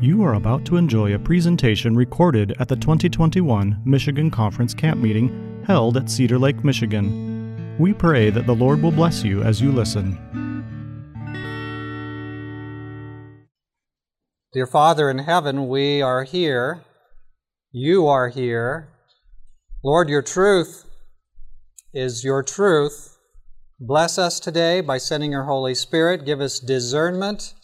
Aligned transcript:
You 0.00 0.22
are 0.22 0.34
about 0.34 0.64
to 0.66 0.76
enjoy 0.76 1.14
a 1.14 1.18
presentation 1.18 1.96
recorded 1.96 2.54
at 2.60 2.68
the 2.68 2.76
2021 2.76 3.80
Michigan 3.84 4.30
Conference 4.30 4.74
Camp 4.74 5.00
Meeting 5.00 5.62
held 5.66 5.96
at 5.96 6.10
Cedar 6.10 6.38
Lake, 6.38 6.62
Michigan. 6.62 7.76
We 7.78 7.92
pray 7.92 8.30
that 8.30 8.46
the 8.46 8.54
Lord 8.54 8.82
will 8.82 8.92
bless 8.92 9.24
you 9.24 9.42
as 9.42 9.60
you 9.60 9.72
listen. 9.72 10.18
Dear 14.52 14.66
Father 14.66 15.10
in 15.10 15.18
heaven, 15.18 15.68
we 15.68 16.00
are 16.00 16.22
here. 16.22 16.84
You 17.72 18.06
are 18.06 18.28
here. 18.28 18.88
Lord, 19.82 20.08
your 20.08 20.22
truth 20.22 20.84
is 21.92 22.22
your 22.22 22.42
truth. 22.42 23.13
Bless 23.86 24.18
us 24.18 24.40
today 24.40 24.80
by 24.80 24.98
sending 24.98 25.32
your 25.32 25.44
Holy 25.44 25.74
Spirit. 25.74 26.24
Give 26.24 26.40
us 26.40 26.58
discernment 26.58 27.54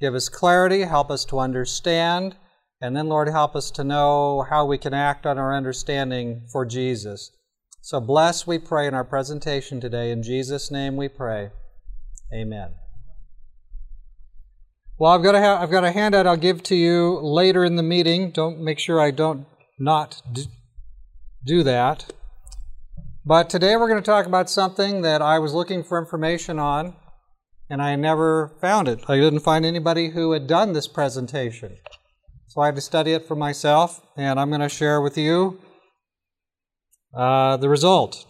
Give 0.00 0.14
us 0.14 0.28
clarity, 0.28 0.82
help 0.82 1.10
us 1.10 1.24
to 1.26 1.40
understand, 1.40 2.36
and 2.80 2.96
then, 2.96 3.08
Lord, 3.08 3.28
help 3.28 3.56
us 3.56 3.70
to 3.72 3.82
know 3.82 4.46
how 4.48 4.64
we 4.64 4.78
can 4.78 4.94
act 4.94 5.26
on 5.26 5.38
our 5.38 5.54
understanding 5.54 6.46
for 6.52 6.64
Jesus. 6.64 7.32
So 7.80 8.00
bless, 8.00 8.46
we 8.46 8.58
pray, 8.58 8.86
in 8.86 8.94
our 8.94 9.04
presentation 9.04 9.80
today. 9.80 10.12
In 10.12 10.22
Jesus' 10.22 10.70
name 10.70 10.96
we 10.96 11.08
pray. 11.08 11.50
Amen. 12.32 12.74
Well, 14.98 15.12
I've 15.12 15.22
got 15.22 15.34
a, 15.34 15.40
ha- 15.40 15.60
I've 15.60 15.70
got 15.70 15.84
a 15.84 15.90
handout 15.90 16.26
I'll 16.26 16.36
give 16.36 16.62
to 16.64 16.76
you 16.76 17.18
later 17.20 17.64
in 17.64 17.74
the 17.74 17.82
meeting. 17.82 18.30
Don't 18.30 18.60
make 18.60 18.78
sure 18.78 19.00
I 19.00 19.10
don't 19.10 19.46
not 19.80 20.22
do 21.44 21.64
that. 21.64 22.12
But 23.28 23.50
today 23.50 23.76
we're 23.76 23.88
going 23.88 24.02
to 24.02 24.10
talk 24.10 24.24
about 24.24 24.48
something 24.48 25.02
that 25.02 25.20
I 25.20 25.38
was 25.38 25.52
looking 25.52 25.84
for 25.84 25.98
information 25.98 26.58
on 26.58 26.96
and 27.68 27.82
I 27.82 27.94
never 27.94 28.56
found 28.58 28.88
it. 28.88 29.04
I 29.06 29.16
didn't 29.16 29.40
find 29.40 29.66
anybody 29.66 30.08
who 30.08 30.32
had 30.32 30.46
done 30.46 30.72
this 30.72 30.88
presentation. 30.88 31.76
So 32.46 32.62
I 32.62 32.66
had 32.66 32.76
to 32.76 32.80
study 32.80 33.12
it 33.12 33.28
for 33.28 33.36
myself, 33.36 34.00
and 34.16 34.40
I'm 34.40 34.48
going 34.48 34.62
to 34.62 34.68
share 34.70 35.02
with 35.02 35.18
you 35.18 35.60
uh, 37.14 37.58
the 37.58 37.68
result. 37.68 38.24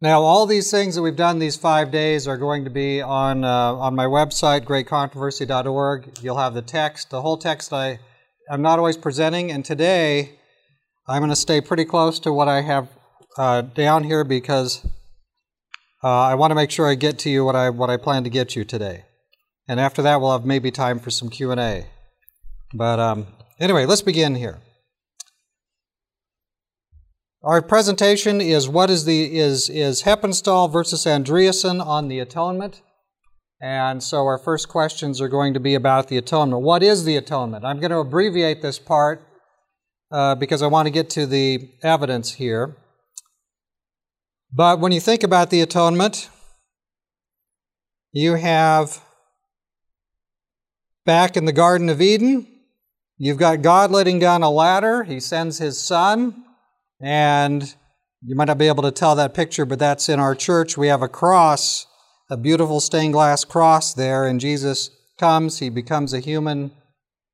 Now, 0.00 0.22
all 0.22 0.46
these 0.46 0.70
things 0.70 0.94
that 0.94 1.02
we've 1.02 1.14
done 1.14 1.40
these 1.40 1.56
five 1.56 1.90
days 1.90 2.26
are 2.26 2.38
going 2.38 2.64
to 2.64 2.70
be 2.70 3.02
on 3.02 3.44
uh, 3.44 3.74
on 3.74 3.94
my 3.94 4.06
website, 4.06 4.64
greatcontroversy.org. 4.64 6.20
You'll 6.22 6.38
have 6.38 6.54
the 6.54 6.62
text, 6.62 7.10
the 7.10 7.20
whole 7.20 7.36
text. 7.36 7.70
I 7.70 7.98
I'm 8.50 8.62
not 8.62 8.78
always 8.78 8.96
presenting, 8.96 9.52
and 9.52 9.62
today 9.62 10.38
I'm 11.12 11.20
going 11.20 11.28
to 11.28 11.36
stay 11.36 11.60
pretty 11.60 11.84
close 11.84 12.18
to 12.20 12.32
what 12.32 12.48
I 12.48 12.62
have 12.62 12.88
uh, 13.36 13.60
down 13.60 14.02
here 14.02 14.24
because 14.24 14.82
uh, 16.02 16.08
I 16.08 16.36
want 16.36 16.52
to 16.52 16.54
make 16.54 16.70
sure 16.70 16.88
I 16.88 16.94
get 16.94 17.18
to 17.18 17.28
you 17.28 17.44
what 17.44 17.54
I 17.54 17.68
what 17.68 17.90
I 17.90 17.98
plan 17.98 18.24
to 18.24 18.30
get 18.30 18.56
you 18.56 18.64
today, 18.64 19.04
and 19.68 19.78
after 19.78 20.00
that 20.00 20.22
we'll 20.22 20.32
have 20.32 20.46
maybe 20.46 20.70
time 20.70 20.98
for 20.98 21.10
some 21.10 21.28
Q 21.28 21.50
and 21.50 21.60
A. 21.60 21.86
But 22.72 22.98
um, 22.98 23.26
anyway, 23.60 23.84
let's 23.84 24.00
begin 24.00 24.36
here. 24.36 24.60
Our 27.42 27.60
presentation 27.60 28.40
is 28.40 28.66
what 28.66 28.88
is 28.88 29.04
the 29.04 29.38
is 29.38 29.68
is 29.68 30.04
Heppenstall 30.04 30.72
versus 30.72 31.04
Andreasen 31.04 31.84
on 31.84 32.08
the 32.08 32.20
atonement, 32.20 32.80
and 33.60 34.02
so 34.02 34.24
our 34.24 34.38
first 34.38 34.70
questions 34.70 35.20
are 35.20 35.28
going 35.28 35.52
to 35.52 35.60
be 35.60 35.74
about 35.74 36.08
the 36.08 36.16
atonement. 36.16 36.62
What 36.62 36.82
is 36.82 37.04
the 37.04 37.18
atonement? 37.18 37.66
I'm 37.66 37.80
going 37.80 37.90
to 37.90 37.98
abbreviate 37.98 38.62
this 38.62 38.78
part 38.78 39.28
uh, 40.12 40.34
because 40.34 40.62
I 40.62 40.66
want 40.66 40.86
to 40.86 40.90
get 40.90 41.08
to 41.10 41.26
the 41.26 41.70
evidence 41.82 42.34
here. 42.34 42.76
But 44.52 44.78
when 44.80 44.92
you 44.92 45.00
think 45.00 45.22
about 45.22 45.50
the 45.50 45.62
atonement, 45.62 46.28
you 48.12 48.34
have 48.34 49.02
back 51.06 51.36
in 51.36 51.46
the 51.46 51.52
Garden 51.52 51.88
of 51.88 52.02
Eden, 52.02 52.46
you've 53.16 53.38
got 53.38 53.62
God 53.62 53.90
letting 53.90 54.18
down 54.18 54.42
a 54.42 54.50
ladder. 54.50 55.04
He 55.04 55.18
sends 55.18 55.56
his 55.56 55.78
son, 55.78 56.44
and 57.00 57.74
you 58.22 58.36
might 58.36 58.44
not 58.44 58.58
be 58.58 58.68
able 58.68 58.82
to 58.82 58.90
tell 58.90 59.16
that 59.16 59.32
picture, 59.32 59.64
but 59.64 59.78
that's 59.78 60.10
in 60.10 60.20
our 60.20 60.34
church. 60.34 60.76
We 60.76 60.88
have 60.88 61.02
a 61.02 61.08
cross, 61.08 61.86
a 62.30 62.36
beautiful 62.36 62.80
stained 62.80 63.14
glass 63.14 63.44
cross 63.44 63.94
there, 63.94 64.26
and 64.26 64.38
Jesus 64.38 64.90
comes, 65.18 65.60
he 65.60 65.70
becomes 65.70 66.12
a 66.12 66.20
human, 66.20 66.72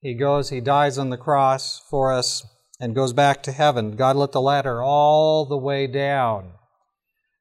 he 0.01 0.15
goes, 0.15 0.51
he 0.51 0.61
dies 0.61 0.97
on 0.97 1.11
the 1.11 1.17
cross 1.17 1.81
for 1.91 2.13
us, 2.13 2.47
and 2.81 2.95
goes 2.95 3.13
back 3.13 3.43
to 3.43 3.53
heaven. 3.53 3.97
God 3.97 4.17
let 4.17 4.33
the 4.33 4.41
ladder 4.41 4.83
all 4.83 5.45
the 5.45 5.57
way 5.57 5.87
down. 5.87 6.53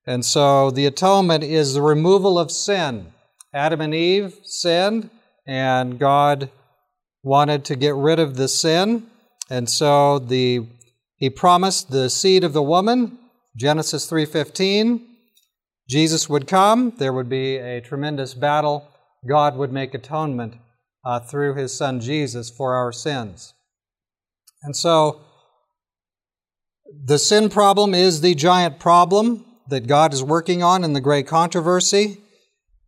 And 0.06 0.26
so 0.26 0.72
the 0.72 0.86
atonement 0.86 1.44
is 1.44 1.74
the 1.74 1.82
removal 1.82 2.40
of 2.40 2.52
sin. 2.52 3.14
Adam 3.54 3.82
and 3.82 3.94
Eve 3.94 4.36
sinned, 4.44 5.10
and 5.46 6.00
God 6.00 6.50
wanted 7.24 7.66
to 7.66 7.76
get 7.76 7.96
rid 7.96 8.20
of 8.20 8.36
the 8.36 8.48
sin. 8.48 9.08
And 9.50 9.70
so 9.70 10.20
the 10.20 10.68
he 11.18 11.32
promised 11.32 11.90
the 11.90 12.10
seed 12.12 12.44
of 12.44 12.54
the 12.54 12.62
woman, 12.62 13.18
Genesis 13.56 14.08
3:15, 14.08 15.02
Jesus 15.90 16.30
would 16.30 16.48
come, 16.48 16.94
there 16.98 17.14
would 17.14 17.28
be 17.28 17.58
a 17.58 17.82
tremendous 17.82 18.36
battle, 18.36 18.88
God 19.28 19.58
would 19.58 19.72
make 19.72 19.94
atonement 19.94 20.56
uh, 21.04 21.20
through 21.20 21.56
his 21.56 21.76
son 21.76 22.00
Jesus 22.00 22.52
for 22.52 22.76
our 22.76 22.92
sins. 22.92 23.54
And 24.62 24.76
so 24.76 25.22
the 27.06 27.20
sin 27.20 27.50
problem 27.50 27.94
is 27.94 28.22
the 28.22 28.36
giant 28.36 28.80
problem 28.80 29.46
that 29.70 29.88
God 29.88 30.14
is 30.14 30.24
working 30.24 30.64
on 30.64 30.84
in 30.84 30.94
the 30.94 31.02
great 31.02 31.28
controversy. 31.28 32.22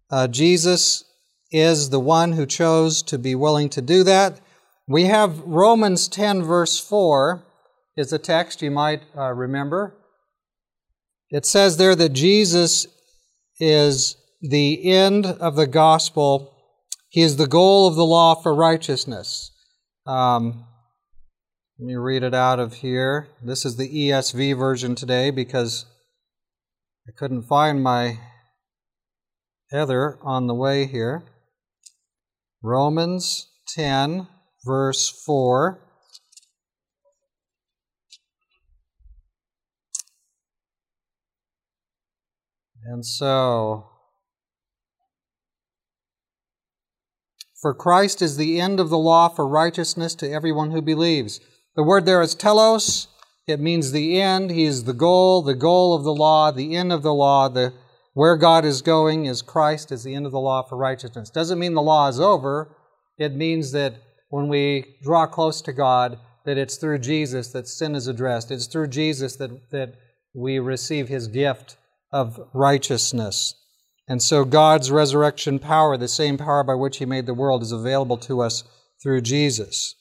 Uh, 0.09 0.27
Jesus 0.27 1.03
is 1.51 1.89
the 1.89 1.99
one 1.99 2.33
who 2.33 2.45
chose 2.45 3.03
to 3.03 3.17
be 3.17 3.35
willing 3.35 3.69
to 3.69 3.81
do 3.81 4.03
that. 4.03 4.39
We 4.87 5.05
have 5.05 5.39
Romans 5.39 6.07
10, 6.07 6.43
verse 6.43 6.79
4, 6.79 7.43
is 7.97 8.13
a 8.13 8.19
text 8.19 8.61
you 8.61 8.71
might 8.71 9.03
uh, 9.15 9.33
remember. 9.33 9.95
It 11.29 11.45
says 11.45 11.77
there 11.77 11.95
that 11.95 12.13
Jesus 12.13 12.87
is 13.59 14.15
the 14.41 14.89
end 14.89 15.25
of 15.25 15.55
the 15.55 15.67
gospel, 15.67 16.55
He 17.09 17.21
is 17.21 17.35
the 17.35 17.47
goal 17.47 17.87
of 17.87 17.95
the 17.95 18.05
law 18.05 18.35
for 18.35 18.55
righteousness. 18.55 19.51
Um, 20.07 20.65
let 21.79 21.85
me 21.85 21.95
read 21.95 22.23
it 22.23 22.33
out 22.33 22.59
of 22.59 22.73
here. 22.73 23.29
This 23.41 23.63
is 23.63 23.77
the 23.77 23.87
ESV 23.87 24.57
version 24.57 24.95
today 24.95 25.31
because 25.31 25.85
I 27.07 27.11
couldn't 27.15 27.43
find 27.43 27.81
my 27.81 28.19
other 29.71 30.19
on 30.21 30.47
the 30.47 30.53
way 30.53 30.87
here. 30.87 31.23
Romans 32.61 33.47
10, 33.69 34.27
verse 34.65 35.23
4. 35.25 35.79
And 42.83 43.05
so, 43.05 43.87
for 47.61 47.73
Christ 47.73 48.21
is 48.21 48.35
the 48.35 48.59
end 48.59 48.81
of 48.81 48.89
the 48.89 48.97
law 48.97 49.29
for 49.29 49.47
righteousness 49.47 50.13
to 50.15 50.29
everyone 50.29 50.71
who 50.71 50.81
believes. 50.81 51.39
The 51.75 51.83
word 51.83 52.05
there 52.05 52.21
is 52.21 52.35
telos, 52.35 53.07
it 53.47 53.59
means 53.59 53.91
the 53.91 54.21
end. 54.21 54.51
He 54.51 54.63
is 54.65 54.83
the 54.83 54.93
goal, 54.93 55.41
the 55.41 55.55
goal 55.55 55.95
of 55.95 56.03
the 56.03 56.13
law, 56.13 56.51
the 56.51 56.75
end 56.75 56.91
of 56.91 57.01
the 57.01 57.13
law. 57.13 57.49
The, 57.49 57.73
where 58.13 58.37
God 58.37 58.65
is 58.65 58.81
going 58.81 59.25
is 59.25 59.41
Christ 59.41 59.91
is 59.91 60.03
the 60.03 60.13
end 60.13 60.25
of 60.25 60.31
the 60.31 60.39
law 60.39 60.61
for 60.63 60.77
righteousness. 60.77 61.29
Doesn't 61.29 61.59
mean 61.59 61.73
the 61.73 61.81
law 61.81 62.07
is 62.07 62.19
over. 62.19 62.75
It 63.17 63.35
means 63.35 63.71
that 63.71 63.95
when 64.29 64.47
we 64.47 64.97
draw 65.03 65.25
close 65.25 65.61
to 65.63 65.73
God, 65.73 66.19
that 66.45 66.57
it's 66.57 66.77
through 66.77 66.99
Jesus 66.99 67.51
that 67.51 67.67
sin 67.67 67.95
is 67.95 68.07
addressed. 68.07 68.51
It's 68.51 68.67
through 68.67 68.87
Jesus 68.87 69.35
that, 69.37 69.71
that 69.71 69.95
we 70.33 70.59
receive 70.59 71.07
his 71.07 71.27
gift 71.27 71.77
of 72.11 72.39
righteousness. 72.53 73.55
And 74.07 74.21
so 74.21 74.43
God's 74.45 74.91
resurrection 74.91 75.59
power, 75.59 75.97
the 75.97 76.07
same 76.07 76.37
power 76.37 76.63
by 76.63 76.73
which 76.73 76.97
he 76.97 77.05
made 77.05 77.25
the 77.25 77.33
world, 77.33 77.61
is 77.61 77.71
available 77.71 78.17
to 78.17 78.41
us 78.41 78.63
through 79.01 79.21
Jesus. 79.21 79.95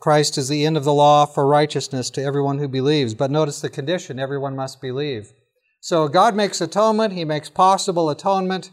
Christ 0.00 0.36
is 0.36 0.48
the 0.48 0.64
end 0.64 0.76
of 0.76 0.84
the 0.84 0.92
law 0.92 1.26
for 1.26 1.46
righteousness 1.46 2.10
to 2.10 2.22
everyone 2.22 2.58
who 2.58 2.68
believes. 2.68 3.14
But 3.14 3.30
notice 3.30 3.60
the 3.60 3.70
condition 3.70 4.18
everyone 4.18 4.54
must 4.54 4.80
believe. 4.80 5.32
So 5.80 6.08
God 6.08 6.34
makes 6.34 6.60
atonement, 6.60 7.12
He 7.12 7.24
makes 7.24 7.48
possible 7.48 8.10
atonement, 8.10 8.70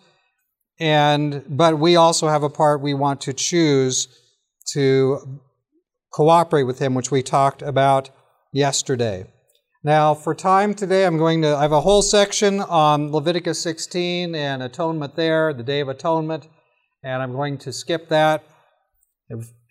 and 0.80 1.44
but 1.48 1.80
we 1.80 1.96
also 1.96 2.28
have 2.28 2.44
a 2.44 2.50
part 2.50 2.82
we 2.82 2.94
want 2.94 3.22
to 3.22 3.34
choose 3.34 4.08
to 4.74 5.40
cooperate 6.12 6.64
with 6.64 6.80
Him, 6.80 6.94
which 6.94 7.12
we 7.12 7.22
talked 7.22 7.62
about 7.62 8.10
yesterday. 8.52 9.28
Now, 9.84 10.14
for 10.14 10.34
time 10.34 10.74
today, 10.74 11.06
I'm 11.06 11.18
going 11.18 11.42
to 11.42 11.56
I 11.56 11.64
have 11.64 11.72
a 11.72 11.82
whole 11.82 12.02
section 12.02 12.62
on 12.62 13.12
Leviticus 13.12 13.60
16 13.62 14.34
and 14.34 14.64
atonement 14.64 15.16
there, 15.16 15.54
the 15.54 15.64
Day 15.64 15.82
of 15.82 15.90
Atonement, 15.90 16.48
and 17.04 17.22
I'm 17.22 17.34
going 17.34 17.58
to 17.60 17.74
skip 17.74 18.10
that. 18.10 18.44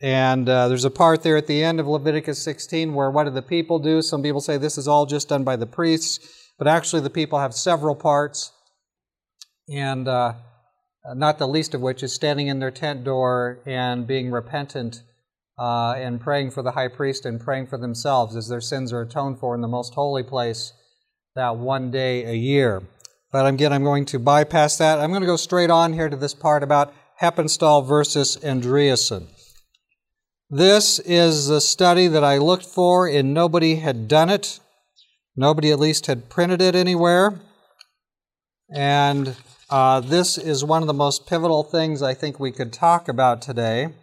And 0.03 0.49
uh, 0.49 0.67
there's 0.67 0.85
a 0.85 0.91
part 0.91 1.23
there 1.23 1.37
at 1.37 1.47
the 1.47 1.63
end 1.63 1.79
of 1.79 1.87
Leviticus 1.87 2.43
16 2.43 2.93
where 2.93 3.11
what 3.11 3.25
do 3.25 3.31
the 3.31 3.41
people 3.41 3.79
do? 3.79 4.03
Some 4.03 4.23
people 4.23 4.41
say 4.41 4.59
this 4.59 4.77
is 4.77 4.89
all 4.89 5.07
just 5.07 5.29
done 5.29 5.45
by 5.45 5.55
the 5.55 5.67
priests, 5.67 6.51
but 6.59 6.67
actually 6.67 7.03
the 7.03 7.11
people 7.11 7.39
have 7.39 7.55
several 7.55 7.95
parts. 7.95 8.53
and 9.69 10.09
uh, 10.09 10.35
not 11.15 11.39
the 11.39 11.47
least 11.47 11.75
of 11.75 11.81
which 11.81 12.03
is 12.03 12.13
standing 12.13 12.49
in 12.49 12.59
their 12.59 12.71
tent 12.71 13.05
door 13.05 13.61
and 13.65 14.07
being 14.07 14.31
repentant 14.31 15.03
uh, 15.59 15.93
and 15.97 16.21
praying 16.21 16.51
for 16.51 16.63
the 16.63 16.73
high 16.73 16.89
priest 16.89 17.25
and 17.25 17.41
praying 17.41 17.67
for 17.67 17.79
themselves 17.79 18.35
as 18.35 18.49
their 18.49 18.61
sins 18.61 18.93
are 18.93 19.03
atoned 19.03 19.39
for 19.39 19.55
in 19.55 19.61
the 19.61 19.69
most 19.69 19.95
holy 19.95 20.23
place 20.23 20.73
that 21.35 21.57
one 21.57 21.91
day 21.91 22.25
a 22.25 22.35
year. 22.35 22.83
But 23.31 23.47
again, 23.47 23.73
I'm 23.73 23.85
going 23.85 24.05
to 24.07 24.19
bypass 24.19 24.77
that. 24.79 24.99
I'm 24.99 25.11
going 25.11 25.23
to 25.23 25.27
go 25.27 25.37
straight 25.37 25.71
on 25.71 25.93
here 25.93 26.09
to 26.09 26.17
this 26.17 26.35
part 26.35 26.63
about 26.63 26.93
Heppenstall 27.21 27.87
versus 27.87 28.37
Andreasen. 28.43 29.29
This 30.55 30.99
is 30.99 31.47
the 31.47 31.63
study 31.63 32.09
that 32.09 32.23
I 32.23 32.37
looked 32.37 32.67
for, 32.67 33.09
and 33.09 33.33
nobody 33.33 33.77
had 33.77 34.07
done 34.07 34.29
it. 34.29 34.61
Nobody, 35.35 35.71
at 35.71 35.81
least, 35.81 36.09
had 36.09 36.29
printed 36.29 36.61
it 36.61 36.75
anywhere. 36.75 37.41
And 38.71 39.35
uh, 39.71 40.01
this 40.01 40.37
is 40.37 40.63
one 40.63 40.83
of 40.83 40.89
the 40.89 40.93
most 40.93 41.27
pivotal 41.27 41.63
things 41.63 42.03
I 42.03 42.13
think 42.13 42.39
we 42.39 42.53
could 42.53 42.71
talk 42.71 43.09
about 43.09 43.41
today. 43.41 43.95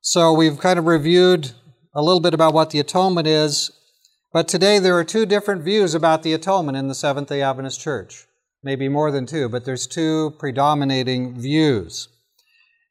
So, 0.00 0.32
we've 0.32 0.58
kind 0.58 0.78
of 0.78 0.86
reviewed 0.86 1.50
a 1.94 2.00
little 2.00 2.20
bit 2.20 2.32
about 2.32 2.54
what 2.54 2.70
the 2.70 2.80
atonement 2.80 3.26
is, 3.26 3.70
but 4.32 4.48
today 4.48 4.78
there 4.78 4.96
are 4.96 5.04
two 5.04 5.26
different 5.26 5.64
views 5.64 5.94
about 5.94 6.22
the 6.22 6.32
atonement 6.32 6.78
in 6.78 6.88
the 6.88 6.94
Seventh 6.94 7.28
day 7.28 7.42
Adventist 7.42 7.78
Church. 7.78 8.24
Maybe 8.62 8.88
more 8.88 9.10
than 9.10 9.26
two, 9.26 9.50
but 9.50 9.66
there's 9.66 9.86
two 9.86 10.34
predominating 10.38 11.38
views. 11.38 12.08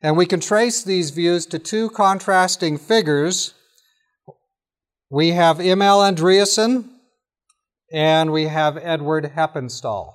And 0.02 0.16
we 0.16 0.26
can 0.26 0.40
trace 0.40 0.82
these 0.82 1.10
views 1.10 1.46
to 1.48 1.60
two 1.60 1.90
contrasting 1.90 2.78
figures. 2.78 3.54
We 5.10 5.30
have 5.32 5.60
M.L. 5.60 6.00
Andreasen 6.00 6.90
and 7.92 8.32
we 8.32 8.46
have 8.46 8.78
Edward 8.78 9.32
Heppenstall. 9.36 10.14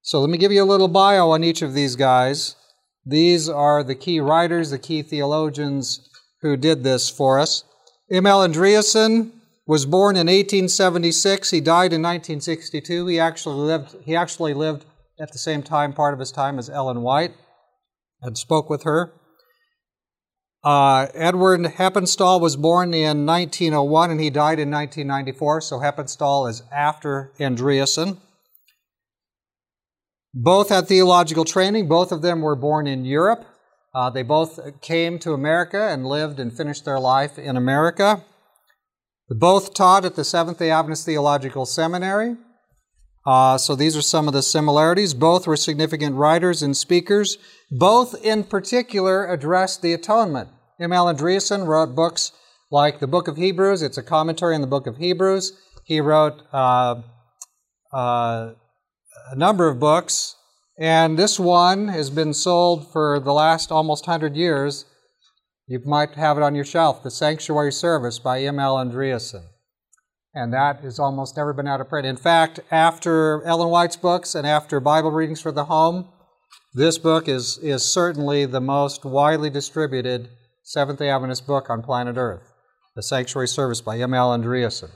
So 0.00 0.20
let 0.20 0.30
me 0.30 0.38
give 0.38 0.52
you 0.52 0.62
a 0.62 0.64
little 0.64 0.88
bio 0.88 1.30
on 1.30 1.44
each 1.44 1.60
of 1.60 1.74
these 1.74 1.94
guys. 1.94 2.56
These 3.04 3.48
are 3.48 3.82
the 3.82 3.94
key 3.94 4.20
writers, 4.20 4.70
the 4.70 4.78
key 4.78 5.02
theologians 5.02 6.08
who 6.40 6.56
did 6.56 6.82
this 6.82 7.10
for 7.10 7.38
us. 7.38 7.64
M.L. 8.10 8.46
Andreasen 8.46 9.32
was 9.66 9.84
born 9.84 10.16
in 10.16 10.26
1876. 10.26 11.50
He 11.50 11.60
died 11.60 11.92
in 11.92 12.02
1962. 12.02 13.06
He 13.06 13.20
actually 13.20 13.56
lived, 13.56 13.96
he 14.04 14.16
actually 14.16 14.54
lived 14.54 14.84
at 15.20 15.32
the 15.32 15.38
same 15.38 15.62
time, 15.62 15.92
part 15.92 16.14
of 16.14 16.20
his 16.20 16.32
time, 16.32 16.58
as 16.58 16.70
Ellen 16.70 17.02
White 17.02 17.32
and 18.22 18.38
spoke 18.38 18.70
with 18.70 18.84
her. 18.84 19.12
Uh, 20.64 21.08
Edward 21.14 21.60
Heppenstall 21.60 22.40
was 22.40 22.54
born 22.54 22.94
in 22.94 23.26
1901 23.26 24.10
and 24.12 24.20
he 24.20 24.30
died 24.30 24.60
in 24.60 24.70
1994, 24.70 25.60
so 25.60 25.78
Heppenstall 25.80 26.48
is 26.48 26.62
after 26.70 27.32
Andreasen. 27.40 28.18
Both 30.32 30.68
had 30.68 30.86
theological 30.86 31.44
training. 31.44 31.88
Both 31.88 32.12
of 32.12 32.22
them 32.22 32.40
were 32.40 32.56
born 32.56 32.86
in 32.86 33.04
Europe. 33.04 33.44
Uh, 33.94 34.08
they 34.08 34.22
both 34.22 34.80
came 34.80 35.18
to 35.18 35.32
America 35.32 35.88
and 35.88 36.06
lived 36.06 36.38
and 36.40 36.56
finished 36.56 36.84
their 36.84 37.00
life 37.00 37.38
in 37.38 37.56
America. 37.56 38.24
Both 39.28 39.74
taught 39.74 40.04
at 40.04 40.14
the 40.14 40.24
Seventh 40.24 40.58
day 40.58 40.70
Adventist 40.70 41.04
Theological 41.04 41.66
Seminary. 41.66 42.36
Uh, 43.26 43.56
so 43.58 43.76
these 43.76 43.96
are 43.96 44.02
some 44.02 44.26
of 44.26 44.34
the 44.34 44.42
similarities. 44.42 45.14
Both 45.14 45.46
were 45.46 45.56
significant 45.56 46.16
writers 46.16 46.62
and 46.62 46.76
speakers. 46.76 47.38
Both, 47.74 48.14
in 48.22 48.44
particular, 48.44 49.26
addressed 49.26 49.80
the 49.80 49.94
atonement. 49.94 50.50
M.L. 50.78 51.06
Andreasen 51.06 51.66
wrote 51.66 51.94
books 51.94 52.32
like 52.70 53.00
the 53.00 53.06
Book 53.06 53.28
of 53.28 53.38
Hebrews. 53.38 53.80
It's 53.80 53.96
a 53.96 54.02
commentary 54.02 54.54
on 54.54 54.60
the 54.60 54.66
Book 54.66 54.86
of 54.86 54.98
Hebrews. 54.98 55.58
He 55.84 55.98
wrote 55.98 56.42
uh, 56.52 57.00
uh, 57.92 58.52
a 59.30 59.36
number 59.36 59.68
of 59.68 59.80
books, 59.80 60.36
and 60.78 61.18
this 61.18 61.40
one 61.40 61.88
has 61.88 62.10
been 62.10 62.34
sold 62.34 62.92
for 62.92 63.18
the 63.18 63.32
last 63.32 63.72
almost 63.72 64.06
100 64.06 64.36
years. 64.36 64.84
You 65.66 65.80
might 65.86 66.10
have 66.16 66.36
it 66.36 66.42
on 66.42 66.54
your 66.54 66.66
shelf, 66.66 67.02
The 67.02 67.10
Sanctuary 67.10 67.72
Service 67.72 68.18
by 68.18 68.42
M.L. 68.42 68.76
Andreasen 68.76 69.46
and 70.34 70.52
that 70.52 70.80
has 70.80 70.98
almost 70.98 71.36
never 71.36 71.52
been 71.52 71.68
out 71.68 71.80
of 71.80 71.88
print. 71.88 72.06
In 72.06 72.16
fact, 72.16 72.60
after 72.70 73.42
Ellen 73.44 73.68
White's 73.68 73.96
books 73.96 74.34
and 74.34 74.46
after 74.46 74.80
Bible 74.80 75.10
readings 75.10 75.40
for 75.40 75.52
the 75.52 75.66
home, 75.66 76.08
this 76.74 76.98
book 76.98 77.28
is, 77.28 77.58
is 77.58 77.84
certainly 77.84 78.46
the 78.46 78.60
most 78.60 79.04
widely 79.04 79.50
distributed 79.50 80.28
Seventh 80.64 81.00
day 81.00 81.10
Adventist 81.10 81.46
book 81.46 81.68
on 81.68 81.82
planet 81.82 82.16
Earth 82.16 82.52
The 82.96 83.02
Sanctuary 83.02 83.48
Service 83.48 83.80
by 83.80 83.98
M.L. 83.98 84.30
Andreasen. 84.30 84.90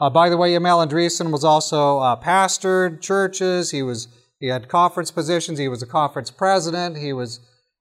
Uh, 0.00 0.10
by 0.10 0.28
the 0.28 0.36
way, 0.36 0.54
M.L. 0.54 0.86
Andreasen 0.86 1.32
was 1.32 1.42
also 1.42 1.98
uh, 1.98 2.16
pastored 2.16 3.00
churches. 3.00 3.70
He 3.70 3.82
was 3.82 4.08
he 4.38 4.48
had 4.48 4.68
conference 4.68 5.10
positions. 5.10 5.58
He 5.58 5.68
was 5.68 5.82
a 5.82 5.86
conference 5.86 6.30
president. 6.30 6.96
He 6.96 7.12
was 7.12 7.40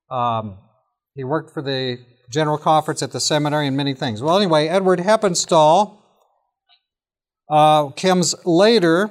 um, 0.10 0.58
he 1.14 1.24
worked 1.24 1.54
for 1.54 1.62
the 1.62 2.00
general 2.30 2.58
conference 2.58 3.02
at 3.02 3.12
the 3.12 3.20
seminary 3.20 3.68
and 3.68 3.78
many 3.78 3.94
things. 3.94 4.22
Well, 4.22 4.38
anyway, 4.38 4.68
Edward 4.68 5.00
Heppenstall 5.00 5.98
uh, 7.50 7.90
comes 7.90 8.36
later, 8.46 9.10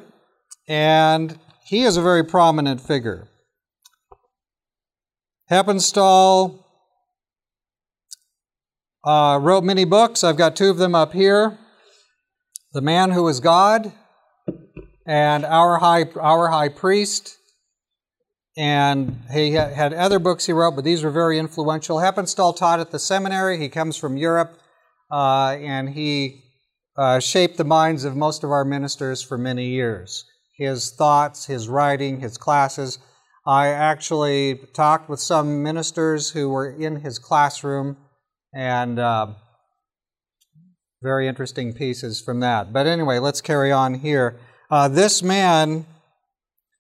and 0.69 1.39
he 1.65 1.83
is 1.83 1.97
a 1.97 2.03
very 2.03 2.25
prominent 2.25 2.81
figure. 2.81 3.29
Heppenstall 5.51 6.63
uh, 9.03 9.39
wrote 9.41 9.65
many 9.65 9.87
books. 9.87 10.23
I've 10.23 10.37
got 10.37 10.55
two 10.57 10.69
of 10.69 10.77
them 10.77 10.95
up 10.95 11.15
here 11.15 11.57
The 12.75 12.83
Man 12.83 13.13
Who 13.13 13.27
Is 13.29 13.41
God 13.41 13.91
and 15.07 15.47
Our 15.47 15.79
High, 15.79 16.05
Our 16.21 16.49
High 16.49 16.69
Priest. 16.69 17.39
And 18.59 19.23
he 19.33 19.53
had 19.53 19.95
other 19.95 20.19
books 20.19 20.45
he 20.45 20.53
wrote, 20.53 20.75
but 20.75 20.85
these 20.85 21.03
were 21.03 21.13
very 21.13 21.39
influential. 21.39 21.99
Heppenstall 21.99 22.55
taught 22.55 22.81
at 22.81 22.91
the 22.91 22.99
seminary. 22.99 23.57
He 23.57 23.69
comes 23.69 23.97
from 23.97 24.17
Europe, 24.17 24.59
uh, 25.13 25.57
and 25.61 25.89
he 25.89 26.43
uh, 26.97 27.21
shaped 27.21 27.57
the 27.57 27.65
minds 27.65 28.05
of 28.05 28.17
most 28.17 28.43
of 28.43 28.51
our 28.51 28.65
ministers 28.65 29.23
for 29.23 29.39
many 29.39 29.69
years. 29.69 30.25
His 30.57 30.91
thoughts, 30.91 31.47
his 31.47 31.69
writing, 31.69 32.19
his 32.19 32.37
classes. 32.37 32.99
I 33.49 33.69
actually 33.69 34.61
talked 34.75 35.09
with 35.09 35.21
some 35.21 35.63
ministers 35.63 36.29
who 36.33 36.51
were 36.51 36.71
in 36.71 36.97
his 36.97 37.19
classroom, 37.19 37.97
and 38.53 38.99
uh, 38.99 39.29
very 41.01 41.27
interesting 41.27 41.73
pieces 41.73 42.21
from 42.21 42.41
that. 42.41 42.75
But 42.75 42.87
anyway, 42.87 43.19
let's 43.19 43.41
carry 43.41 43.73
on 43.73 43.95
here. 43.95 44.39
Uh, 44.71 44.89
this 44.89 45.23
man, 45.23 45.87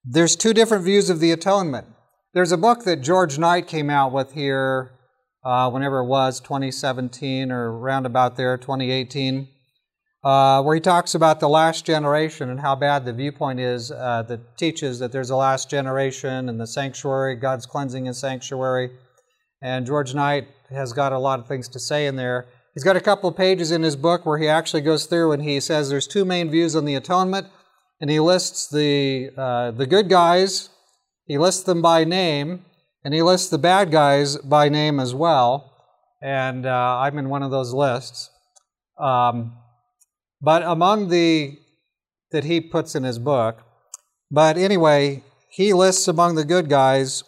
there's 0.04 0.36
two 0.36 0.52
different 0.52 0.84
views 0.84 1.08
of 1.08 1.20
the 1.20 1.32
atonement. 1.32 1.86
There's 2.34 2.52
a 2.52 2.58
book 2.58 2.84
that 2.84 3.00
George 3.00 3.38
Knight 3.38 3.66
came 3.66 3.88
out 3.88 4.12
with 4.12 4.32
here, 4.32 4.90
uh, 5.42 5.70
whenever 5.70 6.00
it 6.00 6.06
was, 6.06 6.38
2017 6.38 7.50
or 7.50 7.72
around 7.78 8.04
about 8.04 8.36
there, 8.36 8.58
2018 8.58 9.48
uh, 10.28 10.62
where 10.62 10.74
he 10.74 10.80
talks 10.80 11.14
about 11.14 11.40
the 11.40 11.48
last 11.48 11.86
generation 11.86 12.50
and 12.50 12.60
how 12.60 12.76
bad 12.76 13.06
the 13.06 13.12
viewpoint 13.14 13.58
is 13.58 13.90
uh, 13.90 14.22
that 14.28 14.58
teaches 14.58 14.98
that 14.98 15.10
there's 15.10 15.30
a 15.30 15.36
last 15.36 15.70
generation 15.70 16.50
and 16.50 16.60
the 16.60 16.66
sanctuary, 16.66 17.34
God's 17.34 17.64
cleansing 17.64 18.06
and 18.06 18.14
sanctuary. 18.14 18.90
And 19.62 19.86
George 19.86 20.14
Knight 20.14 20.48
has 20.68 20.92
got 20.92 21.14
a 21.14 21.18
lot 21.18 21.40
of 21.40 21.48
things 21.48 21.66
to 21.68 21.80
say 21.80 22.06
in 22.06 22.16
there. 22.16 22.46
He's 22.74 22.84
got 22.84 22.94
a 22.94 23.00
couple 23.00 23.30
of 23.30 23.38
pages 23.38 23.70
in 23.70 23.82
his 23.82 23.96
book 23.96 24.26
where 24.26 24.36
he 24.36 24.48
actually 24.48 24.82
goes 24.82 25.06
through 25.06 25.32
and 25.32 25.42
he 25.42 25.60
says 25.60 25.88
there's 25.88 26.06
two 26.06 26.26
main 26.26 26.50
views 26.50 26.76
on 26.76 26.84
the 26.84 26.94
atonement, 26.94 27.46
and 27.98 28.10
he 28.10 28.20
lists 28.20 28.68
the 28.68 29.30
uh, 29.34 29.70
the 29.70 29.86
good 29.86 30.10
guys, 30.10 30.68
he 31.26 31.38
lists 31.38 31.62
them 31.62 31.80
by 31.80 32.04
name, 32.04 32.66
and 33.02 33.14
he 33.14 33.22
lists 33.22 33.48
the 33.48 33.56
bad 33.56 33.90
guys 33.90 34.36
by 34.36 34.68
name 34.68 35.00
as 35.00 35.14
well. 35.14 35.72
And 36.20 36.66
uh, 36.66 36.98
I'm 36.98 37.16
in 37.16 37.30
one 37.30 37.42
of 37.42 37.50
those 37.50 37.72
lists. 37.72 38.28
Um, 39.00 39.54
but 40.40 40.62
among 40.62 41.08
the 41.08 41.58
that 42.30 42.44
he 42.44 42.60
puts 42.60 42.94
in 42.94 43.04
his 43.04 43.18
book, 43.18 43.62
but 44.30 44.58
anyway, 44.58 45.22
he 45.48 45.72
lists 45.72 46.06
among 46.08 46.34
the 46.34 46.44
good 46.44 46.68
guys 46.68 47.24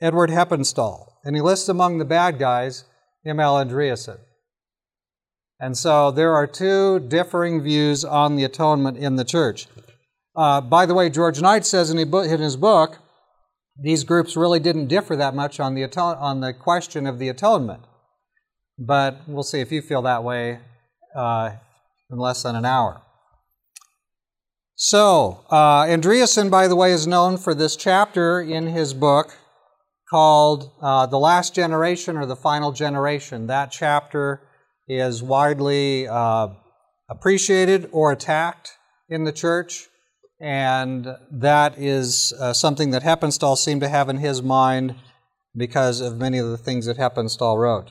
Edward 0.00 0.30
Heppenstall, 0.30 1.12
and 1.24 1.36
he 1.36 1.42
lists 1.42 1.68
among 1.68 1.98
the 1.98 2.04
bad 2.04 2.38
guys 2.38 2.84
M.L. 3.24 3.56
Andreasen. 3.56 4.18
And 5.60 5.76
so 5.76 6.10
there 6.10 6.34
are 6.34 6.46
two 6.46 7.00
differing 7.00 7.62
views 7.62 8.04
on 8.04 8.36
the 8.36 8.44
atonement 8.44 8.96
in 8.96 9.16
the 9.16 9.24
church. 9.24 9.66
Uh, 10.34 10.60
by 10.62 10.86
the 10.86 10.94
way, 10.94 11.10
George 11.10 11.42
Knight 11.42 11.66
says 11.66 11.90
in 11.90 11.98
his 11.98 12.56
book, 12.56 12.98
these 13.78 14.04
groups 14.04 14.36
really 14.36 14.58
didn't 14.58 14.86
differ 14.86 15.16
that 15.16 15.34
much 15.34 15.60
on 15.60 15.74
the, 15.74 15.84
on 15.98 16.40
the 16.40 16.54
question 16.54 17.06
of 17.06 17.18
the 17.18 17.28
atonement. 17.28 17.82
But 18.78 19.20
we'll 19.26 19.42
see 19.42 19.60
if 19.60 19.70
you 19.70 19.82
feel 19.82 20.02
that 20.02 20.24
way. 20.24 20.60
Uh, 21.14 21.50
in 22.10 22.18
less 22.18 22.42
than 22.42 22.56
an 22.56 22.64
hour. 22.64 23.02
So, 24.74 25.44
uh, 25.50 25.86
by 26.48 26.66
the 26.66 26.76
way, 26.76 26.92
is 26.92 27.06
known 27.06 27.36
for 27.36 27.54
this 27.54 27.76
chapter 27.76 28.40
in 28.40 28.66
his 28.68 28.94
book 28.94 29.36
called 30.08 30.72
uh, 30.80 31.06
The 31.06 31.18
Last 31.18 31.54
Generation 31.54 32.16
or 32.16 32.26
The 32.26 32.36
Final 32.36 32.72
Generation. 32.72 33.46
That 33.46 33.70
chapter 33.70 34.40
is 34.88 35.22
widely 35.22 36.08
uh, 36.08 36.48
appreciated 37.08 37.88
or 37.92 38.10
attacked 38.10 38.72
in 39.08 39.24
the 39.24 39.32
church. 39.32 39.88
and 40.40 41.06
that 41.30 41.78
is 41.78 42.32
uh, 42.40 42.54
something 42.54 42.92
that 42.92 43.02
Heppenstall 43.02 43.58
seemed 43.58 43.82
to 43.82 43.88
have 43.88 44.08
in 44.08 44.16
his 44.16 44.42
mind 44.42 44.94
because 45.54 46.00
of 46.00 46.16
many 46.16 46.38
of 46.38 46.48
the 46.48 46.56
things 46.56 46.86
that 46.86 46.96
Heppenstall 46.96 47.58
wrote. 47.58 47.90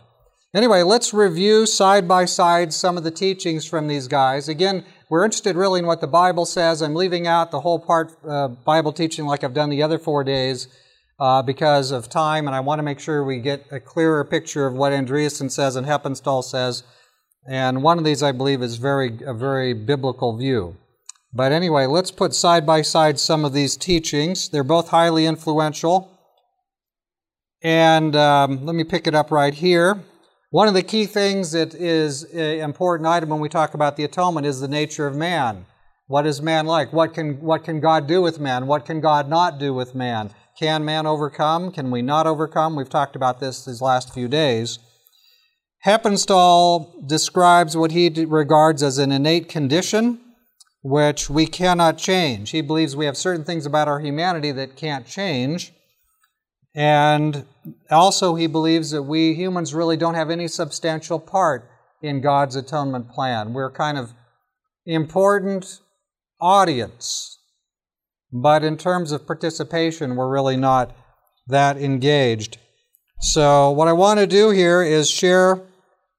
Anyway, 0.56 0.82
let's 0.82 1.14
review 1.14 1.68
side 1.68 2.08
by 2.08 2.26
side 2.26 2.74
some 2.74 2.98
of 2.98 3.04
the 3.04 3.12
teachings 3.12 3.68
from 3.68 3.88
these 3.88 4.08
guys. 4.08 4.50
Again, 4.50 4.84
we're 5.08 5.24
interested 5.24 5.56
really 5.56 5.80
in 5.80 5.86
what 5.86 6.02
the 6.02 6.08
Bible 6.08 6.44
says. 6.44 6.82
I'm 6.82 6.96
leaving 6.96 7.28
out 7.28 7.52
the 7.52 7.60
whole 7.60 7.78
part 7.78 8.14
uh, 8.28 8.48
Bible 8.48 8.92
teaching 8.92 9.26
like 9.26 9.44
I've 9.44 9.54
done 9.54 9.70
the 9.70 9.84
other 9.84 10.00
four 10.00 10.24
days 10.24 10.68
uh, 11.20 11.44
because 11.44 11.92
of 11.92 12.10
time, 12.10 12.48
and 12.48 12.56
I 12.56 12.62
want 12.62 12.80
to 12.80 12.84
make 12.84 13.00
sure 13.00 13.24
we 13.24 13.40
get 13.40 13.64
a 13.72 13.80
clearer 13.80 14.26
picture 14.26 14.66
of 14.66 14.74
what 14.74 14.92
Andreasen 14.92 15.52
says 15.52 15.76
and 15.76 15.86
Heppenstall 15.86 16.44
says. 16.44 16.82
And 17.48 17.84
one 17.84 18.00
of 18.00 18.04
these, 18.04 18.24
I 18.24 18.32
believe, 18.32 18.64
is 18.64 18.78
very 18.78 19.20
a 19.24 19.36
very 19.36 19.74
biblical 19.74 20.36
view. 20.36 20.78
But 21.32 21.52
anyway, 21.52 21.86
let's 21.86 22.10
put 22.10 22.34
side 22.34 22.66
by 22.66 22.82
side 22.82 23.20
some 23.20 23.46
of 23.46 23.54
these 23.54 23.78
teachings. 23.78 24.50
They're 24.50 24.64
both 24.64 24.90
highly 24.90 25.28
influential. 25.28 26.10
And 27.62 28.16
um, 28.16 28.66
let 28.66 28.74
me 28.74 28.84
pick 28.84 29.06
it 29.06 29.14
up 29.14 29.30
right 29.30 29.54
here. 29.54 30.04
One 30.52 30.68
of 30.68 30.74
the 30.74 30.82
key 30.82 31.06
things 31.06 31.52
that 31.52 31.76
is 31.76 32.24
an 32.24 32.62
important 32.62 33.08
item 33.08 33.30
when 33.30 33.40
we 33.40 33.50
talk 33.50 33.76
about 33.76 33.98
the 33.98 34.04
atonement 34.04 34.48
is 34.48 34.60
the 34.60 34.68
nature 34.68 35.06
of 35.06 35.16
man. 35.16 35.68
What 36.08 36.26
is 36.26 36.42
man 36.42 36.66
like? 36.66 36.92
What 36.92 37.14
can, 37.14 37.40
what 37.40 37.64
can 37.64 37.80
God 37.80 38.08
do 38.08 38.20
with 38.20 38.40
man? 38.40 38.66
What 38.66 38.84
can 38.84 39.00
God 39.00 39.30
not 39.30 39.60
do 39.60 39.76
with 39.76 39.94
man? 39.94 40.32
Can 40.58 40.84
man 40.84 41.06
overcome? 41.06 41.72
Can 41.72 41.92
we 41.92 42.02
not 42.02 42.26
overcome? 42.26 42.76
We've 42.76 42.90
talked 42.90 43.16
about 43.16 43.40
this 43.40 43.64
these 43.64 43.80
last 43.80 44.12
few 44.12 44.28
days. 44.28 44.80
Heppenstall 45.86 47.08
describes 47.08 47.78
what 47.78 47.92
he 47.92 48.10
regards 48.26 48.82
as 48.82 48.98
an 48.98 49.12
innate 49.12 49.50
condition 49.50 50.20
which 50.82 51.30
we 51.30 51.46
cannot 51.46 52.00
change. 52.00 52.50
He 52.50 52.62
believes 52.62 52.96
we 52.96 53.06
have 53.06 53.18
certain 53.18 53.44
things 53.44 53.68
about 53.68 53.88
our 53.88 54.00
humanity 54.00 54.52
that 54.54 54.76
can't 54.76 55.06
change. 55.06 55.74
And 56.76 57.46
also, 57.90 58.36
he 58.36 58.48
believes 58.48 58.92
that 58.92 59.04
we 59.04 59.34
humans 59.34 59.74
really 59.74 59.98
don't 59.98 60.14
have 60.14 60.30
any 60.30 60.48
substantial 60.48 61.20
part 61.20 61.70
in 62.02 62.22
God's 62.22 62.56
atonement 62.56 63.10
plan. 63.10 63.54
We're 63.54 63.72
kind 63.72 63.98
of 63.98 64.14
important 64.86 65.80
audience, 66.40 67.40
but 68.32 68.64
in 68.64 68.78
terms 68.78 69.12
of 69.12 69.26
participation, 69.26 70.16
we're 70.16 70.30
really 70.30 70.58
not 70.58 70.96
that 71.48 71.78
engaged. 71.78 72.58
So, 73.20 73.72
what 73.72 73.88
I 73.88 73.94
want 73.94 74.20
to 74.20 74.28
do 74.28 74.52
here 74.52 74.82
is 74.82 75.10
share 75.10 75.62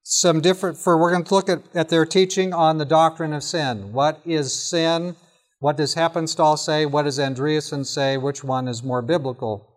some 0.02 0.40
different, 0.40 0.76
for 0.76 0.98
we're 0.98 1.12
going 1.12 1.24
to 1.24 1.34
look 1.34 1.48
at, 1.48 1.62
at 1.74 1.88
their 1.88 2.04
teaching 2.04 2.52
on 2.52 2.78
the 2.78 2.84
doctrine 2.84 3.32
of 3.32 3.44
sin. 3.44 3.92
What 3.92 4.20
is 4.26 4.52
sin? 4.52 5.14
What 5.60 5.76
does 5.76 5.94
Heppenstall 5.94 6.58
say? 6.58 6.86
What 6.86 7.04
does 7.04 7.18
Andreasen 7.18 7.86
say? 7.86 8.16
Which 8.16 8.42
one 8.42 8.66
is 8.66 8.82
more 8.82 9.02
biblical? 9.02 9.69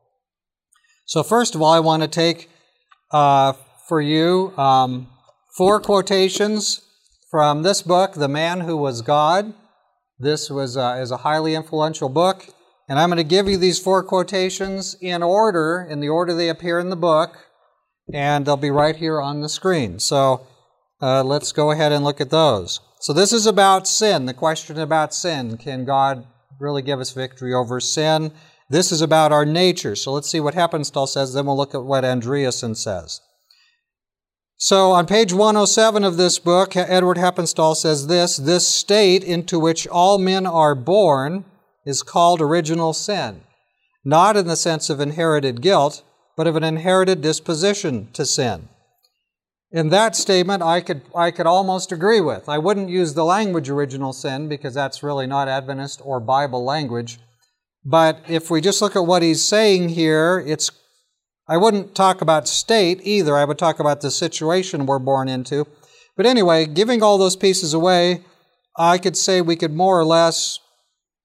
So, 1.06 1.24
first 1.24 1.56
of 1.56 1.62
all, 1.62 1.72
I 1.72 1.80
want 1.80 2.02
to 2.04 2.08
take 2.08 2.50
uh, 3.12 3.54
for 3.88 4.02
you 4.02 4.54
um, 4.58 5.08
four 5.58 5.80
quotations 5.80 6.82
from 7.30 7.64
this 7.64 7.82
book, 7.82 8.14
The 8.14 8.28
Man 8.28 8.62
Who 8.62 8.78
Was 8.78 9.02
God. 9.02 9.54
This 10.20 10.50
was 10.50 10.78
uh, 10.78 11.00
is 11.02 11.12
a 11.12 11.18
highly 11.18 11.56
influential 11.56 12.10
book, 12.10 12.48
and 12.88 13.00
I'm 13.00 13.10
going 13.10 13.18
to 13.18 13.24
give 13.24 13.48
you 13.48 13.58
these 13.58 13.80
four 13.80 14.04
quotations 14.04 14.96
in 15.02 15.24
order, 15.24 15.86
in 15.90 16.00
the 16.00 16.10
order 16.10 16.34
they 16.34 16.50
appear 16.50 16.80
in 16.80 16.90
the 16.90 16.96
book 16.96 17.38
and 18.12 18.46
they'll 18.46 18.58
be 18.58 18.72
right 18.72 18.96
here 18.96 19.22
on 19.22 19.42
the 19.42 19.50
screen. 19.50 20.00
So 20.00 20.46
uh, 21.02 21.24
let's 21.24 21.52
go 21.52 21.72
ahead 21.72 21.92
and 21.92 22.04
look 22.04 22.20
at 22.20 22.30
those. 22.30 22.80
So 23.00 23.14
this 23.14 23.34
is 23.34 23.46
about 23.46 23.88
sin, 23.88 24.26
the 24.26 24.34
question 24.34 24.80
about 24.80 25.14
sin. 25.14 25.58
Can 25.58 25.86
God 25.86 26.26
really 26.60 26.82
give 26.82 27.00
us 27.00 27.12
victory 27.12 27.54
over 27.54 27.80
sin? 27.80 28.32
This 28.74 28.92
is 28.92 29.04
about 29.04 29.32
our 29.32 29.46
nature. 29.46 29.96
So 29.96 30.12
let's 30.12 30.28
see 30.28 30.40
what 30.40 30.56
Heppenstall 30.56 31.08
says, 31.08 31.36
then 31.36 31.46
we'll 31.46 31.56
look 31.56 31.76
at 31.76 31.84
what 31.84 32.04
Andreasen 32.04 32.76
says. 32.76 33.22
So 34.58 34.94
on 34.94 35.06
page 35.06 35.32
107 35.32 36.04
of 36.04 36.18
this 36.18 36.40
book, 36.40 36.76
Edward 36.76 37.18
Heppenstall 37.18 37.76
says 37.76 38.08
this 38.08 38.36
This 38.36 38.68
state 38.68 39.24
into 39.24 39.60
which 39.60 39.86
all 39.86 40.18
men 40.18 40.48
are 40.48 40.74
born 40.74 41.46
is 41.86 42.02
called 42.02 42.42
original 42.42 42.94
sin, 42.94 43.42
not 44.04 44.36
in 44.36 44.48
the 44.48 44.56
sense 44.56 44.90
of 44.90 45.00
inherited 45.00 45.62
guilt, 45.62 46.02
but 46.36 46.48
of 46.48 46.56
an 46.56 46.64
inherited 46.64 47.22
disposition 47.22 48.10
to 48.14 48.26
sin. 48.26 48.70
In 49.72 49.90
that 49.90 50.16
statement, 50.16 50.64
I 50.64 50.82
could, 50.82 51.04
I 51.16 51.30
could 51.30 51.46
almost 51.46 51.92
agree 51.92 52.22
with. 52.22 52.50
I 52.50 52.58
wouldn't 52.58 52.90
use 52.90 53.14
the 53.14 53.24
language 53.24 53.70
original 53.70 54.14
sin 54.14 54.50
because 54.50 54.74
that's 54.74 55.04
really 55.04 55.28
not 55.28 55.48
Adventist 55.48 56.02
or 56.04 56.20
Bible 56.20 56.66
language. 56.66 57.20
But 57.86 58.20
if 58.28 58.50
we 58.50 58.62
just 58.62 58.82
look 58.82 58.96
at 58.96 59.06
what 59.06 59.22
he's 59.22 59.44
saying 59.44 59.90
here, 59.90 60.44
it's 60.46 60.72
I 61.48 61.58
wouldn't 61.58 61.94
talk 61.94 62.22
about 62.22 62.48
state 62.48 63.02
either. 63.04 63.36
I 63.36 63.46
would 63.46 63.58
talk 63.58 63.80
about 63.80 64.02
the 64.02 64.12
situation 64.12 64.86
we're 64.86 65.00
born 65.00 65.28
into. 65.28 65.68
But 66.16 66.26
anyway, 66.26 66.66
giving 66.66 67.04
all 67.04 67.18
those 67.18 67.36
pieces 67.36 67.74
away, 67.74 68.24
I 68.78 68.98
could 68.98 69.18
say 69.18 69.42
we 69.42 69.58
could 69.58 69.74
more 69.74 70.00
or 70.00 70.06
less 70.06 70.60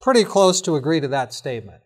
pretty 0.00 0.24
close 0.24 0.60
to 0.62 0.74
agree 0.74 1.00
to 1.00 1.08
that 1.08 1.32
statement 1.32 1.82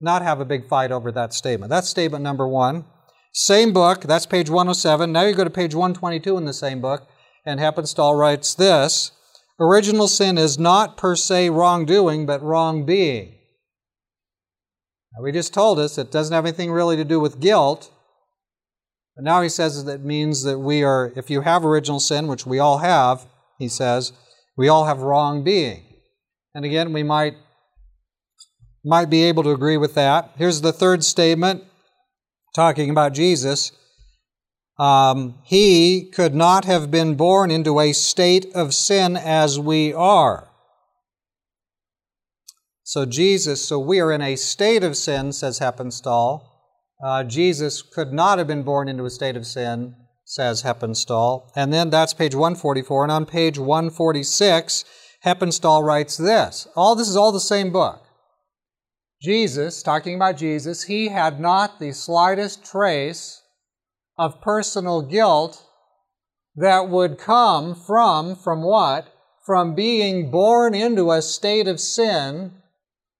not 0.00 0.22
have 0.22 0.40
a 0.40 0.44
big 0.44 0.68
fight 0.68 0.92
over 0.92 1.10
that 1.12 1.32
statement. 1.32 1.70
That's 1.70 1.88
statement 1.88 2.22
number 2.22 2.46
one. 2.46 2.84
Same 3.32 3.72
book, 3.72 4.02
that's 4.02 4.26
page 4.26 4.48
107. 4.48 5.12
Now 5.12 5.22
you 5.22 5.34
go 5.34 5.44
to 5.44 5.50
page 5.50 5.74
122 5.74 6.36
in 6.36 6.44
the 6.44 6.52
same 6.52 6.80
book, 6.80 7.06
and 7.44 7.60
Heppenstall 7.60 8.18
writes 8.18 8.54
this 8.54 9.12
Original 9.58 10.08
sin 10.08 10.38
is 10.38 10.58
not 10.58 10.96
per 10.96 11.16
se 11.16 11.50
wrongdoing, 11.50 12.26
but 12.26 12.42
wrong 12.42 12.84
being. 12.84 13.35
Now, 15.16 15.22
we 15.22 15.32
just 15.32 15.54
told 15.54 15.78
us 15.78 15.98
it 15.98 16.12
doesn't 16.12 16.34
have 16.34 16.44
anything 16.44 16.70
really 16.70 16.96
to 16.96 17.04
do 17.04 17.18
with 17.18 17.40
guilt. 17.40 17.90
But 19.16 19.24
now 19.24 19.40
he 19.40 19.48
says 19.48 19.82
that 19.84 20.04
means 20.04 20.42
that 20.42 20.58
we 20.58 20.82
are, 20.84 21.12
if 21.16 21.30
you 21.30 21.40
have 21.40 21.64
original 21.64 22.00
sin, 22.00 22.26
which 22.26 22.44
we 22.44 22.58
all 22.58 22.78
have, 22.78 23.26
he 23.58 23.68
says, 23.68 24.12
we 24.56 24.68
all 24.68 24.84
have 24.84 24.98
wrong 24.98 25.42
being. 25.42 25.84
And 26.54 26.64
again, 26.64 26.92
we 26.92 27.02
might 27.02 27.34
might 28.84 29.10
be 29.10 29.24
able 29.24 29.42
to 29.42 29.50
agree 29.50 29.76
with 29.76 29.94
that. 29.94 30.30
Here's 30.36 30.60
the 30.60 30.72
third 30.72 31.02
statement 31.02 31.64
talking 32.54 32.88
about 32.88 33.14
Jesus. 33.14 33.72
Um, 34.78 35.40
he 35.44 36.08
could 36.14 36.36
not 36.36 36.66
have 36.66 36.88
been 36.88 37.16
born 37.16 37.50
into 37.50 37.80
a 37.80 37.92
state 37.92 38.46
of 38.54 38.74
sin 38.74 39.16
as 39.16 39.58
we 39.58 39.92
are. 39.92 40.48
So, 42.88 43.04
Jesus, 43.04 43.64
so 43.64 43.80
we 43.80 43.98
are 43.98 44.12
in 44.12 44.22
a 44.22 44.36
state 44.36 44.84
of 44.84 44.96
sin, 44.96 45.32
says 45.32 45.58
Heppenstall. 45.58 46.44
Uh, 47.04 47.24
Jesus 47.24 47.82
could 47.82 48.12
not 48.12 48.38
have 48.38 48.46
been 48.46 48.62
born 48.62 48.88
into 48.88 49.04
a 49.04 49.10
state 49.10 49.36
of 49.36 49.44
sin, 49.44 49.96
says 50.24 50.62
Heppenstall. 50.62 51.50
And 51.56 51.72
then 51.72 51.90
that's 51.90 52.14
page 52.14 52.36
144. 52.36 53.02
And 53.02 53.10
on 53.10 53.26
page 53.26 53.58
146, 53.58 54.84
Heppenstall 55.24 55.82
writes 55.82 56.16
this. 56.16 56.68
All 56.76 56.94
this 56.94 57.08
is 57.08 57.16
all 57.16 57.32
the 57.32 57.40
same 57.40 57.72
book. 57.72 58.04
Jesus, 59.20 59.82
talking 59.82 60.14
about 60.14 60.36
Jesus, 60.36 60.84
he 60.84 61.08
had 61.08 61.40
not 61.40 61.80
the 61.80 61.90
slightest 61.90 62.64
trace 62.64 63.42
of 64.16 64.40
personal 64.40 65.02
guilt 65.02 65.60
that 66.54 66.88
would 66.88 67.18
come 67.18 67.74
from, 67.74 68.36
from 68.36 68.62
what? 68.62 69.12
From 69.44 69.74
being 69.74 70.30
born 70.30 70.72
into 70.72 71.10
a 71.10 71.20
state 71.20 71.66
of 71.66 71.80
sin 71.80 72.52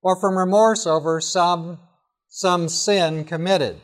or 0.07 0.15
from 0.15 0.39
remorse 0.39 0.87
over 0.87 1.21
some, 1.21 1.81
some 2.29 2.69
sin 2.69 3.25
committed. 3.25 3.81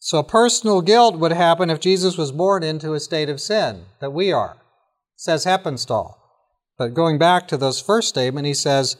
So 0.00 0.24
personal 0.24 0.82
guilt 0.82 1.16
would 1.16 1.30
happen 1.30 1.70
if 1.70 1.78
Jesus 1.78 2.18
was 2.18 2.32
born 2.32 2.64
into 2.64 2.94
a 2.94 2.98
state 2.98 3.28
of 3.28 3.40
sin 3.40 3.84
that 4.00 4.10
we 4.10 4.32
are, 4.32 4.56
says 5.14 5.44
Heppenstall. 5.44 6.16
But 6.76 6.92
going 6.92 7.18
back 7.18 7.46
to 7.46 7.56
those 7.56 7.80
first 7.80 8.08
statement, 8.08 8.48
he 8.48 8.54
says, 8.54 8.96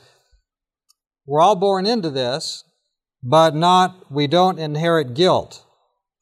we're 1.26 1.42
all 1.42 1.56
born 1.56 1.84
into 1.84 2.10
this, 2.10 2.62
but 3.20 3.56
not, 3.56 4.12
we 4.12 4.28
don't 4.28 4.60
inherit 4.60 5.14
guilt. 5.14 5.64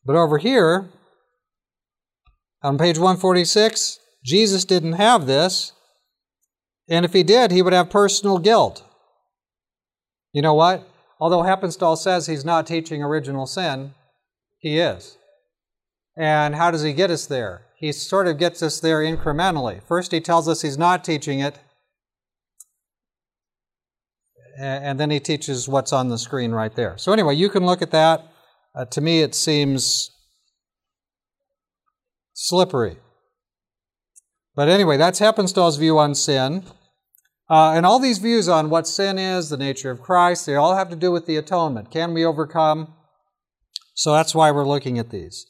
But 0.02 0.16
over 0.16 0.38
here, 0.38 0.88
on 2.62 2.78
page 2.78 2.96
146, 2.96 3.98
Jesus 4.24 4.64
didn't 4.64 4.94
have 4.94 5.26
this. 5.26 5.72
And 6.88 7.04
if 7.04 7.12
he 7.12 7.22
did, 7.22 7.50
he 7.50 7.62
would 7.62 7.72
have 7.72 7.90
personal 7.90 8.38
guilt. 8.38 8.84
You 10.32 10.42
know 10.42 10.54
what? 10.54 10.88
Although 11.18 11.42
Heppenstall 11.42 11.96
says 11.96 12.26
he's 12.26 12.44
not 12.44 12.66
teaching 12.66 13.02
original 13.02 13.46
sin, 13.46 13.94
he 14.58 14.78
is. 14.78 15.16
And 16.16 16.54
how 16.54 16.70
does 16.70 16.82
he 16.82 16.92
get 16.92 17.10
us 17.10 17.26
there? 17.26 17.66
he 17.76 17.92
sort 17.92 18.26
of 18.26 18.38
gets 18.38 18.62
us 18.62 18.80
there 18.80 19.00
incrementally. 19.00 19.82
First, 19.82 20.10
he 20.10 20.20
tells 20.20 20.48
us 20.48 20.62
he's 20.62 20.78
not 20.78 21.04
teaching 21.04 21.40
it, 21.40 21.58
and 24.58 24.98
then 24.98 25.10
he 25.10 25.20
teaches 25.20 25.68
what's 25.68 25.92
on 25.92 26.08
the 26.08 26.16
screen 26.16 26.52
right 26.52 26.74
there. 26.74 26.96
So, 26.96 27.12
anyway, 27.12 27.34
you 27.34 27.50
can 27.50 27.66
look 27.66 27.82
at 27.82 27.90
that. 27.90 28.24
Uh, 28.74 28.86
to 28.86 29.02
me, 29.02 29.20
it 29.20 29.34
seems 29.34 30.10
slippery. 32.32 32.96
But 34.56 34.68
anyway, 34.68 34.96
that's 34.96 35.20
Heppenstall's 35.20 35.76
view 35.76 35.98
on 35.98 36.14
sin. 36.14 36.64
Uh, 37.48 37.74
and 37.76 37.86
all 37.86 38.00
these 38.00 38.18
views 38.18 38.48
on 38.48 38.70
what 38.70 38.88
sin 38.88 39.18
is, 39.18 39.50
the 39.50 39.56
nature 39.56 39.90
of 39.90 40.00
Christ, 40.00 40.46
they 40.46 40.56
all 40.56 40.74
have 40.74 40.88
to 40.88 40.96
do 40.96 41.12
with 41.12 41.26
the 41.26 41.36
atonement. 41.36 41.92
Can 41.92 42.14
we 42.14 42.24
overcome? 42.24 42.94
So 43.94 44.12
that's 44.12 44.34
why 44.34 44.50
we're 44.50 44.66
looking 44.66 44.98
at 44.98 45.10
these. 45.10 45.46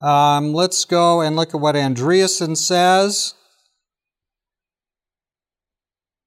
Um, 0.00 0.52
let's 0.52 0.84
go 0.84 1.20
and 1.20 1.34
look 1.34 1.54
at 1.54 1.60
what 1.60 1.74
Andreasen 1.74 2.56
says. 2.56 3.34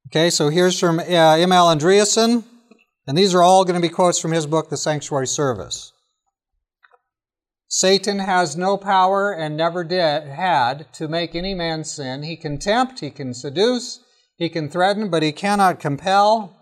Okay, 0.10 0.30
so 0.30 0.50
here's 0.50 0.80
from 0.80 1.00
uh, 1.00 1.04
M.L. 1.04 1.76
Andreasen, 1.76 2.44
and 3.08 3.18
these 3.18 3.34
are 3.34 3.42
all 3.42 3.64
going 3.66 3.82
to 3.82 3.88
be 3.88 3.94
quotes 3.94 4.20
from 4.20 4.32
his 4.32 4.46
book, 4.46 4.70
The 4.70 4.78
Sanctuary 4.78 5.28
Service. 5.28 5.93
Satan 7.76 8.20
has 8.20 8.56
no 8.56 8.78
power 8.78 9.32
and 9.32 9.58
never 9.58 9.84
did 9.84 10.28
had 10.28 10.94
to 10.94 11.08
make 11.08 11.34
any 11.34 11.56
man 11.56 11.84
sin. 11.84 12.22
He 12.22 12.38
can 12.38 12.60
tempt, 12.60 13.00
he 13.00 13.10
can 13.10 13.34
seduce, 13.34 14.00
he 14.36 14.48
can 14.48 14.70
threaten, 14.70 15.10
but 15.10 15.24
he 15.24 15.32
cannot 15.32 15.80
compel. 15.80 16.56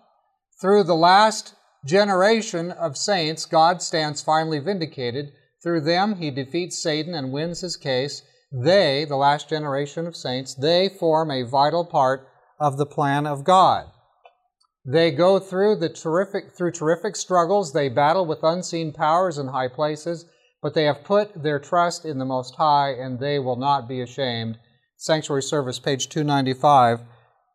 Through 0.62 0.86
the 0.86 0.96
last 0.96 1.53
generation 1.86 2.72
of 2.72 2.96
saints, 2.96 3.46
God 3.46 3.82
stands 3.82 4.22
finally 4.22 4.60
vindicated. 4.60 5.34
Through 5.62 5.82
them, 5.82 6.15
he 6.15 6.32
defeats 6.32 6.82
Satan 6.82 7.13
and 7.13 7.34
wins 7.34 7.60
his 7.60 7.75
case. 7.75 8.22
They, 8.50 9.03
the 9.03 9.18
last 9.18 9.50
generation 9.50 10.08
of 10.08 10.15
saints, 10.15 10.56
they 10.56 10.88
form 10.88 11.30
a 11.30 11.44
vital 11.44 11.84
part 11.84 12.25
of 12.58 12.77
the 12.77 12.86
plan 12.86 13.27
of 13.27 13.44
God. 13.44 13.88
They 14.86 15.12
go 15.12 15.39
through 15.39 15.75
the 15.75 15.89
terrific 15.89 16.56
through 16.56 16.72
terrific 16.72 17.18
struggles. 17.18 17.74
They 17.74 17.89
battle 17.89 18.25
with 18.25 18.44
unseen 18.44 18.94
powers 18.94 19.38
in 19.38 19.50
high 19.50 19.68
places, 19.68 20.25
but 20.62 20.74
they 20.74 20.84
have 20.84 21.03
put 21.03 21.41
their 21.41 21.60
trust 21.60 22.06
in 22.06 22.20
the 22.20 22.25
Most 22.25 22.56
High, 22.56 22.91
and 22.91 23.20
they 23.20 23.39
will 23.39 23.56
not 23.56 23.88
be 23.88 24.01
ashamed. 24.01 24.60
Sanctuary 24.98 25.41
Service, 25.41 25.80
page 25.80 26.10
295. 26.10 27.01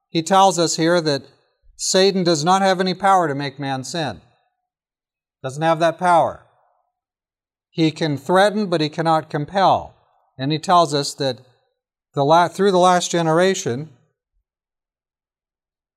He 0.08 0.22
tells 0.22 0.58
us 0.58 0.76
here 0.76 1.00
that 1.00 1.22
Satan 1.76 2.24
does 2.24 2.44
not 2.44 2.62
have 2.62 2.80
any 2.80 2.94
power 2.94 3.28
to 3.28 3.34
make 3.34 3.60
man 3.60 3.84
sin. 3.84 4.20
Doesn't 5.42 5.62
have 5.62 5.78
that 5.78 5.98
power. 5.98 6.44
He 7.70 7.90
can 7.90 8.16
threaten, 8.16 8.66
but 8.66 8.80
he 8.80 8.88
cannot 8.88 9.30
compel. 9.30 9.94
And 10.38 10.50
he 10.50 10.58
tells 10.58 10.94
us 10.94 11.14
that 11.14 11.40
the 12.14 12.24
la- 12.24 12.48
through 12.48 12.72
the 12.72 12.78
last 12.78 13.10
generation, 13.10 13.90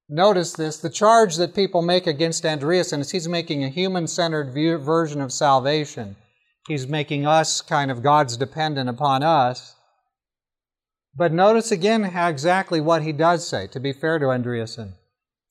notice 0.08 0.54
this 0.54 0.78
the 0.78 0.90
charge 0.90 1.38
that 1.38 1.56
people 1.56 1.82
make 1.82 2.06
against 2.06 2.44
Andreasen 2.44 3.00
is 3.00 3.12
he's 3.12 3.28
making 3.28 3.64
a 3.64 3.70
human 3.70 4.06
centered 4.06 4.54
version 4.54 5.22
of 5.22 5.32
salvation. 5.32 6.18
He's 6.70 6.88
making 6.88 7.26
us 7.26 7.62
kind 7.62 7.90
of 7.90 8.04
God's 8.04 8.38
dependent 8.38 8.92
upon 8.92 9.24
us. 9.24 9.76
But 11.18 11.34
notice 11.34 11.72
again 11.72 12.04
how 12.04 12.30
exactly 12.30 12.80
what 12.80 13.02
he 13.02 13.12
does 13.12 13.46
say, 13.46 13.66
to 13.72 13.80
be 13.80 13.92
fair 13.92 14.20
to 14.20 14.26
Andreasen. 14.26 14.94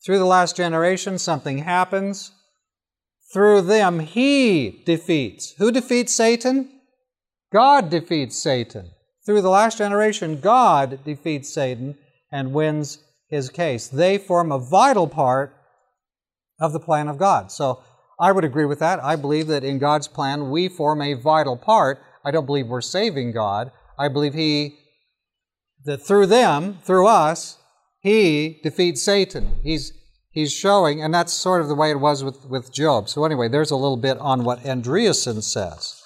Through 0.06 0.20
the 0.20 0.24
last 0.24 0.54
generation, 0.54 1.18
something 1.18 1.58
happens. 1.58 2.30
Through 3.32 3.62
them, 3.62 3.98
he 3.98 4.84
defeats. 4.86 5.54
Who 5.58 5.72
defeats 5.72 6.14
Satan? 6.14 6.70
God 7.52 7.90
defeats 7.90 8.38
Satan. 8.38 8.92
Through 9.26 9.42
the 9.42 9.50
last 9.50 9.76
generation, 9.76 10.40
God 10.40 11.00
defeats 11.04 11.52
Satan 11.52 11.98
and 12.30 12.52
wins 12.52 13.02
his 13.28 13.50
case. 13.50 13.88
They 13.88 14.18
form 14.18 14.52
a 14.52 14.60
vital 14.60 15.08
part 15.08 15.52
of 16.60 16.72
the 16.72 16.80
plan 16.80 17.08
of 17.08 17.18
God. 17.18 17.50
So 17.50 17.82
I 18.20 18.32
would 18.32 18.44
agree 18.44 18.64
with 18.64 18.80
that. 18.80 19.02
I 19.02 19.16
believe 19.16 19.46
that 19.46 19.64
in 19.64 19.78
God's 19.78 20.08
plan, 20.08 20.50
we 20.50 20.68
form 20.68 21.00
a 21.00 21.14
vital 21.14 21.56
part. 21.56 22.02
I 22.24 22.30
don't 22.30 22.46
believe 22.46 22.66
we're 22.66 22.80
saving 22.80 23.32
God. 23.32 23.70
I 23.98 24.08
believe 24.08 24.34
He, 24.34 24.78
that 25.84 25.98
through 25.98 26.26
them, 26.26 26.78
through 26.82 27.06
us, 27.06 27.58
He 28.00 28.60
defeats 28.62 29.02
Satan. 29.02 29.60
He's, 29.62 29.92
he's 30.32 30.52
showing, 30.52 31.00
and 31.02 31.14
that's 31.14 31.32
sort 31.32 31.60
of 31.60 31.68
the 31.68 31.76
way 31.76 31.90
it 31.90 32.00
was 32.00 32.24
with, 32.24 32.44
with 32.46 32.72
Job. 32.72 33.08
So, 33.08 33.24
anyway, 33.24 33.48
there's 33.48 33.70
a 33.70 33.76
little 33.76 33.96
bit 33.96 34.18
on 34.18 34.42
what 34.42 34.64
Andreasen 34.64 35.42
says. 35.42 36.02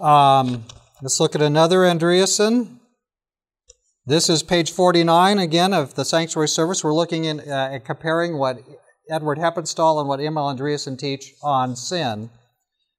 Um, 0.00 0.64
let's 1.02 1.20
look 1.20 1.36
at 1.36 1.42
another 1.42 1.80
Andreasen. 1.80 2.78
This 4.06 4.28
is 4.28 4.42
page 4.42 4.72
49 4.72 5.38
again 5.38 5.72
of 5.72 5.94
the 5.94 6.04
sanctuary 6.04 6.48
service. 6.48 6.82
We're 6.82 6.94
looking 6.94 7.26
in, 7.26 7.40
uh, 7.40 7.70
at 7.74 7.84
comparing 7.84 8.38
what 8.38 8.58
Edward 9.10 9.38
Heppenstall 9.38 9.98
and 9.98 10.08
what 10.08 10.20
M.L. 10.20 10.54
Andreasen 10.54 10.98
teach 10.98 11.34
on 11.42 11.76
sin. 11.76 12.30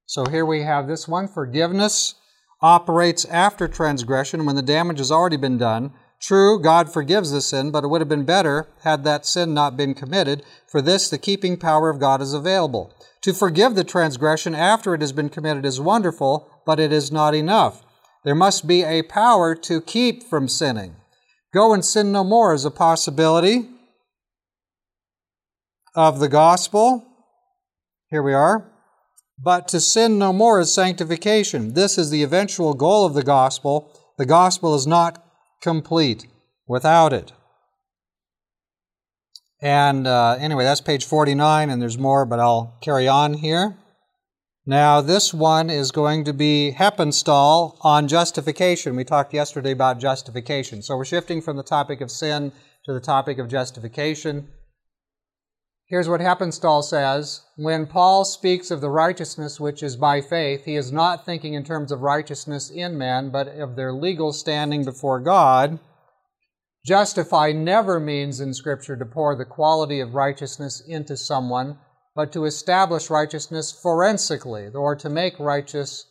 So 0.06 0.26
here 0.26 0.44
we 0.44 0.62
have 0.62 0.88
this 0.88 1.06
one 1.06 1.28
forgiveness 1.28 2.14
operates 2.60 3.24
after 3.26 3.68
transgression 3.68 4.44
when 4.44 4.56
the 4.56 4.62
damage 4.62 4.98
has 4.98 5.12
already 5.12 5.36
been 5.36 5.56
done. 5.56 5.92
True, 6.20 6.60
God 6.60 6.92
forgives 6.92 7.30
the 7.30 7.40
sin, 7.40 7.70
but 7.70 7.84
it 7.84 7.88
would 7.88 8.00
have 8.00 8.08
been 8.08 8.24
better 8.24 8.68
had 8.82 9.04
that 9.04 9.24
sin 9.24 9.54
not 9.54 9.76
been 9.76 9.94
committed. 9.94 10.42
For 10.66 10.82
this, 10.82 11.08
the 11.08 11.16
keeping 11.16 11.56
power 11.56 11.88
of 11.88 12.00
God 12.00 12.20
is 12.20 12.34
available. 12.34 12.92
To 13.22 13.32
forgive 13.32 13.74
the 13.74 13.84
transgression 13.84 14.54
after 14.54 14.94
it 14.94 15.00
has 15.00 15.12
been 15.12 15.28
committed 15.30 15.64
is 15.64 15.80
wonderful, 15.80 16.48
but 16.66 16.80
it 16.80 16.92
is 16.92 17.10
not 17.10 17.34
enough. 17.34 17.82
There 18.24 18.34
must 18.34 18.66
be 18.66 18.82
a 18.82 19.02
power 19.02 19.54
to 19.54 19.80
keep 19.80 20.24
from 20.24 20.48
sinning. 20.48 20.96
Go 21.54 21.72
and 21.72 21.84
sin 21.84 22.12
no 22.12 22.22
more 22.22 22.52
is 22.52 22.64
a 22.64 22.70
possibility 22.70 23.68
of 25.94 26.18
the 26.18 26.28
gospel. 26.28 27.06
Here 28.10 28.22
we 28.22 28.34
are. 28.34 28.70
But 29.42 29.68
to 29.68 29.80
sin 29.80 30.18
no 30.18 30.32
more 30.32 30.60
is 30.60 30.72
sanctification. 30.72 31.74
This 31.74 31.96
is 31.96 32.10
the 32.10 32.22
eventual 32.22 32.74
goal 32.74 33.06
of 33.06 33.14
the 33.14 33.22
gospel. 33.22 33.90
The 34.18 34.26
gospel 34.26 34.74
is 34.74 34.86
not 34.86 35.24
complete 35.62 36.26
without 36.66 37.12
it. 37.12 37.32
And 39.62 40.06
uh, 40.06 40.36
anyway, 40.38 40.64
that's 40.64 40.80
page 40.80 41.04
49, 41.04 41.70
and 41.70 41.80
there's 41.80 41.98
more, 41.98 42.24
but 42.24 42.40
I'll 42.40 42.78
carry 42.80 43.08
on 43.08 43.34
here. 43.34 43.76
Now, 44.66 45.00
this 45.00 45.34
one 45.34 45.68
is 45.70 45.90
going 45.90 46.24
to 46.24 46.32
be 46.32 46.74
Heppenstall 46.76 47.76
on 47.80 48.08
justification. 48.08 48.94
We 48.94 49.04
talked 49.04 49.34
yesterday 49.34 49.72
about 49.72 49.98
justification. 49.98 50.82
So 50.82 50.96
we're 50.96 51.04
shifting 51.04 51.40
from 51.40 51.56
the 51.56 51.62
topic 51.62 52.00
of 52.00 52.10
sin 52.10 52.52
to 52.84 52.92
the 52.92 53.00
topic 53.00 53.38
of 53.38 53.48
justification. 53.48 54.48
Here's 55.90 56.08
what 56.08 56.20
Heppenstall 56.20 56.82
says 56.82 57.42
When 57.56 57.86
Paul 57.86 58.24
speaks 58.24 58.70
of 58.70 58.80
the 58.80 58.88
righteousness 58.88 59.60
which 59.60 59.82
is 59.82 59.96
by 59.96 60.20
faith, 60.20 60.64
he 60.64 60.76
is 60.76 60.92
not 60.92 61.26
thinking 61.26 61.54
in 61.54 61.64
terms 61.64 61.92
of 61.92 62.00
righteousness 62.00 62.70
in 62.70 62.96
men, 62.96 63.30
but 63.30 63.48
of 63.48 63.76
their 63.76 63.92
legal 63.92 64.32
standing 64.32 64.84
before 64.84 65.20
God. 65.20 65.80
Justify 66.86 67.52
never 67.52 68.00
means 68.00 68.40
in 68.40 68.54
Scripture 68.54 68.96
to 68.96 69.04
pour 69.04 69.36
the 69.36 69.44
quality 69.44 70.00
of 70.00 70.14
righteousness 70.14 70.80
into 70.86 71.16
someone 71.16 71.76
but 72.14 72.32
to 72.32 72.44
establish 72.44 73.10
righteousness 73.10 73.72
forensically, 73.72 74.68
or 74.68 74.96
to 74.96 75.08
make 75.08 75.38
righteous 75.38 76.06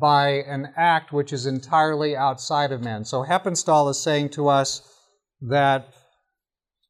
by 0.00 0.28
an 0.28 0.72
act 0.76 1.12
which 1.12 1.32
is 1.32 1.46
entirely 1.46 2.14
outside 2.14 2.70
of 2.70 2.82
man. 2.82 3.04
So 3.04 3.24
Heppenstall 3.24 3.90
is 3.90 4.00
saying 4.00 4.30
to 4.30 4.48
us 4.48 4.82
that 5.40 5.94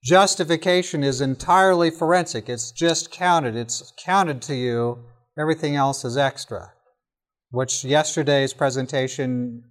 justification 0.03 1.03
is 1.03 1.21
entirely 1.21 1.91
forensic. 1.91 2.49
It's 2.49 2.71
just 2.71 3.11
counted. 3.11 3.57
It's 3.57 3.93
counted 3.99 4.43
to 4.43 4.55
you. 4.55 5.05
Everything 5.39 5.77
else 5.77 6.05
is 6.05 6.17
extra. 6.17 6.73
Which 7.51 7.85
yesterday's 7.85 8.53
presentation 8.53 9.65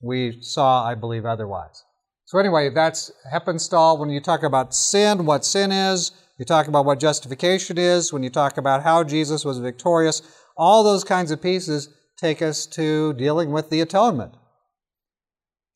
we 0.00 0.38
saw, 0.40 0.84
I 0.84 0.94
believe, 0.94 1.24
otherwise. 1.24 1.84
So 2.26 2.38
anyway, 2.38 2.70
that's 2.70 3.10
Heppenstall. 3.32 3.98
When 3.98 4.10
you 4.10 4.20
talk 4.20 4.42
about 4.42 4.74
sin, 4.74 5.24
what 5.24 5.44
sin 5.44 5.72
is, 5.72 6.12
you 6.38 6.44
talk 6.44 6.68
about 6.68 6.84
what 6.84 7.00
justification 7.00 7.78
is, 7.78 8.12
when 8.12 8.22
you 8.22 8.30
talk 8.30 8.58
about 8.58 8.82
how 8.82 9.02
Jesus 9.02 9.44
was 9.44 9.58
victorious, 9.58 10.22
all 10.56 10.84
those 10.84 11.04
kinds 11.04 11.30
of 11.30 11.42
pieces 11.42 11.88
take 12.16 12.42
us 12.42 12.66
to 12.66 13.12
dealing 13.14 13.50
with 13.50 13.70
the 13.70 13.80
atonement. 13.80 14.34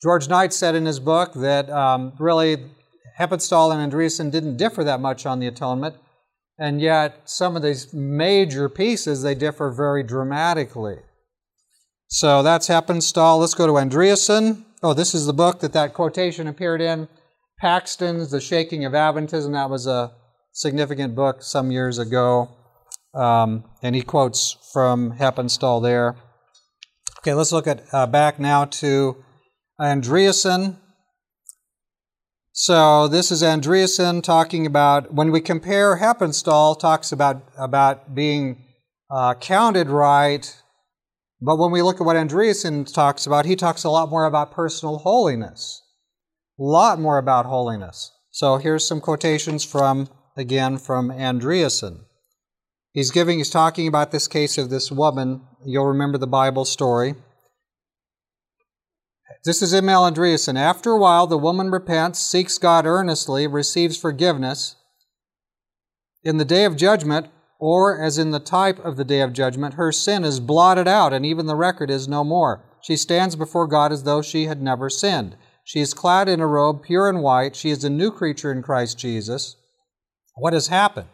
George 0.01 0.29
Knight 0.29 0.53
said 0.53 0.75
in 0.75 0.85
his 0.85 0.99
book 0.99 1.33
that 1.33 1.69
um, 1.69 2.13
really 2.19 2.65
Heppenstall 3.19 3.73
and 3.73 3.91
Andreasen 3.91 4.31
didn't 4.31 4.57
differ 4.57 4.83
that 4.83 4.99
much 4.99 5.25
on 5.25 5.39
the 5.39 5.47
atonement, 5.47 5.95
and 6.57 6.81
yet 6.81 7.29
some 7.29 7.55
of 7.55 7.61
these 7.61 7.93
major 7.93 8.69
pieces 8.69 9.21
they 9.21 9.35
differ 9.35 9.71
very 9.71 10.03
dramatically. 10.03 10.97
So 12.07 12.43
that's 12.43 12.67
Heppenstall. 12.67 13.39
Let's 13.39 13.53
go 13.53 13.67
to 13.67 13.73
Andreasen. 13.73 14.65
Oh, 14.81 14.93
this 14.93 15.15
is 15.15 15.25
the 15.25 15.33
book 15.33 15.59
that 15.61 15.73
that 15.73 15.93
quotation 15.93 16.47
appeared 16.47 16.81
in. 16.81 17.07
Paxton's 17.61 18.29
The 18.31 18.41
Shaking 18.41 18.85
of 18.85 18.93
Adventism. 18.93 19.53
That 19.53 19.69
was 19.69 19.87
a 19.87 20.11
significant 20.51 21.15
book 21.15 21.41
some 21.41 21.71
years 21.71 21.97
ago, 21.97 22.49
um, 23.15 23.63
and 23.81 23.95
he 23.95 24.01
quotes 24.01 24.57
from 24.73 25.13
Heppenstall 25.17 25.81
there. 25.81 26.15
Okay, 27.19 27.33
let's 27.33 27.51
look 27.51 27.67
at 27.67 27.83
uh, 27.93 28.05
back 28.05 28.39
now 28.39 28.65
to 28.65 29.23
Andreasen. 29.79 30.77
So 32.55 33.07
this 33.07 33.31
is 33.31 33.41
Andreasen 33.41 34.21
talking 34.21 34.67
about 34.67 35.11
when 35.11 35.31
we 35.31 35.41
compare 35.41 35.97
Heppenstall 35.97 36.79
talks 36.79 37.11
about 37.11 37.41
about 37.57 38.13
being 38.13 38.63
uh, 39.09 39.33
counted 39.33 39.89
right, 39.89 40.55
but 41.41 41.57
when 41.57 41.71
we 41.71 41.81
look 41.81 41.99
at 41.99 42.05
what 42.05 42.15
Andreasen 42.15 42.85
talks 42.93 43.25
about, 43.25 43.47
he 43.47 43.55
talks 43.55 43.83
a 43.83 43.89
lot 43.89 44.11
more 44.11 44.25
about 44.27 44.51
personal 44.51 44.99
holiness. 44.99 45.81
A 46.59 46.63
lot 46.63 46.99
more 46.99 47.17
about 47.17 47.47
holiness. 47.47 48.11
So 48.29 48.57
here's 48.57 48.85
some 48.85 49.01
quotations 49.01 49.65
from, 49.65 50.07
again, 50.37 50.77
from 50.77 51.09
Andreasen. 51.09 52.01
He's 52.91 53.09
giving, 53.09 53.39
he's 53.39 53.49
talking 53.49 53.87
about 53.87 54.11
this 54.11 54.27
case 54.27 54.59
of 54.59 54.69
this 54.69 54.91
woman. 54.91 55.41
You'll 55.65 55.87
remember 55.87 56.19
the 56.19 56.27
Bible 56.27 56.65
story. 56.65 57.15
This 59.45 59.61
is 59.61 59.73
M.L. 59.73 60.09
Andreasen. 60.09 60.57
After 60.57 60.91
a 60.91 60.97
while, 60.97 61.27
the 61.27 61.37
woman 61.37 61.69
repents, 61.69 62.19
seeks 62.19 62.57
God 62.57 62.85
earnestly, 62.85 63.45
receives 63.45 63.97
forgiveness. 63.97 64.77
In 66.23 66.37
the 66.37 66.45
day 66.45 66.63
of 66.63 66.77
judgment, 66.77 67.27
or 67.59 68.01
as 68.01 68.17
in 68.17 68.31
the 68.31 68.39
type 68.39 68.79
of 68.79 68.95
the 68.95 69.03
day 69.03 69.19
of 69.19 69.33
judgment, 69.33 69.73
her 69.73 69.91
sin 69.91 70.23
is 70.23 70.39
blotted 70.39 70.87
out, 70.87 71.11
and 71.11 71.25
even 71.25 71.45
the 71.45 71.57
record 71.57 71.89
is 71.91 72.07
no 72.07 72.23
more. 72.23 72.63
She 72.81 72.95
stands 72.95 73.35
before 73.35 73.67
God 73.67 73.91
as 73.91 74.03
though 74.03 74.21
she 74.21 74.45
had 74.45 74.61
never 74.61 74.89
sinned. 74.89 75.35
She 75.65 75.81
is 75.81 75.93
clad 75.93 76.29
in 76.29 76.39
a 76.39 76.47
robe, 76.47 76.81
pure 76.81 77.09
and 77.09 77.21
white. 77.21 77.53
She 77.53 77.69
is 77.69 77.83
a 77.83 77.89
new 77.89 78.11
creature 78.11 78.51
in 78.51 78.61
Christ 78.61 78.97
Jesus. 78.97 79.57
What 80.35 80.53
has 80.53 80.67
happened? 80.69 81.09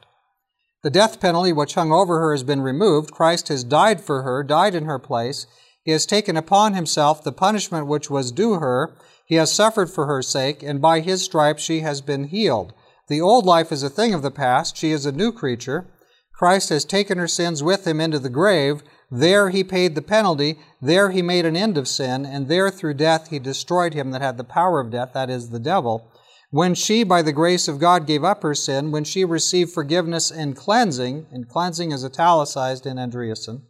The 0.83 0.91
death 0.91 1.19
penalty 1.19 1.51
which 1.51 1.73
hung 1.73 1.91
over 1.91 2.19
her 2.19 2.31
has 2.31 2.43
been 2.43 2.61
removed. 2.61 3.09
Christ 3.09 3.47
has 3.47 3.63
died 3.63 4.01
for 4.01 4.21
her, 4.21 4.43
died 4.43 4.75
in 4.75 4.85
her 4.85 4.99
place. 4.99 5.47
He 5.83 5.91
has 5.91 6.05
taken 6.05 6.35
upon 6.37 6.73
himself 6.73 7.23
the 7.23 7.31
punishment 7.31 7.87
which 7.87 8.09
was 8.09 8.31
due 8.31 8.55
her. 8.55 8.95
He 9.25 9.35
has 9.35 9.51
suffered 9.51 9.89
for 9.89 10.05
her 10.05 10.21
sake, 10.21 10.61
and 10.61 10.81
by 10.81 10.99
his 10.99 11.23
stripes 11.23 11.63
she 11.63 11.79
has 11.79 12.01
been 12.01 12.25
healed. 12.25 12.73
The 13.07 13.21
old 13.21 13.45
life 13.45 13.71
is 13.71 13.81
a 13.81 13.89
thing 13.89 14.13
of 14.13 14.21
the 14.21 14.31
past. 14.31 14.77
She 14.77 14.91
is 14.91 15.05
a 15.05 15.11
new 15.11 15.31
creature. 15.31 15.87
Christ 16.33 16.69
has 16.69 16.85
taken 16.85 17.17
her 17.17 17.27
sins 17.27 17.63
with 17.63 17.85
him 17.85 17.99
into 17.99 18.19
the 18.19 18.29
grave. 18.29 18.81
There 19.11 19.49
he 19.49 19.63
paid 19.63 19.95
the 19.95 20.01
penalty. 20.01 20.59
There 20.81 21.09
he 21.09 21.21
made 21.21 21.45
an 21.45 21.55
end 21.55 21.77
of 21.77 21.87
sin. 21.87 22.25
And 22.25 22.47
there 22.47 22.69
through 22.69 22.93
death 22.93 23.29
he 23.29 23.39
destroyed 23.39 23.93
him 23.93 24.11
that 24.11 24.21
had 24.21 24.37
the 24.37 24.43
power 24.43 24.79
of 24.79 24.91
death, 24.91 25.13
that 25.13 25.29
is, 25.29 25.49
the 25.49 25.59
devil. 25.59 26.11
When 26.51 26.75
she, 26.75 27.03
by 27.03 27.21
the 27.21 27.33
grace 27.33 27.67
of 27.67 27.79
God, 27.79 28.07
gave 28.07 28.23
up 28.23 28.41
her 28.43 28.55
sin, 28.55 28.91
when 28.91 29.03
she 29.03 29.25
received 29.25 29.71
forgiveness 29.71 30.31
and 30.31 30.55
cleansing, 30.55 31.27
and 31.31 31.47
cleansing 31.47 31.91
is 31.91 32.05
italicized 32.05 32.85
in 32.85 32.97
Andreasen, 32.97 33.63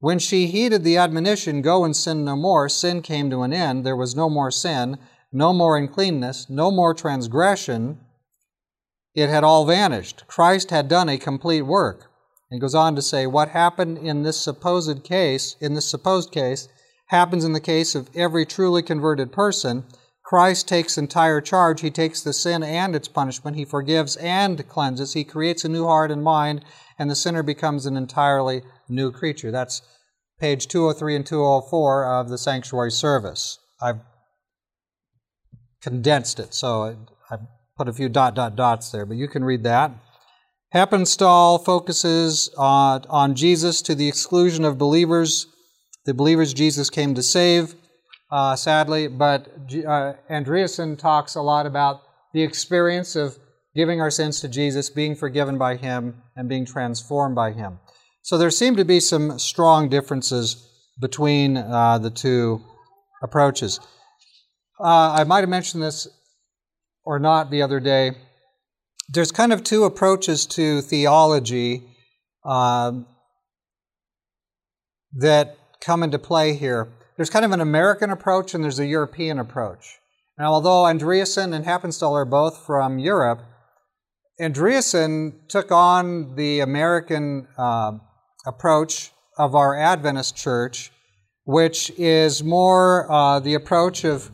when 0.00 0.18
she 0.18 0.46
heeded 0.46 0.82
the 0.82 0.96
admonition, 0.96 1.62
Go 1.62 1.84
and 1.84 1.94
sin 1.94 2.24
no 2.24 2.34
more, 2.34 2.68
sin 2.68 3.02
came 3.02 3.30
to 3.30 3.42
an 3.42 3.52
end. 3.52 3.86
There 3.86 3.96
was 3.96 4.16
no 4.16 4.28
more 4.28 4.50
sin, 4.50 4.98
no 5.30 5.52
more 5.52 5.76
uncleanness, 5.76 6.48
no 6.50 6.70
more 6.70 6.94
transgression. 6.94 8.00
It 9.14 9.28
had 9.28 9.44
all 9.44 9.66
vanished. 9.66 10.26
Christ 10.26 10.70
had 10.70 10.88
done 10.88 11.08
a 11.08 11.18
complete 11.18 11.62
work. 11.62 12.10
And 12.50 12.60
goes 12.60 12.74
on 12.74 12.96
to 12.96 13.02
say, 13.02 13.26
What 13.26 13.50
happened 13.50 13.98
in 13.98 14.22
this 14.22 14.40
supposed 14.40 15.04
case, 15.04 15.54
in 15.60 15.74
this 15.74 15.88
supposed 15.88 16.32
case, 16.32 16.68
happens 17.06 17.44
in 17.44 17.52
the 17.52 17.60
case 17.60 17.94
of 17.94 18.08
every 18.16 18.44
truly 18.44 18.82
converted 18.82 19.30
person 19.30 19.84
Christ 20.30 20.68
takes 20.68 20.96
entire 20.96 21.40
charge. 21.40 21.80
He 21.80 21.90
takes 21.90 22.20
the 22.20 22.32
sin 22.32 22.62
and 22.62 22.94
its 22.94 23.08
punishment. 23.08 23.56
He 23.56 23.64
forgives 23.64 24.14
and 24.14 24.64
cleanses. 24.68 25.14
He 25.14 25.24
creates 25.24 25.64
a 25.64 25.68
new 25.68 25.86
heart 25.86 26.12
and 26.12 26.22
mind, 26.22 26.64
and 27.00 27.10
the 27.10 27.16
sinner 27.16 27.42
becomes 27.42 27.84
an 27.84 27.96
entirely 27.96 28.62
new 28.90 29.12
creature. 29.12 29.50
That's 29.50 29.82
page 30.38 30.68
203 30.68 31.16
and 31.16 31.26
204 31.26 32.06
of 32.06 32.28
the 32.28 32.38
sanctuary 32.38 32.90
service. 32.90 33.58
I've 33.80 34.00
condensed 35.82 36.40
it, 36.40 36.54
so 36.54 36.96
I 37.30 37.36
put 37.76 37.88
a 37.88 37.92
few 37.92 38.08
dot, 38.08 38.34
dot, 38.34 38.56
dots 38.56 38.90
there, 38.90 39.06
but 39.06 39.16
you 39.16 39.28
can 39.28 39.44
read 39.44 39.62
that. 39.64 39.92
Heppenstall 40.74 41.64
focuses 41.64 42.50
on, 42.56 43.04
on 43.08 43.34
Jesus 43.34 43.82
to 43.82 43.94
the 43.94 44.08
exclusion 44.08 44.64
of 44.64 44.78
believers, 44.78 45.46
the 46.04 46.14
believers 46.14 46.54
Jesus 46.54 46.90
came 46.90 47.14
to 47.14 47.22
save 47.22 47.74
uh, 48.30 48.54
sadly, 48.54 49.08
but 49.08 49.48
uh, 49.48 50.14
Andreasen 50.30 50.96
talks 50.96 51.34
a 51.34 51.42
lot 51.42 51.66
about 51.66 52.02
the 52.32 52.42
experience 52.42 53.16
of 53.16 53.38
giving 53.74 54.00
our 54.00 54.10
sins 54.10 54.40
to 54.40 54.48
Jesus, 54.48 54.88
being 54.88 55.16
forgiven 55.16 55.58
by 55.58 55.76
Him, 55.76 56.22
and 56.36 56.48
being 56.48 56.64
transformed 56.64 57.34
by 57.34 57.52
Him. 57.52 57.80
So 58.22 58.38
there 58.38 58.50
seem 58.50 58.76
to 58.76 58.84
be 58.84 59.00
some 59.00 59.38
strong 59.38 59.88
differences 59.88 60.66
between 61.00 61.56
uh, 61.56 61.98
the 61.98 62.10
two 62.10 62.62
approaches. 63.22 63.80
Uh, 64.78 65.12
I 65.12 65.24
might 65.24 65.40
have 65.40 65.48
mentioned 65.48 65.82
this 65.82 66.06
or 67.04 67.18
not 67.18 67.50
the 67.50 67.62
other 67.62 67.80
day. 67.80 68.12
There's 69.08 69.32
kind 69.32 69.52
of 69.52 69.64
two 69.64 69.84
approaches 69.84 70.46
to 70.46 70.80
theology 70.82 71.82
um, 72.44 73.06
that 75.12 75.56
come 75.80 76.02
into 76.02 76.18
play 76.18 76.54
here 76.54 76.92
there's 77.20 77.28
kind 77.28 77.44
of 77.44 77.52
an 77.52 77.60
American 77.60 78.08
approach 78.08 78.54
and 78.54 78.64
there's 78.64 78.78
a 78.78 78.86
European 78.86 79.38
approach. 79.38 79.98
Now, 80.38 80.54
although 80.54 80.84
Andreasen 80.84 81.52
and 81.52 81.66
Heppenstall 81.66 82.14
are 82.14 82.24
both 82.24 82.64
from 82.64 82.98
Europe, 82.98 83.42
Andreasen 84.40 85.46
took 85.46 85.70
on 85.70 86.36
the 86.36 86.60
American 86.60 87.46
uh, 87.58 87.98
approach 88.46 89.12
of 89.38 89.54
our 89.54 89.76
Adventist 89.76 90.36
church, 90.36 90.90
which 91.44 91.90
is 91.98 92.42
more 92.42 93.10
uh, 93.10 93.40
the 93.40 93.54
approach 93.54 94.04
of 94.04 94.30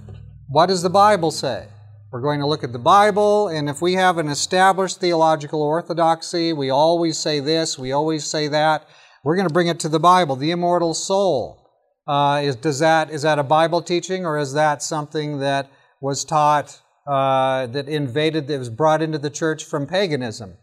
what 0.49 0.67
does 0.67 0.83
the 0.83 0.91
Bible 0.91 1.31
say? 1.31 1.69
We're 2.13 2.21
going 2.23 2.41
to 2.41 2.47
look 2.47 2.65
at 2.65 2.73
the 2.73 2.79
Bible, 2.79 3.49
and 3.49 3.69
if 3.69 3.83
we 3.83 3.95
have 3.95 4.19
an 4.19 4.29
established 4.29 5.01
theological 5.01 5.61
orthodoxy, 5.61 6.53
we 6.53 6.71
always 6.71 7.19
say 7.19 7.41
this, 7.41 7.79
we 7.79 7.93
always 7.93 8.25
say 8.25 8.49
that, 8.49 8.89
we're 9.25 9.35
going 9.35 9.49
to 9.49 9.53
bring 9.53 9.67
it 9.67 9.81
to 9.81 9.89
the 9.89 9.99
Bible. 9.99 10.37
The 10.37 10.53
immortal 10.53 10.95
soul. 10.95 11.63
Uh, 12.07 12.43
is, 12.45 12.55
does 12.55 12.79
that, 12.79 13.11
is 13.11 13.23
that 13.23 13.41
a 13.41 13.43
Bible 13.43 13.83
teaching 13.83 14.25
or 14.25 14.39
is 14.39 14.53
that 14.53 14.83
something 14.83 15.41
that 15.41 15.69
was 16.01 16.25
taught, 16.25 16.81
uh, 17.09 17.67
that 17.67 17.89
invaded, 17.89 18.47
that 18.47 18.59
was 18.61 18.71
brought 18.71 19.03
into 19.03 19.19
the 19.19 19.31
church 19.31 19.65
from 19.65 19.89
paganism? 19.89 20.57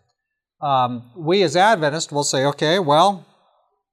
Um, 0.62 1.12
we 1.18 1.44
as 1.44 1.58
Adventists 1.58 2.14
will 2.14 2.24
say, 2.24 2.46
okay, 2.46 2.80
well, 2.80 3.26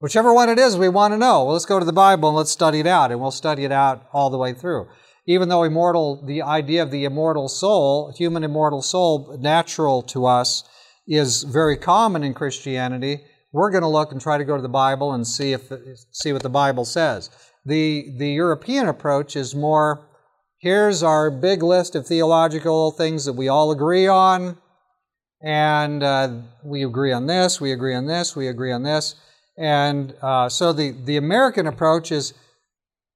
whichever 0.01 0.35
one 0.35 0.49
it 0.49 0.59
is, 0.59 0.77
we 0.77 0.89
want 0.89 1.15
to 1.15 1.19
know. 1.19 1.45
Well, 1.45 1.53
let's 1.53 1.65
go 1.65 1.79
to 1.79 1.85
the 1.85 1.93
Bible 1.93 2.29
and 2.31 2.37
let's 2.37 2.51
study 2.51 2.81
it 2.81 2.87
out, 2.87 3.13
and 3.13 3.21
we'll 3.21 3.31
study 3.31 3.65
it 3.65 3.73
out 3.73 4.07
all 4.13 4.29
the 4.29 4.39
way 4.39 4.53
through. 4.53 4.89
Even 5.27 5.49
though 5.49 5.63
immortal, 5.63 6.25
the 6.27 6.43
idea 6.43 6.83
of 6.83 6.91
the 6.91 7.05
immortal 7.05 7.49
soul, 7.49 8.13
human 8.17 8.43
immortal 8.43 8.83
soul, 8.83 9.39
natural 9.41 10.03
to 10.03 10.27
us, 10.27 10.65
is 11.07 11.45
very 11.45 11.77
common 11.77 12.23
in 12.23 12.35
Christianity, 12.35 13.21
we're 13.53 13.71
going 13.71 13.83
to 13.83 13.89
look 13.89 14.13
and 14.13 14.21
try 14.21 14.39
to 14.39 14.45
go 14.45 14.57
to 14.57 14.63
the 14.63 14.69
Bible 14.69 15.13
and 15.13 15.27
see 15.27 15.53
if 15.53 15.73
see 16.13 16.33
what 16.33 16.43
the 16.43 16.49
Bible 16.49 16.85
says. 16.85 17.31
The 17.65 18.07
the 18.17 18.31
European 18.31 18.89
approach 18.89 19.37
is 19.37 19.55
more 19.55 20.07
here's 20.61 21.03
our 21.03 21.31
big 21.31 21.63
list 21.63 21.95
of 21.95 22.07
theological 22.07 22.93
things 22.93 23.25
that 23.25 23.33
we 23.33 23.49
all 23.49 23.73
agree 23.73 24.07
on, 24.07 24.59
and 25.43 26.03
uh, 26.03 26.43
we 26.65 26.85
agree 26.85 27.13
on 27.13 27.27
this, 27.27 27.61
we 27.61 27.73
agree 27.73 27.95
on 27.95 28.07
this, 28.07 28.37
we 28.37 28.47
agree 28.47 28.73
on 28.73 28.83
this, 28.83 29.17
and 29.61 30.15
uh, 30.23 30.49
so 30.49 30.73
the 30.73 30.91
the 31.05 31.17
American 31.17 31.67
approach 31.69 32.11
is 32.11 32.35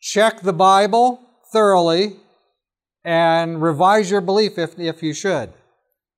check 0.01 0.43
the 0.43 0.53
Bible 0.53 1.21
thoroughly 1.53 2.17
and 3.05 3.61
revise 3.61 4.11
your 4.11 4.21
belief 4.21 4.59
if 4.59 4.79
if 4.79 5.03
you 5.03 5.13
should. 5.13 5.53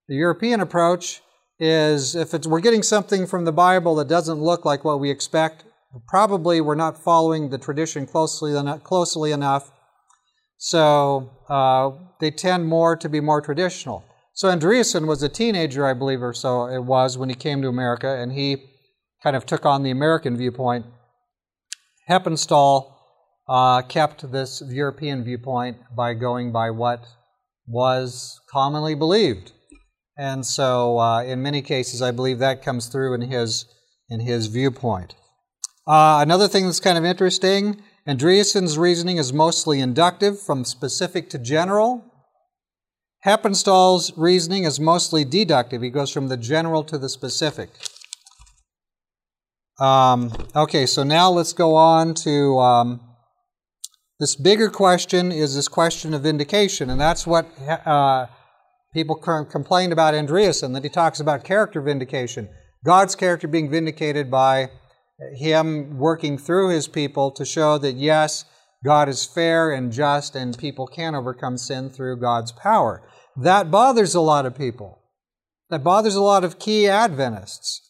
The 0.09 0.17
European 0.17 0.61
approach 0.61 1.23
is 1.59 2.15
if 2.15 2.33
we're 2.45 2.61
getting 2.61 2.83
something 2.83 3.27
from 3.27 3.47
the 3.47 3.53
Bible 3.53 3.95
that 3.95 4.09
doesn't 4.09 4.41
look 4.41 4.65
like 4.65 4.85
what 4.85 5.01
we 5.01 5.11
expect, 5.11 5.65
probably 6.07 6.61
we're 6.61 6.75
not 6.75 7.03
following 7.03 7.49
the 7.49 7.59
tradition 7.59 8.07
closely 8.07 8.55
enough. 8.55 8.85
Closely 8.85 9.33
enough 9.33 9.73
so 10.59 11.31
uh, 11.49 11.91
they 12.21 12.31
tend 12.31 12.67
more 12.67 12.97
to 12.97 13.09
be 13.09 13.21
more 13.21 13.41
traditional. 13.41 14.05
So 14.33 14.49
Andreasen 14.49 15.07
was 15.07 15.23
a 15.23 15.29
teenager, 15.29 15.87
I 15.87 15.95
believe, 15.95 16.23
or 16.23 16.33
so 16.33 16.67
it 16.67 16.85
was 16.85 17.17
when 17.17 17.29
he 17.29 17.35
came 17.35 17.63
to 17.63 17.69
America, 17.69 18.09
and 18.09 18.33
he 18.33 18.65
kind 19.27 19.35
of 19.35 19.45
took 19.45 19.67
on 19.67 19.83
the 19.83 19.91
American 19.91 20.37
viewpoint. 20.37 20.87
Heppenstall 22.09 22.93
uh, 23.49 23.83
kept 23.83 24.31
this 24.31 24.63
European 24.69 25.25
viewpoint 25.25 25.79
by 25.97 26.15
going 26.15 26.53
by 26.53 26.71
what 26.71 27.05
was 27.67 28.41
commonly 28.49 28.95
believed. 28.95 29.51
And 30.17 30.47
so, 30.47 31.01
uh, 31.01 31.25
in 31.25 31.43
many 31.43 31.61
cases, 31.61 32.03
I 32.03 32.13
believe 32.13 32.39
that 32.39 32.63
comes 32.63 32.87
through 32.87 33.15
in 33.15 33.23
his, 33.23 33.67
in 34.09 34.21
his 34.21 34.47
viewpoint. 34.47 35.17
Uh, 35.89 36.21
another 36.23 36.47
thing 36.47 36.67
that's 36.67 36.79
kind 36.79 36.97
of 36.97 37.05
interesting 37.05 37.83
Andreasen's 38.07 38.79
reasoning 38.79 39.17
is 39.17 39.33
mostly 39.33 39.81
inductive, 39.81 40.41
from 40.41 40.65
specific 40.65 41.29
to 41.31 41.39
general. 41.39 42.05
Heppenstall's 43.27 44.17
reasoning 44.17 44.63
is 44.63 44.79
mostly 44.79 45.25
deductive. 45.25 45.83
He 45.83 45.91
goes 45.91 46.13
from 46.13 46.29
the 46.29 46.37
general 46.37 46.85
to 46.85 46.97
the 46.97 47.09
specific. 47.09 47.71
Um, 49.79 50.33
okay, 50.55 50.87
so 50.87 51.03
now 51.03 51.31
let's 51.31 51.53
go 51.53 51.75
on 51.75 52.15
to 52.15 52.59
um, 52.59 53.01
this 54.19 54.35
bigger 54.35 54.71
question 54.71 55.31
is 55.31 55.55
this 55.55 55.69
question 55.69 56.15
of 56.15 56.23
vindication, 56.23 56.89
and 56.89 57.01
that's 57.01 57.27
what 57.27 57.47
uh, 57.87 58.27
people 58.95 59.17
complained 59.17 59.93
about 59.93 60.15
Andreasen, 60.15 60.73
that 60.73 60.83
he 60.83 60.89
talks 60.89 61.21
about 61.21 61.45
character 61.45 61.83
vindication. 61.83 62.49
God's 62.85 63.15
character 63.15 63.49
being 63.49 63.71
vindicated 63.71 64.31
by 64.31 64.71
him 65.35 65.99
working 65.99 66.39
through 66.39 66.71
his 66.71 66.89
people 66.89 67.31
to 67.33 67.45
show 67.45 67.77
that, 67.79 67.97
yes, 67.97 68.47
God 68.85 69.09
is 69.09 69.27
fair 69.27 69.73
and 69.73 69.93
just, 69.93 70.35
and 70.35 70.57
people 70.57 70.87
can 70.87 71.15
overcome 71.15 71.59
sin 71.59 71.91
through 71.91 72.21
God's 72.21 72.53
power. 72.53 73.07
That 73.37 73.71
bothers 73.71 74.15
a 74.15 74.21
lot 74.21 74.47
of 74.47 74.57
people. 74.57 75.03
That 75.69 75.85
bothers 75.85 76.15
a 76.15 76.23
lot 76.23 76.45
of 76.45 76.59
key 76.59 76.89
Adventists. 76.89 77.83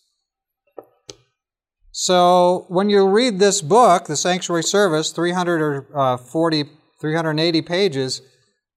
So 1.99 2.67
when 2.69 2.91
you 2.91 3.09
read 3.09 3.39
this 3.39 3.63
book, 3.63 4.05
the 4.05 4.19
Sanctuary 4.19 4.65
Service, 4.65 5.13
340, 5.13 5.89
uh, 5.95 6.67
380 7.01 7.63
pages, 7.63 8.21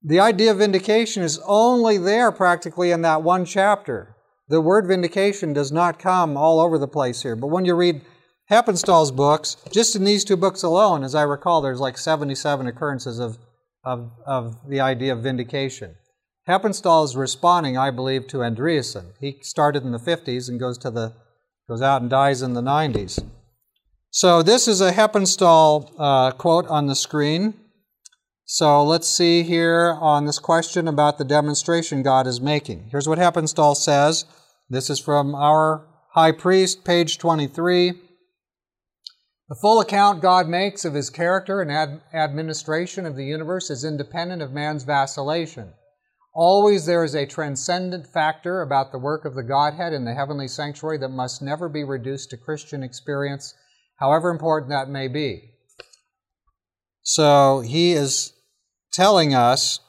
the 0.01 0.21
idea 0.21 0.51
of 0.51 0.59
vindication 0.59 1.21
is 1.21 1.37
only 1.45 1.97
there 1.97 2.31
practically 2.31 2.91
in 2.91 3.01
that 3.01 3.21
one 3.21 3.43
chapter. 3.43 4.15
The 4.47 4.61
word 4.61 4.87
vindication 4.87 5.51
does 5.51 5.69
not 5.69 5.99
come 5.99 6.37
all 6.37 6.61
over 6.61 6.77
the 6.77 6.87
place 6.87 7.21
here. 7.21 7.35
But 7.35 7.47
when 7.47 7.65
you 7.65 7.75
read 7.75 8.03
Heppenstall's 8.49 9.11
books, 9.11 9.57
just 9.69 9.97
in 9.97 10.05
these 10.05 10.23
two 10.23 10.37
books 10.37 10.63
alone, 10.63 11.03
as 11.03 11.13
I 11.13 11.23
recall, 11.23 11.59
there's 11.59 11.81
like 11.81 11.97
77 11.97 12.67
occurrences 12.67 13.19
of, 13.19 13.37
of, 13.83 14.13
of 14.25 14.55
the 14.69 14.79
idea 14.79 15.11
of 15.11 15.23
vindication. 15.23 15.95
Heppenstall 16.47 17.03
is 17.03 17.17
responding, 17.17 17.77
I 17.77 17.91
believe, 17.91 18.27
to 18.27 18.37
Andreasen. 18.37 19.11
He 19.19 19.39
started 19.41 19.83
in 19.83 19.91
the 19.91 19.99
50s 19.99 20.47
and 20.47 20.57
goes 20.57 20.77
to 20.77 20.89
the 20.89 21.15
goes 21.69 21.81
out 21.83 22.01
and 22.01 22.09
dies 22.09 22.41
in 22.41 22.53
the 22.53 22.61
90s. 22.61 23.23
So 24.09 24.41
this 24.41 24.67
is 24.67 24.81
a 24.81 24.91
Heppenstall 24.91 25.93
uh, 25.99 26.31
quote 26.31 26.65
on 26.67 26.87
the 26.87 26.95
screen. 26.95 27.53
So 28.45 28.83
let's 28.83 29.07
see 29.07 29.43
here 29.43 29.95
on 30.01 30.25
this 30.25 30.39
question 30.39 30.87
about 30.87 31.19
the 31.19 31.23
demonstration 31.23 32.01
God 32.01 32.25
is 32.25 32.41
making. 32.41 32.87
Here's 32.89 33.07
what 33.07 33.19
Heppenstall 33.19 33.75
says. 33.75 34.25
This 34.67 34.89
is 34.89 34.99
from 34.99 35.35
our 35.35 35.85
high 36.13 36.31
priest, 36.31 36.83
page 36.83 37.19
23. 37.19 37.93
The 39.49 39.55
full 39.61 39.79
account 39.79 40.23
God 40.23 40.49
makes 40.49 40.85
of 40.85 40.95
his 40.95 41.11
character 41.11 41.61
and 41.61 41.71
ad- 41.71 42.01
administration 42.11 43.05
of 43.05 43.15
the 43.15 43.25
universe 43.25 43.69
is 43.69 43.85
independent 43.85 44.41
of 44.41 44.51
man's 44.51 44.83
vacillation. 44.85 45.73
Always 46.33 46.85
there 46.85 47.03
is 47.03 47.15
a 47.15 47.25
transcendent 47.25 48.07
factor 48.07 48.61
about 48.61 48.91
the 48.91 48.99
work 48.99 49.25
of 49.25 49.35
the 49.35 49.43
Godhead 49.43 49.93
in 49.93 50.05
the 50.05 50.13
heavenly 50.13 50.47
sanctuary 50.47 50.97
that 50.99 51.09
must 51.09 51.41
never 51.41 51.67
be 51.67 51.83
reduced 51.83 52.29
to 52.29 52.37
Christian 52.37 52.83
experience, 52.83 53.53
however 53.97 54.29
important 54.29 54.69
that 54.69 54.89
may 54.89 55.07
be. 55.07 55.51
So 57.01 57.61
he 57.61 57.93
is 57.93 58.33
telling 58.93 59.33
us, 59.33 59.79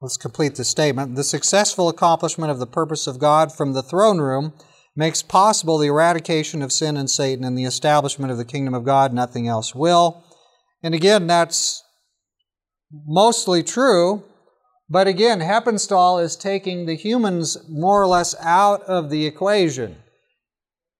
let's 0.00 0.18
complete 0.18 0.56
the 0.56 0.64
statement, 0.64 1.16
the 1.16 1.24
successful 1.24 1.88
accomplishment 1.88 2.50
of 2.50 2.58
the 2.58 2.66
purpose 2.66 3.06
of 3.06 3.18
God 3.18 3.50
from 3.50 3.72
the 3.72 3.82
throne 3.82 4.18
room 4.18 4.52
makes 4.94 5.22
possible 5.22 5.78
the 5.78 5.88
eradication 5.88 6.62
of 6.62 6.72
sin 6.72 6.96
and 6.96 7.10
Satan 7.10 7.44
and 7.44 7.56
the 7.56 7.64
establishment 7.64 8.30
of 8.30 8.38
the 8.38 8.44
kingdom 8.44 8.74
of 8.74 8.84
God. 8.84 9.12
Nothing 9.12 9.48
else 9.48 9.74
will. 9.74 10.22
And 10.82 10.94
again, 10.94 11.26
that's 11.26 11.82
mostly 12.92 13.62
true. 13.62 14.22
But 14.88 15.06
again, 15.06 15.40
Heppenstall 15.40 16.22
is 16.22 16.36
taking 16.36 16.86
the 16.86 16.96
humans 16.96 17.56
more 17.68 18.02
or 18.02 18.06
less 18.06 18.34
out 18.40 18.82
of 18.82 19.10
the 19.10 19.26
equation. 19.26 19.96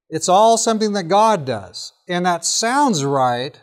It's 0.09 0.29
all 0.29 0.57
something 0.57 0.92
that 0.92 1.05
God 1.05 1.44
does. 1.44 1.92
And 2.09 2.25
that 2.25 2.44
sounds 2.44 3.05
right. 3.05 3.61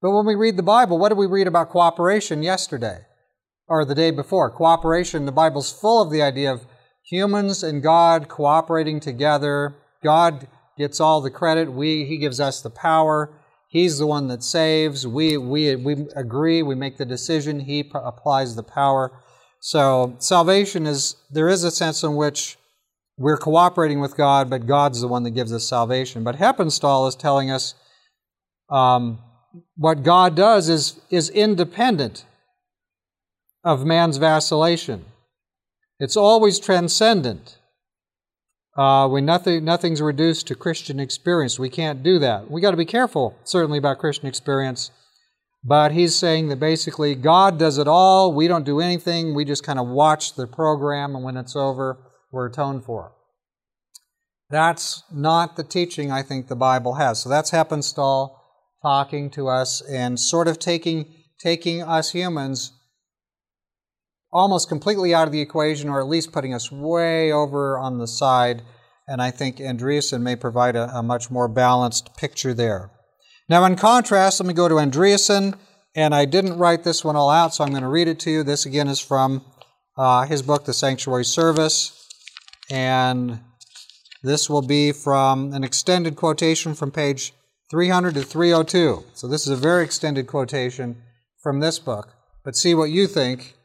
But 0.00 0.12
when 0.12 0.26
we 0.26 0.34
read 0.34 0.56
the 0.56 0.62
Bible, 0.62 0.98
what 0.98 1.08
did 1.10 1.18
we 1.18 1.26
read 1.26 1.46
about 1.46 1.70
cooperation 1.70 2.42
yesterday? 2.42 3.00
Or 3.66 3.84
the 3.84 3.94
day 3.94 4.10
before? 4.10 4.50
Cooperation, 4.50 5.26
the 5.26 5.32
Bible's 5.32 5.72
full 5.72 6.02
of 6.02 6.10
the 6.10 6.22
idea 6.22 6.52
of 6.52 6.66
humans 7.04 7.62
and 7.62 7.82
God 7.82 8.28
cooperating 8.28 9.00
together. 9.00 9.74
God 10.02 10.46
gets 10.78 11.00
all 11.00 11.20
the 11.20 11.30
credit. 11.30 11.72
We, 11.72 12.04
He 12.04 12.18
gives 12.18 12.40
us 12.40 12.62
the 12.62 12.70
power. 12.70 13.36
He's 13.68 13.98
the 13.98 14.06
one 14.06 14.28
that 14.28 14.42
saves. 14.42 15.06
We, 15.06 15.36
we, 15.36 15.76
we 15.76 16.06
agree. 16.16 16.62
We 16.62 16.74
make 16.74 16.96
the 16.96 17.04
decision. 17.04 17.60
He 17.60 17.90
applies 17.94 18.56
the 18.56 18.64
power. 18.64 19.12
So 19.60 20.16
salvation 20.18 20.86
is, 20.86 21.16
there 21.30 21.48
is 21.48 21.64
a 21.64 21.70
sense 21.70 22.02
in 22.02 22.16
which 22.16 22.56
we're 23.18 23.36
cooperating 23.36 24.00
with 24.00 24.16
God, 24.16 24.48
but 24.48 24.66
God's 24.66 25.02
the 25.02 25.08
one 25.08 25.22
that 25.24 25.32
gives 25.32 25.52
us 25.52 25.68
salvation. 25.68 26.24
But 26.24 26.36
Heppenstall 26.36 27.06
is 27.06 27.14
telling 27.14 27.50
us 27.50 27.74
um, 28.70 29.18
what 29.76 30.02
God 30.02 30.34
does 30.34 30.70
is, 30.70 30.98
is 31.10 31.28
independent 31.28 32.24
of 33.62 33.84
man's 33.84 34.16
vacillation. 34.16 35.04
It's 35.98 36.16
always 36.16 36.58
transcendent. 36.58 37.58
Uh, 38.78 39.08
nothing, 39.20 39.62
nothing's 39.62 40.00
reduced 40.00 40.46
to 40.46 40.54
Christian 40.54 40.98
experience, 40.98 41.58
we 41.58 41.68
can't 41.68 42.02
do 42.02 42.18
that. 42.20 42.50
We 42.50 42.62
got 42.62 42.70
to 42.70 42.76
be 42.78 42.86
careful, 42.86 43.36
certainly, 43.44 43.76
about 43.76 43.98
Christian 43.98 44.26
experience. 44.26 44.90
But 45.62 45.92
he's 45.92 46.16
saying 46.16 46.48
that 46.48 46.58
basically 46.58 47.14
God 47.14 47.58
does 47.58 47.76
it 47.78 47.86
all. 47.86 48.32
We 48.32 48.48
don't 48.48 48.64
do 48.64 48.80
anything. 48.80 49.34
We 49.34 49.44
just 49.44 49.64
kind 49.64 49.78
of 49.78 49.86
watch 49.86 50.34
the 50.34 50.46
program, 50.46 51.14
and 51.14 51.24
when 51.24 51.36
it's 51.36 51.54
over, 51.54 51.98
we're 52.32 52.46
atoned 52.46 52.84
for. 52.84 53.12
That's 54.48 55.04
not 55.12 55.56
the 55.56 55.62
teaching 55.62 56.10
I 56.10 56.22
think 56.22 56.48
the 56.48 56.56
Bible 56.56 56.94
has. 56.94 57.20
So 57.20 57.28
that's 57.28 57.50
Heppenstall 57.50 58.36
talking 58.82 59.30
to 59.30 59.48
us 59.48 59.80
and 59.82 60.18
sort 60.18 60.48
of 60.48 60.58
taking, 60.58 61.14
taking 61.38 61.82
us 61.82 62.12
humans 62.12 62.72
almost 64.32 64.68
completely 64.68 65.14
out 65.14 65.28
of 65.28 65.32
the 65.32 65.40
equation, 65.40 65.88
or 65.88 66.00
at 66.00 66.08
least 66.08 66.32
putting 66.32 66.54
us 66.54 66.72
way 66.72 67.30
over 67.30 67.78
on 67.78 67.98
the 67.98 68.08
side. 68.08 68.62
And 69.06 69.20
I 69.20 69.30
think 69.30 69.58
Andreasen 69.58 70.22
may 70.22 70.36
provide 70.36 70.76
a, 70.76 70.88
a 70.96 71.02
much 71.02 71.30
more 71.30 71.48
balanced 71.48 72.16
picture 72.16 72.54
there. 72.54 72.90
Now, 73.50 73.64
in 73.64 73.74
contrast, 73.74 74.38
let 74.38 74.46
me 74.46 74.54
go 74.54 74.68
to 74.68 74.76
Andreasen, 74.76 75.56
and 75.96 76.14
I 76.14 76.24
didn't 76.24 76.56
write 76.56 76.84
this 76.84 77.04
one 77.04 77.16
all 77.16 77.30
out, 77.30 77.52
so 77.52 77.64
I'm 77.64 77.70
going 77.70 77.82
to 77.82 77.88
read 77.88 78.06
it 78.06 78.20
to 78.20 78.30
you. 78.30 78.44
This 78.44 78.64
again 78.64 78.86
is 78.86 79.00
from 79.00 79.44
uh, 79.98 80.24
his 80.24 80.40
book, 80.40 80.66
The 80.66 80.72
Sanctuary 80.72 81.24
Service, 81.24 82.08
and 82.70 83.40
this 84.22 84.48
will 84.48 84.62
be 84.62 84.92
from 84.92 85.52
an 85.52 85.64
extended 85.64 86.14
quotation 86.14 86.74
from 86.74 86.92
page 86.92 87.32
300 87.72 88.14
to 88.14 88.22
302. 88.22 89.02
So 89.14 89.26
this 89.26 89.48
is 89.48 89.48
a 89.48 89.56
very 89.56 89.82
extended 89.82 90.28
quotation 90.28 91.02
from 91.42 91.58
this 91.58 91.80
book. 91.80 92.14
But 92.44 92.54
see 92.54 92.76
what 92.76 92.90
you 92.90 93.08
think 93.08 93.56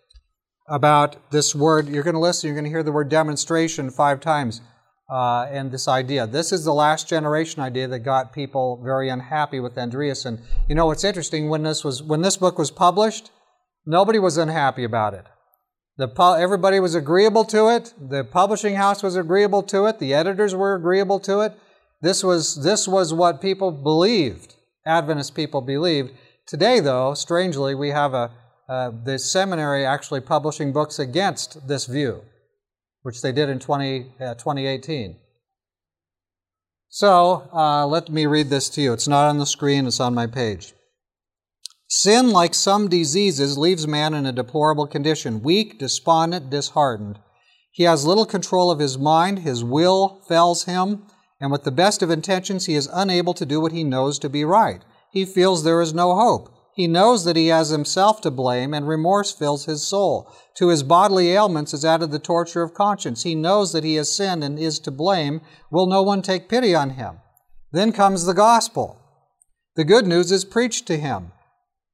about 0.67 1.29
this 1.29 1.53
word. 1.53 1.89
You're 1.89 2.01
going 2.01 2.15
to 2.15 2.19
listen, 2.19 2.47
you're 2.47 2.55
going 2.55 2.63
to 2.63 2.71
hear 2.71 2.81
the 2.81 2.91
word 2.91 3.09
demonstration 3.09 3.91
five 3.91 4.19
times 4.19 4.61
uh, 5.09 5.47
and 5.51 5.71
this 5.71 5.87
idea. 5.87 6.25
This 6.25 6.51
is 6.51 6.65
the 6.65 6.73
last 6.73 7.07
generation 7.07 7.61
idea 7.61 7.87
that 7.87 7.99
got 7.99 8.33
people 8.33 8.81
very 8.83 9.09
unhappy 9.09 9.59
with 9.59 9.75
Andreasen. 9.75 10.41
You 10.67 10.75
know, 10.75 10.87
what's 10.87 11.03
interesting 11.03 11.49
when 11.49 11.63
this 11.63 11.83
was 11.83 12.01
when 12.01 12.21
this 12.21 12.37
book 12.37 12.57
was 12.57 12.71
published, 12.71 13.31
nobody 13.85 14.19
was 14.19 14.37
unhappy 14.37 14.83
about 14.83 15.13
it. 15.13 15.25
The, 15.97 16.09
everybody 16.37 16.79
was 16.81 16.93
agreeable 16.93 17.45
to 17.45 17.69
it. 17.69 17.93
The 17.97 18.25
publishing 18.25 18.75
house 18.75 19.01
was 19.01 19.15
agreeable 19.15 19.63
to 19.63 19.85
it. 19.85 19.99
The 19.99 20.13
editors 20.13 20.53
were 20.53 20.75
agreeable 20.75 21.19
to 21.21 21.39
it. 21.39 21.53
This 22.01 22.23
was, 22.23 22.61
this 22.63 22.87
was 22.87 23.13
what 23.13 23.41
people 23.41 23.71
believed, 23.71 24.55
Adventist 24.85 25.35
people 25.35 25.61
believed. 25.61 26.11
Today, 26.45 26.81
though, 26.81 27.13
strangely, 27.13 27.73
we 27.73 27.89
have 27.89 28.13
a, 28.13 28.31
uh, 28.67 28.91
the 29.03 29.17
seminary 29.17 29.85
actually 29.85 30.19
publishing 30.19 30.73
books 30.73 30.99
against 30.99 31.67
this 31.67 31.85
view, 31.85 32.21
which 33.05 33.21
they 33.21 33.31
did 33.31 33.49
in 33.49 33.59
20, 33.59 34.13
uh, 34.19 34.33
2018. 34.33 35.15
So 36.89 37.47
uh, 37.53 37.85
let 37.85 38.09
me 38.09 38.25
read 38.25 38.49
this 38.49 38.67
to 38.69 38.81
you. 38.81 38.93
It's 38.93 39.07
not 39.07 39.29
on 39.29 39.37
the 39.37 39.45
screen, 39.45 39.85
it's 39.85 39.99
on 39.99 40.15
my 40.15 40.25
page. 40.25 40.73
Sin, 41.87 42.31
like 42.31 42.55
some 42.55 42.87
diseases, 42.87 43.59
leaves 43.59 43.87
man 43.87 44.15
in 44.15 44.25
a 44.25 44.31
deplorable 44.31 44.87
condition, 44.87 45.43
weak, 45.43 45.77
despondent, 45.77 46.49
disheartened. 46.49 47.19
He 47.69 47.83
has 47.83 48.07
little 48.07 48.25
control 48.25 48.71
of 48.71 48.79
his 48.79 48.97
mind, 48.97 49.39
his 49.39 49.63
will 49.63 50.23
fails 50.27 50.63
him, 50.65 51.03
and 51.39 51.51
with 51.51 51.63
the 51.63 51.69
best 51.69 52.01
of 52.01 52.09
intentions, 52.09 52.65
he 52.65 52.73
is 52.73 52.89
unable 52.91 53.35
to 53.35 53.45
do 53.45 53.61
what 53.61 53.71
he 53.71 53.83
knows 53.83 54.17
to 54.17 54.29
be 54.29 54.43
right. 54.43 54.81
He 55.11 55.25
feels 55.25 55.63
there 55.63 55.81
is 55.83 55.93
no 55.93 56.15
hope. 56.15 56.49
He 56.75 56.87
knows 56.87 57.23
that 57.23 57.37
he 57.37 57.47
has 57.47 57.69
himself 57.69 58.19
to 58.21 58.31
blame, 58.31 58.73
and 58.73 58.85
remorse 58.85 59.31
fills 59.31 59.63
his 59.63 59.87
soul. 59.87 60.29
To 60.57 60.67
his 60.67 60.83
bodily 60.83 61.31
ailments 61.31 61.73
is 61.73 61.85
added 61.85 62.11
the 62.11 62.19
torture 62.19 62.63
of 62.63 62.73
conscience. 62.73 63.23
He 63.23 63.33
knows 63.33 63.71
that 63.71 63.85
he 63.85 63.95
has 63.95 64.13
sinned 64.13 64.43
and 64.43 64.59
is 64.59 64.77
to 64.79 64.91
blame. 64.91 65.39
Will 65.71 65.87
no 65.87 66.03
one 66.03 66.21
take 66.21 66.49
pity 66.49 66.75
on 66.75 66.91
him? 66.91 67.21
Then 67.71 67.93
comes 67.93 68.25
the 68.25 68.33
gospel. 68.33 68.99
The 69.77 69.85
good 69.85 70.05
news 70.05 70.33
is 70.33 70.43
preached 70.43 70.85
to 70.87 70.97
him. 70.97 71.31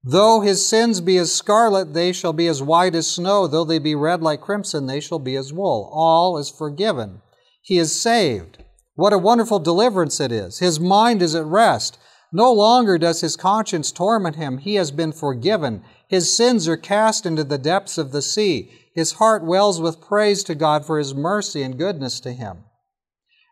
Though 0.04 0.42
his 0.42 0.68
sins 0.68 1.00
be 1.00 1.18
as 1.18 1.32
scarlet, 1.32 1.94
they 1.94 2.12
shall 2.12 2.34
be 2.34 2.48
as 2.48 2.64
white 2.64 2.96
as 2.96 3.08
snow. 3.08 3.46
Though 3.46 3.66
they 3.66 3.78
be 3.78 3.94
red 3.94 4.24
like 4.24 4.42
crimson, 4.42 4.88
they 4.88 5.00
shall 5.00 5.20
be 5.20 5.36
as 5.36 5.54
wool. 5.54 5.92
All 5.94 6.40
is 6.40 6.50
forgiven. 6.50 7.22
He 7.62 7.78
is 7.78 8.02
saved. 8.02 8.64
What 8.96 9.14
a 9.14 9.20
wonderful 9.20 9.60
deliverance 9.60 10.20
it 10.20 10.32
is. 10.32 10.58
His 10.58 10.80
mind 10.80 11.22
is 11.22 11.36
at 11.36 11.46
rest. 11.46 12.00
No 12.34 12.54
longer 12.54 12.98
does 12.98 13.22
his 13.22 13.36
conscience 13.36 13.92
torment 13.92 14.38
him. 14.38 14.60
He 14.60 14.76
has 14.76 14.92
been 14.92 15.12
forgiven. 15.12 15.84
His 16.08 16.36
sins 16.36 16.68
are 16.68 16.78
cast 16.78 17.26
into 17.26 17.44
the 17.44 17.58
depths 17.58 17.98
of 17.98 18.12
the 18.12 18.22
sea. 18.22 18.72
His 18.96 19.14
heart 19.14 19.44
wells 19.44 19.82
with 19.82 20.02
praise 20.02 20.44
to 20.46 20.56
God 20.56 20.86
for 20.86 20.98
his 20.98 21.14
mercy 21.14 21.62
and 21.62 21.78
goodness 21.78 22.20
to 22.22 22.32
him. 22.32 22.64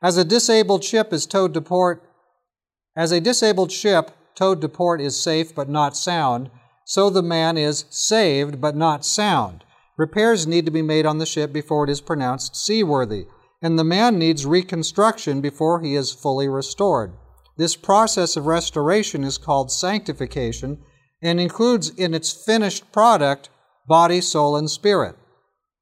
As 0.02 0.16
a 0.16 0.24
disabled 0.24 0.84
ship 0.84 1.12
is 1.12 1.26
towed 1.26 1.54
to 1.56 1.62
port, 1.62 2.04
as 2.96 3.12
a 3.12 3.20
disabled 3.20 3.72
ship 3.72 4.12
towed 4.34 4.62
to 4.62 4.70
port 4.70 5.02
is 5.02 5.20
safe 5.20 5.54
but 5.54 5.70
not 5.70 5.98
sound, 5.98 6.50
so 6.86 7.10
the 7.10 7.22
man 7.22 7.58
is 7.58 7.86
saved 7.90 8.62
but 8.62 8.76
not 8.76 9.06
sound. 9.06 9.66
Repairs 9.98 10.48
need 10.48 10.66
to 10.66 10.72
be 10.72 10.82
made 10.82 11.06
on 11.06 11.18
the 11.18 11.26
ship 11.26 11.52
before 11.52 11.84
it 11.84 11.90
is 11.90 12.00
pronounced 12.00 12.56
seaworthy, 12.56 13.26
and 13.62 13.78
the 13.78 13.84
man 13.84 14.18
needs 14.18 14.46
reconstruction 14.46 15.42
before 15.42 15.82
he 15.82 15.96
is 15.96 16.14
fully 16.14 16.48
restored. 16.48 17.12
This 17.60 17.76
process 17.76 18.38
of 18.38 18.46
restoration 18.46 19.26
is 19.26 19.38
called 19.38 19.70
sanctification 19.70 20.80
and 21.22 21.42
includes 21.42 21.90
in 21.90 22.14
its 22.14 22.32
finished 22.32 22.90
product 22.94 23.50
body, 23.86 24.22
soul, 24.22 24.56
and 24.56 24.72
spirit. 24.72 25.18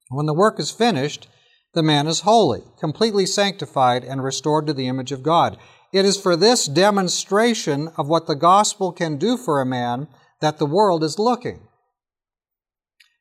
When 0.09 0.25
the 0.25 0.33
work 0.33 0.59
is 0.59 0.71
finished, 0.71 1.27
the 1.75 1.83
man 1.83 2.07
is 2.07 2.21
holy, 2.21 2.63
completely 2.79 3.27
sanctified, 3.27 4.03
and 4.03 4.23
restored 4.23 4.65
to 4.65 4.73
the 4.73 4.87
image 4.87 5.11
of 5.11 5.21
God. 5.21 5.59
It 5.93 6.03
is 6.03 6.19
for 6.19 6.35
this 6.35 6.65
demonstration 6.65 7.89
of 7.95 8.09
what 8.09 8.25
the 8.25 8.33
gospel 8.33 8.91
can 8.91 9.17
do 9.17 9.37
for 9.37 9.61
a 9.61 9.65
man 9.65 10.07
that 10.41 10.57
the 10.57 10.65
world 10.65 11.03
is 11.03 11.19
looking. 11.19 11.59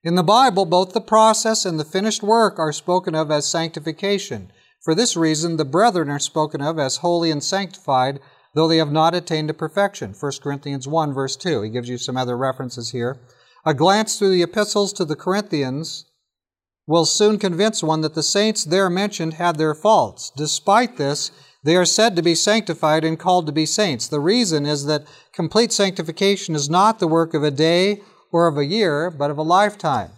In 0.02 0.14
the 0.14 0.22
Bible, 0.22 0.64
both 0.64 0.94
the 0.94 1.02
process 1.02 1.66
and 1.66 1.78
the 1.78 1.84
finished 1.84 2.22
work 2.22 2.58
are 2.58 2.72
spoken 2.72 3.14
of 3.14 3.30
as 3.30 3.46
sanctification. 3.46 4.50
For 4.82 4.94
this 4.94 5.14
reason, 5.14 5.58
the 5.58 5.66
brethren 5.66 6.08
are 6.08 6.18
spoken 6.18 6.62
of 6.62 6.78
as 6.78 6.98
holy 6.98 7.30
and 7.30 7.44
sanctified, 7.44 8.18
though 8.56 8.66
they 8.66 8.78
have 8.78 8.90
not 8.90 9.14
attained 9.14 9.48
to 9.48 9.54
perfection. 9.54 10.14
1 10.18 10.32
Corinthians 10.42 10.88
1, 10.88 11.12
verse 11.12 11.36
2. 11.36 11.60
He 11.60 11.68
gives 11.68 11.90
you 11.90 11.98
some 11.98 12.16
other 12.16 12.38
references 12.38 12.90
here. 12.90 13.18
A 13.66 13.74
glance 13.74 14.18
through 14.18 14.30
the 14.30 14.42
epistles 14.42 14.94
to 14.94 15.04
the 15.04 15.14
Corinthians 15.14 16.06
will 16.86 17.04
soon 17.04 17.38
convince 17.38 17.82
one 17.82 18.00
that 18.00 18.14
the 18.14 18.22
saints 18.22 18.64
there 18.64 18.88
mentioned 18.88 19.34
had 19.34 19.58
their 19.58 19.74
faults. 19.74 20.32
Despite 20.34 20.96
this, 20.96 21.30
they 21.64 21.76
are 21.76 21.84
said 21.84 22.16
to 22.16 22.22
be 22.22 22.34
sanctified 22.34 23.04
and 23.04 23.18
called 23.18 23.44
to 23.44 23.52
be 23.52 23.66
saints. 23.66 24.08
The 24.08 24.20
reason 24.20 24.64
is 24.64 24.86
that 24.86 25.06
complete 25.32 25.70
sanctification 25.70 26.54
is 26.54 26.70
not 26.70 26.98
the 26.98 27.08
work 27.08 27.34
of 27.34 27.44
a 27.44 27.50
day 27.50 28.00
or 28.32 28.46
of 28.46 28.56
a 28.56 28.64
year, 28.64 29.10
but 29.10 29.30
of 29.30 29.36
a 29.36 29.42
lifetime. 29.42 30.12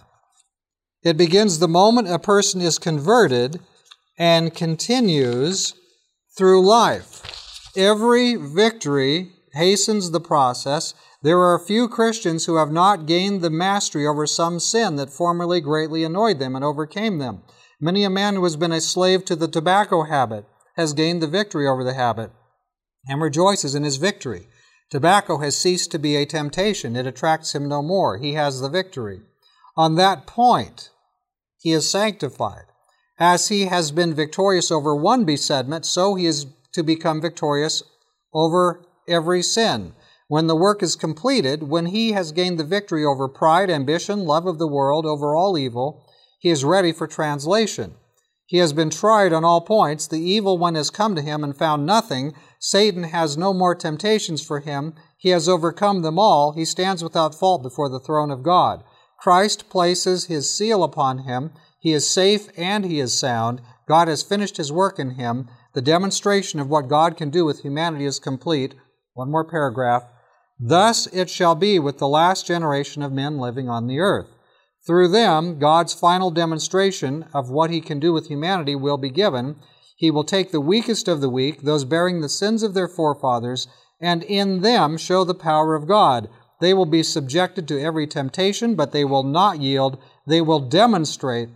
It 1.03 1.16
begins 1.16 1.59
the 1.59 1.66
moment 1.66 2.09
a 2.09 2.20
person 2.20 2.61
is 2.61 2.79
converted 2.79 3.59
and 4.16 4.55
continues 4.55 5.74
through 6.37 6.64
life. 6.64 7.48
Every 7.77 8.35
victory 8.35 9.33
hastens 9.53 10.11
the 10.11 10.21
process. 10.21 10.95
There 11.23 11.41
are 11.41 11.59
few 11.59 11.89
Christians 11.89 12.47
who 12.47 12.57
have 12.57 12.71
not 12.71 13.07
gained 13.07 13.43
the 13.43 13.51
mastery 13.51 14.07
over 14.07 14.27
some 14.27 14.61
sin 14.61 14.97
that 14.97 15.11
formerly 15.11 15.61
greatly 15.61 16.05
annoyed 16.05 16.39
them 16.39 16.55
and 16.55 16.65
overcame 16.65 17.19
them. 17.19 17.43
Many 17.81 18.05
a 18.05 18.11
man 18.11 18.35
who 18.35 18.45
has 18.45 18.57
been 18.57 18.73
a 18.73 18.81
slave 18.81 19.25
to 19.27 19.37
the 19.37 19.49
tobacco 19.49 20.05
habit 20.05 20.45
has 20.77 20.93
gained 20.93 21.23
the 21.23 21.27
victory 21.27 21.67
over 21.67 21.85
the 21.85 21.95
habit 21.95 22.31
and 23.09 23.21
rejoices 23.21 23.75
in 23.75 23.85
his 23.85 23.97
victory. 23.97 24.49
Tobacco 24.91 25.39
has 25.39 25.57
ceased 25.57 25.91
to 25.91 25.99
be 25.99 26.17
a 26.17 26.25
temptation. 26.25 26.97
It 26.97 27.07
attracts 27.07 27.55
him 27.55 27.69
no 27.69 27.83
more. 27.83 28.19
He 28.19 28.33
has 28.35 28.61
the 28.61 28.69
victory. 28.69 29.21
On 29.77 29.97
that 29.97 30.27
point, 30.27 30.91
he 31.59 31.73
is 31.73 31.89
sanctified. 31.89 32.65
As 33.19 33.49
he 33.49 33.67
has 33.67 33.91
been 33.91 34.15
victorious 34.15 34.71
over 34.71 34.95
one 34.95 35.25
besetment, 35.25 35.85
so 35.85 36.15
he 36.15 36.27
is 36.27 36.47
to 36.75 36.83
become 36.83 37.21
victorious 37.21 37.83
over 38.35 38.85
every 39.09 39.43
sin. 39.43 39.95
When 40.29 40.47
the 40.47 40.57
work 40.57 40.83
is 40.83 40.95
completed, 40.95 41.63
when 41.63 41.87
he 41.87 42.13
has 42.13 42.33
gained 42.33 42.59
the 42.59 42.65
victory 42.65 43.05
over 43.05 43.29
pride, 43.29 43.71
ambition, 43.71 44.27
love 44.27 44.47
of 44.47 44.59
the 44.59 44.69
world, 44.69 45.07
over 45.07 45.35
all 45.35 45.57
evil, 45.57 46.05
he 46.39 46.51
is 46.51 46.65
ready 46.65 46.93
for 46.93 47.07
translation. 47.07 47.95
He 48.47 48.59
has 48.59 48.73
been 48.73 48.91
tried 48.91 49.33
on 49.33 49.45
all 49.45 49.61
points. 49.61 50.07
The 50.07 50.21
evil 50.21 50.57
one 50.57 50.75
has 50.75 50.91
come 50.91 51.15
to 51.15 51.23
him 51.23 51.45
and 51.45 51.57
found 51.57 51.85
nothing. 51.85 52.35
Satan 52.59 53.05
has 53.05 53.37
no 53.37 53.53
more 53.53 53.75
temptations 53.75 54.43
for 54.43 54.61
him. 54.61 54.95
He 55.19 55.31
has 55.31 55.49
overcome 55.49 56.03
them 56.03 56.19
all. 56.19 56.53
He 56.53 56.65
stands 56.65 57.03
without 57.03 57.35
fault 57.35 57.63
before 57.63 57.89
the 57.89 58.01
throne 58.01 58.31
of 58.31 58.43
God. 58.43 58.85
Christ 59.19 59.69
places 59.69 60.27
his 60.27 60.55
seal 60.55 60.83
upon 60.83 61.19
him. 61.19 61.53
He 61.81 61.93
is 61.93 62.09
safe 62.09 62.49
and 62.57 62.85
he 62.85 63.01
is 63.01 63.19
sound. 63.19 63.61
God 63.87 64.09
has 64.09 64.23
finished 64.23 64.57
his 64.57 64.73
work 64.73 64.99
in 64.99 65.13
him. 65.13 65.49
The 65.79 65.83
demonstration 65.83 66.59
of 66.59 66.69
what 66.69 66.88
God 66.88 67.17
can 67.17 67.31
do 67.31 67.45
with 67.45 67.61
humanity 67.61 68.05
is 68.05 68.19
complete. 68.19 68.75
One 69.14 69.31
more 69.31 69.49
paragraph. 69.49 70.03
Thus 70.59 71.07
it 71.12 71.31
shall 71.31 71.55
be 71.55 71.79
with 71.79 71.99
the 71.99 72.09
last 72.09 72.49
generation 72.49 73.01
of 73.01 73.12
men 73.12 73.38
living 73.38 73.69
on 73.69 73.87
the 73.87 74.01
earth. 74.01 74.27
Through 74.85 75.07
them, 75.12 75.61
God's 75.61 75.95
final 75.95 76.33
demonstration 76.33 77.27
of 77.33 77.49
what 77.49 77.71
He 77.71 77.81
can 77.81 78.01
do 78.01 78.12
with 78.12 78.27
humanity 78.27 78.75
will 78.75 78.97
be 78.97 79.09
given. 79.09 79.55
He 79.97 80.11
will 80.11 80.25
take 80.25 80.51
the 80.51 80.61
weakest 80.61 81.07
of 81.07 81.21
the 81.21 81.31
weak, 81.31 81.62
those 81.62 81.85
bearing 81.85 82.23
the 82.23 82.29
sins 82.29 82.64
of 82.64 82.75
their 82.75 82.88
forefathers, 82.88 83.69
and 84.01 84.25
in 84.25 84.62
them 84.62 84.97
show 84.97 85.23
the 85.23 85.33
power 85.33 85.77
of 85.77 85.87
God. 85.87 86.29
They 86.61 86.75
will 86.75 86.87
be 86.87 87.05
subjected 87.05 87.69
to 87.69 87.81
every 87.81 88.09
temptation, 88.09 88.75
but 88.75 88.91
they 88.91 89.05
will 89.05 89.23
not 89.23 89.61
yield. 89.61 90.03
They 90.27 90.41
will 90.41 90.59
demonstrate 90.59 91.51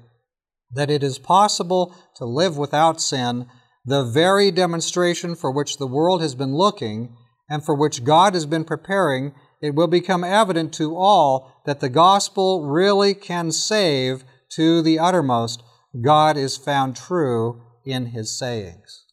that 0.71 0.91
it 0.91 1.03
is 1.03 1.19
possible 1.19 1.93
to 2.15 2.25
live 2.25 2.57
without 2.57 3.01
sin, 3.01 3.49
the 3.85 4.05
very 4.05 4.51
demonstration 4.51 5.35
for 5.35 5.51
which 5.51 5.79
the 5.79 5.87
world 5.87 6.23
has 6.23 6.35
been 6.35 6.55
looking 6.55 7.17
and 7.49 7.65
for 7.65 7.75
which 7.75 8.05
God 8.05 8.35
has 8.35 8.47
been 8.47 8.65
preparing 8.65 9.35
it 9.63 9.77
will 9.77 9.87
become 9.87 10.25
evident 10.25 10.75
to 10.75 10.97
all 10.97 11.63
that 11.65 11.81
the 11.81 11.89
gospel 11.89 12.67
really 12.67 13.15
can 13.15 13.53
save 13.53 14.25
to 14.51 14.83
the 14.83 14.99
uttermost. 14.99 15.63
God 16.05 16.37
is 16.37 16.57
found 16.57 16.97
true 16.97 17.63
in 17.87 18.07
his 18.07 18.37
sayings. 18.37 19.05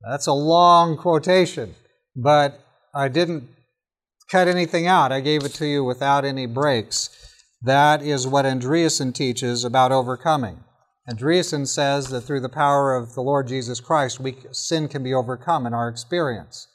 That's 0.00 0.26
a 0.26 0.32
long 0.32 0.96
quotation, 0.96 1.74
but 2.16 2.58
I 2.94 3.08
didn't 3.08 3.48
cut 4.30 4.48
anything 4.48 4.86
out. 4.86 5.12
I 5.12 5.20
gave 5.20 5.44
it 5.44 5.54
to 5.54 5.66
you 5.66 5.84
without 5.84 6.24
any 6.24 6.46
breaks. 6.46 7.10
That 7.60 8.02
is 8.02 8.26
what 8.26 8.46
Andreasen 8.46 9.12
teaches 9.12 9.64
about 9.64 9.92
overcoming. 9.92 10.64
Andreasen 11.08 11.66
says 11.66 12.08
that 12.08 12.20
through 12.22 12.40
the 12.40 12.48
power 12.48 12.94
of 12.94 13.14
the 13.14 13.22
Lord 13.22 13.48
Jesus 13.48 13.80
Christ, 13.80 14.20
we, 14.20 14.36
sin 14.52 14.88
can 14.88 15.02
be 15.02 15.14
overcome 15.14 15.66
in 15.66 15.72
our 15.72 15.88
experience. 15.88 16.68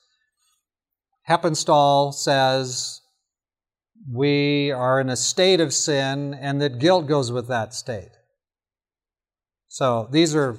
Heppenstall 1.30 2.14
says 2.14 3.02
we 4.12 4.72
are 4.72 5.00
in 5.00 5.10
a 5.10 5.16
state 5.16 5.62
of 5.62 5.74
sin 5.74 6.34
and 6.34 6.62
that 6.62 6.80
guilt 6.80 7.08
goes 7.08 7.32
with 7.32 7.48
that 7.48 7.74
state. 7.74 8.10
So 9.68 10.08
these 10.12 10.36
are 10.36 10.58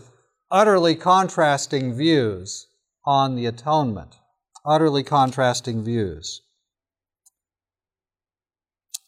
utterly 0.51 0.95
contrasting 0.95 1.95
views 1.95 2.69
on 3.05 3.35
the 3.35 3.47
atonement. 3.47 4.17
Utterly 4.65 5.03
contrasting 5.03 5.85
views. 5.85 6.41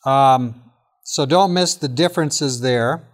Um, 0.05 0.63
so 1.03 1.25
don't 1.25 1.55
miss 1.55 1.75
the 1.75 1.89
differences 1.89 2.61
there. 2.61 3.05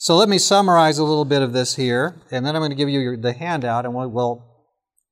So 0.00 0.14
let 0.14 0.28
me 0.28 0.38
summarize 0.38 0.98
a 0.98 1.04
little 1.04 1.24
bit 1.24 1.42
of 1.42 1.52
this 1.52 1.74
here, 1.74 2.20
and 2.30 2.46
then 2.46 2.54
I'm 2.54 2.60
going 2.60 2.70
to 2.70 2.76
give 2.76 2.88
you 2.88 3.16
the 3.16 3.32
handout, 3.32 3.84
and 3.84 3.94
we'll 3.94 4.44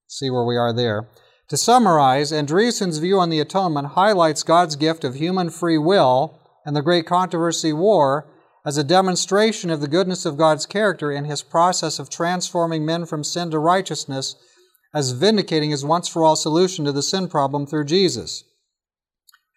see 0.06 0.30
where 0.30 0.44
we 0.44 0.56
are 0.56 0.72
there. 0.72 1.08
To 1.48 1.56
summarize, 1.56 2.30
Andreasen's 2.30 2.98
view 2.98 3.18
on 3.18 3.28
the 3.28 3.40
atonement 3.40 3.88
highlights 3.88 4.44
God's 4.44 4.76
gift 4.76 5.02
of 5.02 5.16
human 5.16 5.50
free 5.50 5.76
will 5.76 6.38
and 6.64 6.76
the 6.76 6.82
great 6.82 7.04
controversy 7.04 7.72
war 7.72 8.28
as 8.64 8.76
a 8.76 8.84
demonstration 8.84 9.70
of 9.70 9.80
the 9.80 9.88
goodness 9.88 10.24
of 10.24 10.38
God's 10.38 10.66
character 10.66 11.10
in 11.10 11.24
his 11.24 11.42
process 11.42 11.98
of 11.98 12.08
transforming 12.08 12.86
men 12.86 13.06
from 13.06 13.24
sin 13.24 13.50
to 13.50 13.58
righteousness, 13.58 14.36
as 14.94 15.10
vindicating 15.10 15.70
his 15.70 15.84
once 15.84 16.06
for 16.06 16.22
all 16.22 16.36
solution 16.36 16.84
to 16.84 16.92
the 16.92 17.02
sin 17.02 17.26
problem 17.26 17.66
through 17.66 17.86
Jesus. 17.86 18.44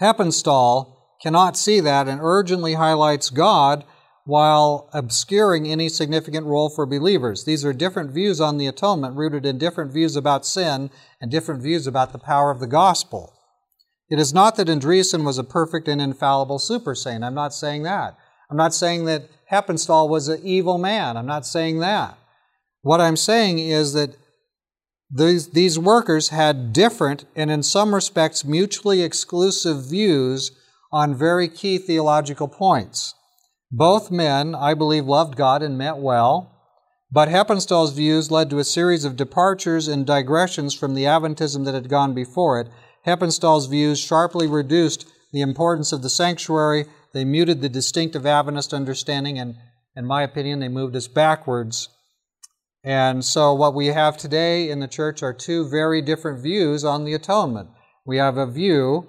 Heppenstall 0.02 0.96
cannot 1.22 1.56
see 1.56 1.80
that 1.82 2.08
and 2.08 2.20
urgently 2.20 2.74
highlights 2.74 3.30
God 3.30 3.84
while 4.30 4.88
obscuring 4.94 5.68
any 5.68 5.90
significant 5.90 6.46
role 6.46 6.70
for 6.70 6.86
believers. 6.86 7.46
These 7.46 7.66
are 7.66 7.74
different 7.74 8.12
views 8.12 8.40
on 8.40 8.60
the 8.60 8.68
atonement, 8.68 9.16
rooted 9.16 9.44
in 9.44 9.58
different 9.58 9.92
views 9.92 10.16
about 10.16 10.46
sin 10.46 10.92
and 11.20 11.32
different 11.32 11.64
views 11.64 11.88
about 11.88 12.12
the 12.12 12.20
power 12.20 12.52
of 12.52 12.60
the 12.60 12.68
gospel. 12.68 13.34
It 14.08 14.20
is 14.20 14.32
not 14.32 14.56
that 14.58 14.68
Andreasen 14.68 15.26
was 15.26 15.40
a 15.40 15.44
perfect 15.44 15.88
and 15.88 16.00
infallible 16.00 16.60
super 16.60 16.94
saint. 16.94 17.24
I'm 17.24 17.34
not 17.34 17.56
saying 17.56 17.82
that. 17.84 18.18
I'm 18.52 18.58
not 18.58 18.76
saying 18.76 19.06
that 19.06 19.24
Heppenstall 19.52 20.08
was 20.08 20.28
an 20.28 20.42
evil 20.44 20.78
man. 20.78 21.18
I'm 21.18 21.26
not 21.26 21.48
saying 21.48 21.80
that. 21.80 22.16
What 22.84 23.02
I'm 23.02 23.18
saying 23.18 23.58
is 23.58 23.94
that 23.94 24.16
these, 25.10 25.50
these 25.50 25.80
workers 25.80 26.30
had 26.30 26.72
different 26.72 27.26
and, 27.36 27.50
in 27.50 27.64
some 27.64 27.96
respects, 27.96 28.46
mutually 28.46 29.02
exclusive 29.02 29.90
views 29.90 30.52
on 30.92 31.16
very 31.16 31.50
key 31.50 31.80
theological 31.80 32.48
points. 32.48 33.16
Both 33.72 34.10
men, 34.10 34.56
I 34.56 34.74
believe, 34.74 35.06
loved 35.06 35.36
God 35.36 35.62
and 35.62 35.78
meant 35.78 35.98
well, 35.98 36.56
but 37.12 37.30
Heppenstall's 37.30 37.94
views 37.94 38.32
led 38.32 38.50
to 38.50 38.60
a 38.60 38.64
series 38.64 39.06
of 39.06 39.16
departures 39.16 39.88
and 39.88 40.06
digressions 40.06 40.74
from 40.74 40.96
the 40.96 41.04
Adventism 41.04 41.66
that 41.66 41.74
had 41.74 41.90
gone 41.90 42.14
before 42.14 42.60
it. 42.60 42.68
Heppenstall's 43.06 43.68
views 43.68 44.00
sharply 44.00 44.48
reduced 44.48 45.06
the 45.32 45.42
importance 45.42 45.92
of 45.92 46.02
the 46.02 46.10
sanctuary, 46.10 46.86
they 47.14 47.26
muted 47.26 47.62
the 47.62 47.70
distinctive 47.70 48.26
Adventist 48.26 48.74
understanding, 48.74 49.40
and, 49.40 49.56
in 49.96 50.06
my 50.06 50.24
opinion, 50.24 50.60
they 50.60 50.68
moved 50.68 50.96
us 50.96 51.08
backwards. 51.08 51.90
And 52.84 53.24
so, 53.26 53.54
what 53.54 53.76
we 53.76 53.88
have 53.88 54.18
today 54.18 54.70
in 54.70 54.80
the 54.80 54.88
church 54.88 55.22
are 55.22 55.34
two 55.34 55.68
very 55.70 56.02
different 56.02 56.42
views 56.42 56.84
on 56.84 57.04
the 57.04 57.14
atonement. 57.14 57.70
We 58.06 58.18
have 58.18 58.38
a 58.38 58.50
view 58.50 59.08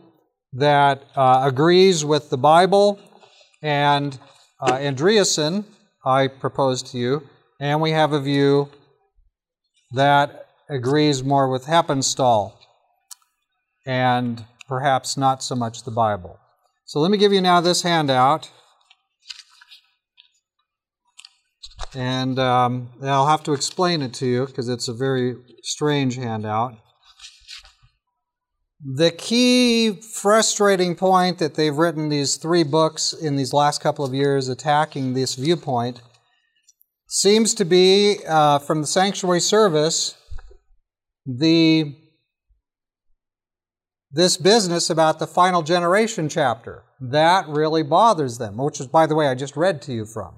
that 0.53 1.05
uh, 1.15 1.43
agrees 1.45 2.05
with 2.05 2.31
the 2.31 2.39
Bible, 2.39 2.99
and 3.63 4.19
uh, 4.61 4.79
Andreasen, 4.79 5.65
I 6.05 6.29
propose 6.29 6.83
to 6.85 6.99
you, 6.99 7.29
and 7.61 7.81
we 7.81 7.91
have 7.91 8.13
a 8.13 8.21
view 8.21 8.69
that 9.93 10.47
agrees 10.69 11.23
more 11.23 11.51
with 11.51 11.65
Heppenstall 11.65 12.55
and 13.87 14.45
perhaps 14.69 15.17
not 15.17 15.43
so 15.43 15.55
much 15.55 15.83
the 15.83 15.91
Bible. 15.91 16.39
So 16.85 17.01
let 17.01 17.11
me 17.11 17.19
give 17.19 17.33
you 17.33 17.41
now 17.41 17.61
this 17.61 17.83
handout. 17.83 18.51
And 21.95 22.39
um, 22.39 22.91
I'll 23.03 23.27
have 23.27 23.43
to 23.45 23.53
explain 23.53 24.01
it 24.03 24.15
to 24.15 24.27
you 24.27 24.47
because 24.47 24.69
it's 24.69 24.87
a 24.87 24.95
very 24.95 25.37
strange 25.63 26.17
handout. 26.17 26.79
The 28.83 29.11
key 29.11 29.93
frustrating 29.93 30.95
point 30.97 31.39
that 31.39 31.55
they've 31.55 31.77
written 31.77 32.09
these 32.09 32.37
three 32.37 32.63
books 32.63 33.13
in 33.13 33.37
these 33.37 33.53
last 33.53 33.83
couple 33.83 34.07
of 34.07 34.15
years 34.15 34.49
attacking 34.49 35.13
this 35.13 35.35
viewpoint 35.35 36.01
seems 37.07 37.53
to 37.55 37.65
be 37.67 38.21
uh, 38.27 38.59
from 38.59 38.81
the 38.81 38.87
sanctuary 38.87 39.41
service 39.41 40.17
the 41.27 41.95
this 44.13 44.37
business 44.37 44.91
about 44.91 45.19
the 45.19 45.27
final 45.27 45.63
generation 45.63 46.29
chapter. 46.29 46.83
That 47.01 47.47
really 47.49 47.83
bothers 47.83 48.39
them, 48.39 48.57
which 48.57 48.81
is, 48.81 48.89
by 48.89 49.07
the 49.07 49.15
way, 49.15 49.29
I 49.29 49.35
just 49.35 49.57
read 49.57 49.81
to 49.83 49.93
you 49.93 50.05
from. 50.05 50.37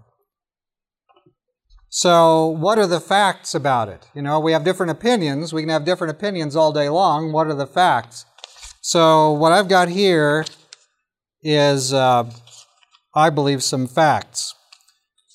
So, 1.89 2.47
what 2.47 2.79
are 2.79 2.87
the 2.87 3.01
facts 3.01 3.55
about 3.55 3.89
it? 3.89 4.09
You 4.15 4.23
know, 4.23 4.41
we 4.41 4.53
have 4.53 4.65
different 4.65 4.93
opinions. 4.93 5.53
We 5.53 5.63
can 5.63 5.69
have 5.71 5.85
different 5.85 6.11
opinions 6.11 6.55
all 6.57 6.73
day 6.73 6.89
long. 6.89 7.33
What 7.33 7.47
are 7.47 7.55
the 7.55 7.67
facts? 7.67 8.27
So, 8.85 9.31
what 9.31 9.53
I've 9.53 9.69
got 9.69 9.89
here 9.89 10.45
is, 11.41 11.93
uh, 11.93 12.29
I 13.15 13.31
believe, 13.31 13.63
some 13.63 13.87
facts. 13.87 14.57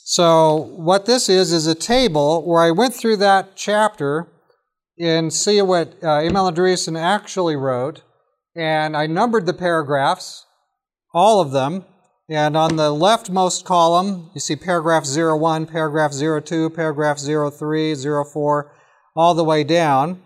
So, 0.03 0.73
what 0.75 1.05
this 1.05 1.29
is, 1.29 1.53
is 1.53 1.65
a 1.65 1.73
table 1.73 2.45
where 2.45 2.61
I 2.61 2.71
went 2.71 2.93
through 2.93 3.17
that 3.17 3.55
chapter 3.55 4.27
and 4.99 5.31
see 5.31 5.61
what 5.61 5.95
uh, 6.03 6.17
M.L. 6.17 6.51
Andreasen 6.51 6.99
actually 6.99 7.55
wrote 7.55 8.01
and 8.53 8.97
I 8.97 9.05
numbered 9.05 9.45
the 9.45 9.53
paragraphs, 9.53 10.45
all 11.13 11.39
of 11.39 11.51
them. 11.51 11.85
And 12.29 12.57
on 12.57 12.75
the 12.75 12.91
leftmost 12.91 13.63
column, 13.63 14.31
you 14.33 14.41
see 14.41 14.57
paragraph 14.57 15.05
01, 15.07 15.67
paragraph 15.67 16.11
02, 16.11 16.71
paragraph 16.71 17.19
03, 17.19 17.95
04, 17.95 18.75
all 19.15 19.33
the 19.33 19.43
way 19.45 19.63
down. 19.63 20.21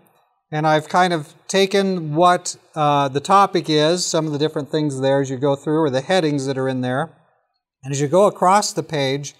And 0.52 0.66
I've 0.66 0.88
kind 0.88 1.12
of 1.12 1.34
taken 1.48 2.14
what 2.14 2.56
uh, 2.74 3.08
the 3.08 3.20
topic 3.20 3.68
is, 3.68 4.06
some 4.06 4.26
of 4.26 4.32
the 4.32 4.38
different 4.38 4.70
things 4.70 5.00
there 5.00 5.20
as 5.20 5.30
you 5.30 5.38
go 5.38 5.56
through, 5.56 5.80
or 5.80 5.90
the 5.90 6.02
headings 6.02 6.46
that 6.46 6.58
are 6.58 6.68
in 6.68 6.82
there. 6.82 7.10
And 7.82 7.92
as 7.92 8.00
you 8.00 8.06
go 8.06 8.26
across 8.26 8.72
the 8.72 8.82
page, 8.82 9.34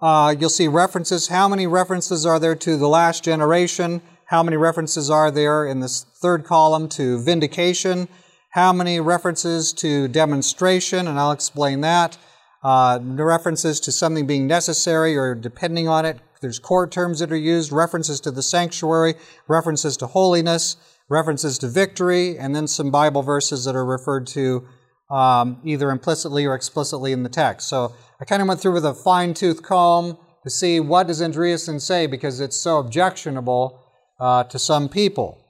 uh, 0.00 0.34
you'll 0.38 0.48
see 0.48 0.68
references. 0.68 1.28
How 1.28 1.48
many 1.48 1.66
references 1.66 2.24
are 2.24 2.38
there 2.38 2.54
to 2.54 2.76
the 2.76 2.88
last 2.88 3.24
generation? 3.24 4.00
How 4.26 4.42
many 4.42 4.56
references 4.56 5.10
are 5.10 5.30
there 5.30 5.66
in 5.66 5.80
this 5.80 6.06
third 6.22 6.44
column 6.44 6.88
to 6.90 7.22
vindication? 7.22 8.08
how 8.54 8.72
many 8.72 9.00
references 9.00 9.72
to 9.72 10.06
demonstration, 10.06 11.08
and 11.08 11.18
I'll 11.18 11.32
explain 11.32 11.80
that. 11.80 12.16
Uh, 12.62 13.00
references 13.02 13.80
to 13.80 13.90
something 13.90 14.28
being 14.28 14.46
necessary 14.46 15.16
or 15.16 15.34
depending 15.34 15.88
on 15.88 16.04
it. 16.04 16.20
There's 16.44 16.58
core 16.58 16.86
terms 16.86 17.20
that 17.20 17.32
are 17.32 17.36
used, 17.36 17.72
references 17.72 18.20
to 18.20 18.30
the 18.30 18.42
sanctuary, 18.42 19.14
references 19.48 19.96
to 19.96 20.06
holiness, 20.06 20.76
references 21.08 21.56
to 21.60 21.68
victory, 21.68 22.36
and 22.38 22.54
then 22.54 22.66
some 22.66 22.90
Bible 22.90 23.22
verses 23.22 23.64
that 23.64 23.74
are 23.74 23.86
referred 23.86 24.26
to 24.26 24.68
um, 25.10 25.58
either 25.64 25.90
implicitly 25.90 26.44
or 26.44 26.54
explicitly 26.54 27.12
in 27.12 27.22
the 27.22 27.30
text. 27.30 27.66
So 27.66 27.94
I 28.20 28.26
kind 28.26 28.42
of 28.42 28.48
went 28.48 28.60
through 28.60 28.74
with 28.74 28.84
a 28.84 28.92
fine 28.92 29.32
tooth 29.32 29.62
comb 29.62 30.18
to 30.42 30.50
see 30.50 30.80
what 30.80 31.06
does 31.06 31.22
Andreasen 31.22 31.80
say 31.80 32.06
because 32.06 32.40
it's 32.40 32.58
so 32.58 32.78
objectionable 32.78 33.80
uh, 34.20 34.44
to 34.44 34.58
some 34.58 34.90
people. 34.90 35.40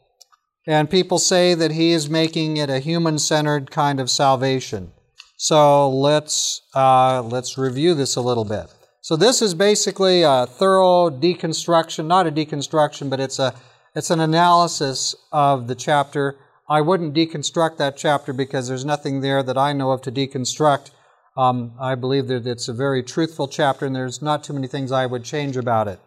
And 0.64 0.88
people 0.88 1.18
say 1.18 1.54
that 1.54 1.72
he 1.72 1.90
is 1.90 2.08
making 2.08 2.56
it 2.58 2.70
a 2.70 2.78
human 2.78 3.18
centered 3.18 3.72
kind 3.72 3.98
of 3.98 4.10
salvation. 4.10 4.92
So 5.38 5.90
let's, 5.90 6.62
uh, 6.72 7.20
let's 7.22 7.58
review 7.58 7.94
this 7.94 8.14
a 8.14 8.20
little 8.20 8.44
bit. 8.44 8.72
So 9.04 9.16
this 9.16 9.42
is 9.42 9.52
basically 9.52 10.22
a 10.22 10.46
thorough 10.46 11.10
deconstruction, 11.10 12.06
not 12.06 12.26
a 12.26 12.32
deconstruction, 12.32 13.10
but 13.10 13.20
it's, 13.20 13.38
a, 13.38 13.54
it's 13.94 14.08
an 14.08 14.18
analysis 14.18 15.14
of 15.30 15.66
the 15.66 15.74
chapter. 15.74 16.38
I 16.70 16.80
wouldn't 16.80 17.12
deconstruct 17.12 17.76
that 17.76 17.98
chapter 17.98 18.32
because 18.32 18.66
there's 18.66 18.86
nothing 18.86 19.20
there 19.20 19.42
that 19.42 19.58
I 19.58 19.74
know 19.74 19.90
of 19.90 20.00
to 20.02 20.10
deconstruct. 20.10 20.90
Um, 21.36 21.74
I 21.78 21.96
believe 21.96 22.28
that 22.28 22.46
it's 22.46 22.66
a 22.66 22.72
very 22.72 23.02
truthful 23.02 23.46
chapter 23.46 23.84
and 23.84 23.94
there's 23.94 24.22
not 24.22 24.42
too 24.42 24.54
many 24.54 24.68
things 24.68 24.90
I 24.90 25.04
would 25.04 25.22
change 25.22 25.58
about 25.58 25.86
it. 25.86 26.00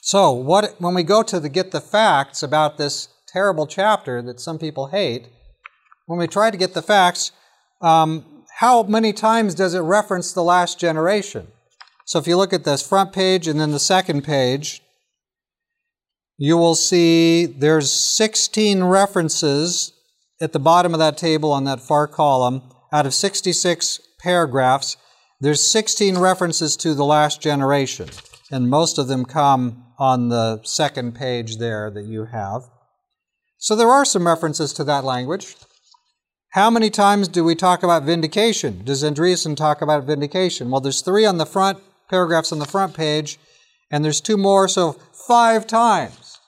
So, 0.00 0.32
what, 0.32 0.80
when 0.80 0.94
we 0.94 1.02
go 1.02 1.22
to 1.24 1.38
the, 1.38 1.50
get 1.50 1.72
the 1.72 1.82
facts 1.82 2.42
about 2.42 2.78
this 2.78 3.08
terrible 3.28 3.66
chapter 3.66 4.22
that 4.22 4.40
some 4.40 4.58
people 4.58 4.86
hate, 4.86 5.28
when 6.06 6.18
we 6.18 6.26
try 6.26 6.50
to 6.50 6.56
get 6.56 6.72
the 6.72 6.80
facts, 6.80 7.32
um, 7.82 8.44
how 8.60 8.82
many 8.84 9.12
times 9.12 9.54
does 9.54 9.74
it 9.74 9.80
reference 9.80 10.32
the 10.32 10.42
last 10.42 10.80
generation? 10.80 11.48
So 12.06 12.20
if 12.20 12.28
you 12.28 12.36
look 12.36 12.52
at 12.52 12.62
this 12.62 12.86
front 12.86 13.12
page 13.12 13.48
and 13.48 13.58
then 13.58 13.72
the 13.72 13.80
second 13.80 14.22
page, 14.22 14.80
you 16.38 16.56
will 16.56 16.76
see 16.76 17.46
there's 17.46 17.92
16 17.92 18.84
references 18.84 19.92
at 20.40 20.52
the 20.52 20.60
bottom 20.60 20.94
of 20.94 21.00
that 21.00 21.18
table 21.18 21.50
on 21.50 21.64
that 21.64 21.80
far 21.80 22.06
column. 22.06 22.62
Out 22.92 23.06
of 23.06 23.14
66 23.14 23.98
paragraphs, 24.20 24.96
there's 25.40 25.68
16 25.68 26.16
references 26.16 26.76
to 26.76 26.94
the 26.94 27.04
last 27.04 27.40
generation, 27.40 28.08
and 28.52 28.70
most 28.70 28.98
of 28.98 29.08
them 29.08 29.24
come 29.24 29.86
on 29.98 30.28
the 30.28 30.62
second 30.62 31.16
page 31.16 31.56
there 31.56 31.90
that 31.90 32.04
you 32.04 32.26
have. 32.26 32.62
So 33.58 33.74
there 33.74 33.90
are 33.90 34.04
some 34.04 34.28
references 34.28 34.72
to 34.74 34.84
that 34.84 35.02
language. 35.02 35.56
How 36.50 36.70
many 36.70 36.88
times 36.88 37.26
do 37.26 37.42
we 37.42 37.56
talk 37.56 37.82
about 37.82 38.04
vindication? 38.04 38.84
Does 38.84 39.02
Andreasen 39.02 39.56
talk 39.56 39.82
about 39.82 40.04
vindication? 40.04 40.70
Well, 40.70 40.80
there's 40.80 41.00
three 41.00 41.26
on 41.26 41.38
the 41.38 41.44
front, 41.44 41.80
paragraphs 42.08 42.52
on 42.52 42.58
the 42.58 42.66
front 42.66 42.94
page, 42.94 43.38
and 43.90 44.04
there's 44.04 44.20
two 44.20 44.36
more, 44.36 44.68
so 44.68 44.92
five 45.26 45.66
times. 45.66 46.38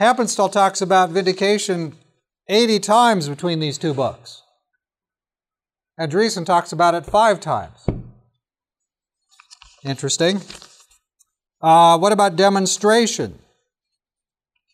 Heppenstall 0.00 0.50
talks 0.50 0.80
about 0.80 1.10
vindication 1.10 1.94
80 2.48 2.80
times 2.80 3.28
between 3.28 3.60
these 3.60 3.78
two 3.78 3.94
books. 3.94 4.42
Andreasen 6.00 6.46
talks 6.46 6.72
about 6.72 6.94
it 6.94 7.04
five 7.04 7.38
times. 7.38 7.86
Interesting. 9.84 10.40
Uh, 11.60 11.98
what 11.98 12.12
about 12.12 12.36
demonstration? 12.36 13.38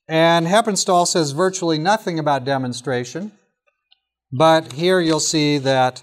And 0.09 0.47
Heppenstall 0.47 1.07
says 1.07 1.33
virtually 1.33 1.79
nothing 1.79 2.19
about 2.19 2.45
demonstration, 2.45 3.33
but 4.33 4.73
here 4.73 5.01
you'll 5.01 5.19
see 5.19 5.59
that 5.59 6.03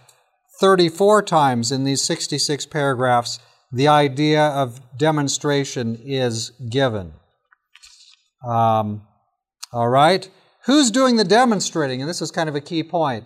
34 0.60 1.24
times 1.24 1.72
in 1.72 1.86
these 1.86 2.02
66 2.04 2.66
paragraphs, 2.66 3.40
the 3.74 3.88
idea 3.88 4.48
of 4.50 4.80
demonstration 4.98 6.00
is 6.04 6.52
given. 6.70 7.14
Um, 8.48 9.02
all 9.72 9.90
right. 9.90 10.30
Who's 10.66 10.92
doing 10.92 11.16
the 11.16 11.24
demonstrating? 11.24 12.00
And 12.00 12.10
this 12.10 12.22
is 12.22 12.32
kind 12.32 12.48
of 12.48 12.56
a 12.56 12.62
key 12.62 12.84
point 12.84 13.26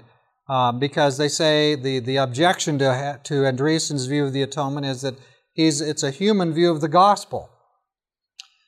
um, 0.50 0.80
because 0.80 1.18
they 1.18 1.28
say 1.28 1.76
the, 1.76 2.00
the 2.00 2.16
objection 2.18 2.80
to, 2.80 3.20
to 3.26 3.34
Andreasen's 3.46 4.06
view 4.06 4.26
of 4.26 4.34
the 4.34 4.42
atonement 4.42 4.86
is 4.86 5.02
that 5.02 5.16
he's, 5.54 5.82
it's 5.82 6.04
a 6.04 6.12
human 6.12 6.54
view 6.54 6.72
of 6.72 6.82
the 6.82 6.88
gospel. 6.88 7.50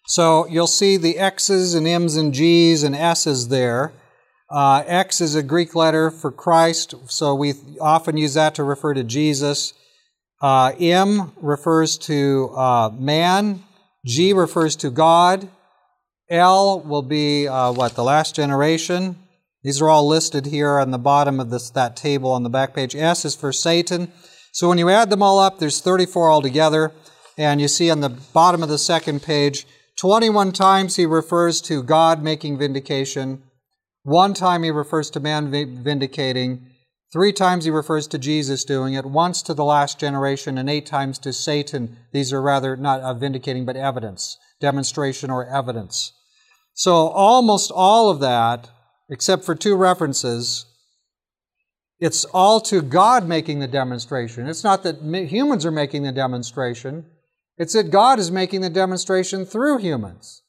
So 0.07 0.47
you'll 0.47 0.67
see 0.67 0.97
the 0.97 1.17
X's 1.17 1.75
and 1.75 1.88
M's 1.88 2.17
and 2.17 2.34
G's 2.34 2.84
and 2.84 2.95
S's 2.95 3.47
there. 3.47 3.93
Uh, 4.51 4.84
X 4.86 5.21
is 5.21 5.36
a 5.36 5.43
Greek 5.43 5.75
letter 5.75 6.09
for 6.09 6.32
Christ, 6.32 6.95
so 7.05 7.36
we 7.36 7.53
often 7.80 8.17
use 8.17 8.34
that 8.34 8.55
to 8.55 8.63
refer 8.63 8.95
to 8.95 9.03
Jesus. 9.03 9.73
Uh, 10.42 10.72
M 10.80 11.34
refers 11.42 11.98
to 11.98 12.50
uh, 12.56 12.90
man. 12.98 13.64
G 14.06 14.32
refers 14.34 14.76
to 14.78 14.90
God. 14.90 15.50
L 16.30 16.80
will 16.82 17.02
be 17.02 17.48
uh, 17.48 17.72
what 17.72 17.96
the 17.96 18.04
last 18.04 18.36
generation. 18.36 19.18
These 19.64 19.82
are 19.82 19.90
all 19.90 20.08
listed 20.08 20.46
here 20.46 20.80
on 20.80 20.92
the 20.92 20.98
bottom 20.98 21.40
of 21.40 21.50
this 21.50 21.70
that 21.72 21.98
table 21.98 22.32
on 22.32 22.44
the 22.44 22.50
back 22.50 22.74
page. 22.74 22.96
S 22.96 23.26
is 23.26 23.36
for 23.36 23.52
Satan. 23.52 24.12
So 24.54 24.70
when 24.70 24.78
you 24.78 24.90
add 24.90 25.10
them 25.10 25.22
all 25.22 25.40
up, 25.40 25.60
there's 25.60 25.82
34 25.82 26.32
altogether, 26.32 26.94
and 27.38 27.60
you 27.60 27.68
see 27.68 27.92
on 27.92 28.00
the 28.00 28.10
bottom 28.10 28.64
of 28.64 28.70
the 28.70 28.78
second 28.78 29.22
page 29.22 29.66
21 29.98 30.54
times 30.54 30.96
he 30.96 31.06
refers 31.06 31.60
to 31.60 31.84
God 31.84 32.24
making 32.24 32.58
vindication. 32.58 33.44
One 34.04 34.34
time 34.34 34.64
he 34.64 34.72
refers 34.72 35.10
to 35.10 35.20
man 35.20 35.52
vindicating. 35.52 36.68
Three 37.12 37.34
times 37.34 37.66
he 37.66 37.72
refers 37.72 38.07
to 38.07 38.20
Jesus 38.20 38.64
doing 38.64 38.93
it. 38.93 39.05
Once 39.05 39.41
to 39.41 39.53
the 39.55 39.66
last 39.66 39.99
generation, 39.99 40.57
and 40.57 40.70
eight 40.70 40.86
times 40.86 41.18
to 41.20 41.34
Satan. 41.34 41.97
These 42.14 42.32
are 42.32 42.41
rather 42.41 42.78
not 42.78 43.20
vindicating, 43.20 43.66
but 43.66 43.76
evidence, 43.76 44.38
demonstration 44.62 45.32
or 45.32 45.47
evidence. 45.47 46.14
So 46.74 47.07
almost 47.07 47.72
all 47.74 48.10
of 48.12 48.20
that, 48.20 48.70
except 49.10 49.43
for 49.43 49.55
two 49.55 49.76
references, 49.76 50.66
It's 51.99 52.24
all 52.26 52.62
to 52.62 52.82
God 52.82 53.28
making 53.28 53.60
the 53.60 53.68
demonstration. 53.68 54.47
It's 54.47 54.64
not 54.64 54.84
that 54.84 55.01
humans 55.01 55.66
are 55.66 55.72
making 55.72 56.03
the 56.03 56.14
demonstration, 56.14 57.05
it's 57.57 57.74
that 57.74 57.91
God 57.91 58.20
is 58.20 58.32
making 58.32 58.62
the 58.62 58.70
demonstration 58.70 59.45
through 59.45 59.80
humans. 59.80 60.43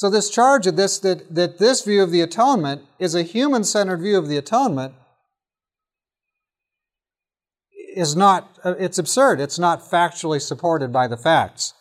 So 0.00 0.08
this 0.08 0.30
charge 0.30 0.66
of 0.66 0.76
this 0.76 0.98
that, 1.00 1.34
that 1.34 1.58
this 1.58 1.84
view 1.84 2.02
of 2.02 2.10
the 2.10 2.22
atonement 2.22 2.80
is 2.98 3.14
a 3.14 3.22
human-centered 3.22 3.98
view 3.98 4.16
of 4.16 4.28
the 4.28 4.38
atonement 4.38 4.94
is 7.94 8.16
not 8.16 8.58
it's 8.64 8.96
absurd. 8.96 9.42
It's 9.42 9.58
not 9.58 9.82
factually 9.82 10.40
supported 10.40 10.90
by 10.90 11.06
the 11.06 11.18
facts. 11.18 11.74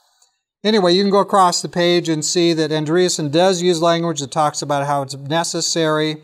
Anyway, 0.65 0.93
you 0.93 1.01
can 1.01 1.11
go 1.11 1.21
across 1.21 1.61
the 1.61 1.69
page 1.69 2.09
and 2.09 2.25
see 2.25 2.51
that 2.51 2.71
Andreasen 2.71 3.31
does 3.31 3.61
use 3.61 3.81
language 3.81 4.19
that 4.19 4.31
talks 4.31 4.61
about 4.61 4.85
how 4.85 5.01
it's 5.01 5.15
necessary. 5.15 6.21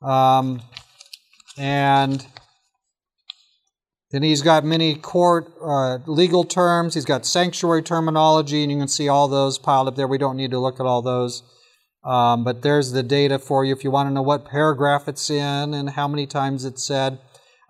Um, 0.00 0.62
and 1.56 2.24
then 4.10 4.22
he's 4.22 4.40
got 4.40 4.64
many 4.64 4.94
court 4.94 5.52
uh, 5.62 5.98
legal 6.06 6.44
terms. 6.44 6.94
He's 6.94 7.04
got 7.04 7.26
sanctuary 7.26 7.82
terminology, 7.82 8.62
and 8.62 8.72
you 8.72 8.78
can 8.78 8.88
see 8.88 9.08
all 9.08 9.28
those 9.28 9.58
piled 9.58 9.88
up 9.88 9.96
there. 9.96 10.08
We 10.08 10.18
don't 10.18 10.36
need 10.36 10.50
to 10.52 10.58
look 10.58 10.80
at 10.80 10.86
all 10.86 11.02
those. 11.02 11.42
Um, 12.04 12.42
but 12.42 12.62
there's 12.62 12.92
the 12.92 13.02
data 13.02 13.38
for 13.38 13.64
you 13.64 13.74
if 13.74 13.84
you 13.84 13.90
want 13.90 14.08
to 14.08 14.14
know 14.14 14.22
what 14.22 14.46
paragraph 14.46 15.08
it's 15.08 15.28
in 15.28 15.74
and 15.74 15.90
how 15.90 16.08
many 16.08 16.26
times 16.26 16.64
it's 16.64 16.86
said. 16.86 17.18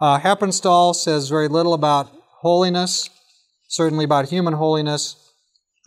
Uh, 0.01 0.20
Heppenstall 0.20 0.95
says 0.95 1.28
very 1.28 1.49
little 1.49 1.74
about 1.74 2.12
holiness, 2.41 3.11
certainly 3.68 4.05
about 4.05 4.28
human 4.28 4.55
holiness. 4.55 5.16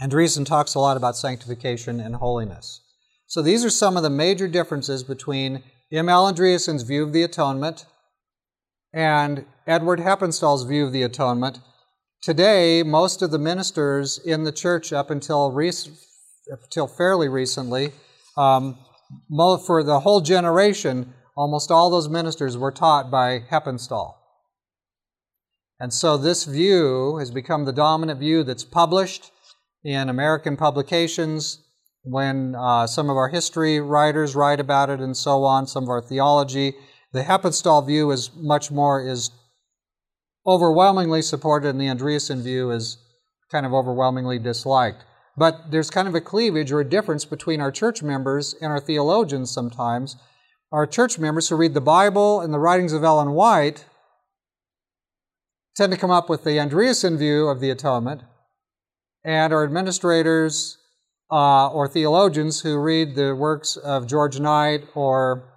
and 0.02 0.12
Andreasen 0.12 0.45
talks 0.45 0.76
a 0.76 0.80
lot 0.80 0.97
about 0.97 1.16
sanctification 1.16 2.02
and 2.02 2.16
holiness. 2.16 2.82
So 3.28 3.41
these 3.41 3.64
are 3.64 3.70
some 3.70 3.95
of 3.95 4.04
the 4.04 4.10
major 4.10 4.49
differences 4.49 5.04
between 5.04 5.64
M.L. 5.93 6.34
Andreasen's 6.34 6.84
view 6.84 7.04
of 7.04 7.14
the 7.14 7.24
atonement 7.24 7.86
and 8.93 9.45
Edward 9.72 10.01
Heppenstall's 10.01 10.65
view 10.65 10.86
of 10.86 10.91
the 10.91 11.03
atonement. 11.03 11.61
Today, 12.22 12.84
most 12.84 13.22
of 13.22 13.32
the 13.32 13.39
ministers 13.39 14.17
in 14.17 14.43
the 14.43 14.51
church, 14.51 14.91
up 14.91 15.09
until, 15.09 15.49
rec- 15.49 15.88
until 16.49 16.88
fairly 16.88 17.30
recently, 17.30 17.93
um, 18.36 18.78
for 19.65 19.82
the 19.82 20.01
whole 20.01 20.19
generation, 20.19 21.13
almost 21.38 21.72
all 21.72 21.89
those 21.89 22.09
ministers 22.09 22.57
were 22.57 22.74
taught 22.74 23.09
by 23.09 23.39
Heppenstall. 23.49 24.15
And 25.80 25.93
so 25.93 26.17
this 26.17 26.43
view 26.43 27.15
has 27.15 27.32
become 27.32 27.63
the 27.63 27.72
dominant 27.72 28.19
view 28.19 28.43
that's 28.43 28.65
published 28.65 29.32
in 29.86 30.09
American 30.09 30.57
publications 30.57 31.63
when 32.03 32.55
uh, 32.55 32.88
some 32.88 33.09
of 33.09 33.15
our 33.15 33.30
history 33.30 33.80
writers 33.80 34.36
write 34.36 34.59
about 34.59 34.89
it 34.89 34.99
and 34.99 35.15
so 35.15 35.45
on, 35.45 35.65
some 35.65 35.84
of 35.84 35.89
our 35.89 36.01
theology. 36.01 36.74
The 37.13 37.24
Heppenstall 37.24 37.88
view 37.88 38.11
is 38.11 38.32
much 38.36 38.69
more, 38.69 39.01
is 39.01 39.32
overwhelmingly 40.46 41.22
supported, 41.22 41.70
and 41.70 41.80
the 41.80 41.86
Andreasen 41.86 42.42
view 42.42 42.72
is 42.72 42.98
kind 43.52 43.66
of 43.66 43.74
overwhelmingly 43.74 44.39
disliked. 44.39 45.04
But 45.38 45.72
there's 45.72 45.89
kind 45.89 46.08
of 46.08 46.16
a 46.16 46.22
cleavage 46.22 46.72
or 46.72 46.80
a 46.80 46.89
difference 46.89 47.26
between 47.26 47.62
our 47.62 47.72
church 47.72 48.04
members 48.04 48.56
and 48.62 48.72
our 48.72 48.80
theologians 48.80 49.52
sometimes. 49.52 50.18
Our 50.72 50.88
church 50.88 51.20
members 51.20 51.50
who 51.50 51.56
read 51.56 51.74
the 51.74 51.82
Bible 51.82 52.42
and 52.42 52.54
the 52.54 52.60
writings 52.60 52.94
of 52.94 53.04
Ellen 53.04 53.32
White 53.32 53.86
tend 55.76 55.92
to 55.92 55.98
come 55.98 56.12
up 56.12 56.30
with 56.30 56.44
the 56.44 56.58
Andreasen 56.58 57.18
view 57.18 57.48
of 57.48 57.60
the 57.60 57.70
atonement, 57.70 58.24
and 59.24 59.54
our 59.54 59.64
administrators 59.64 60.78
uh, 61.32 61.70
or 61.70 61.88
theologians 61.88 62.62
who 62.62 62.78
read 62.78 63.16
the 63.16 63.36
works 63.36 63.78
of 63.78 64.06
George 64.08 64.39
Knight 64.39 64.84
or 64.96 65.48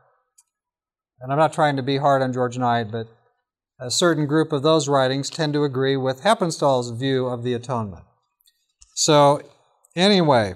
and 1.21 1.33
I'm 1.33 1.39
not 1.39 1.55
trying 1.55 1.77
to 1.77 1.83
be 1.83 1.97
hard 1.97 2.21
on 2.21 2.35
George 2.35 2.59
Knight, 2.59 2.91
but 2.93 3.09
a 3.81 3.91
certain 3.91 4.27
group 4.27 4.53
of 4.53 4.63
those 4.63 4.89
writings 4.89 5.31
tend 5.31 5.53
to 5.53 5.65
agree 5.65 5.97
with 5.97 6.23
Heppenstall's 6.23 6.91
view 6.91 7.27
of 7.27 7.43
the 7.43 7.55
atonement. 7.55 8.05
So, 8.95 9.43
anyway, 9.97 10.55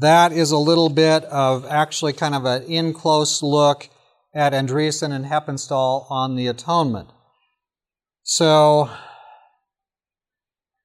that 0.00 0.32
is 0.32 0.50
a 0.50 0.58
little 0.58 0.88
bit 0.88 1.24
of 1.24 1.64
actually 1.66 2.12
kind 2.12 2.34
of 2.34 2.44
an 2.44 2.64
in 2.64 2.92
close 2.92 3.42
look 3.42 3.88
at 4.34 4.52
Andreasen 4.52 5.12
and 5.12 5.26
Heppenstall 5.26 6.10
on 6.10 6.36
the 6.36 6.48
atonement. 6.48 7.08
So, 8.24 8.90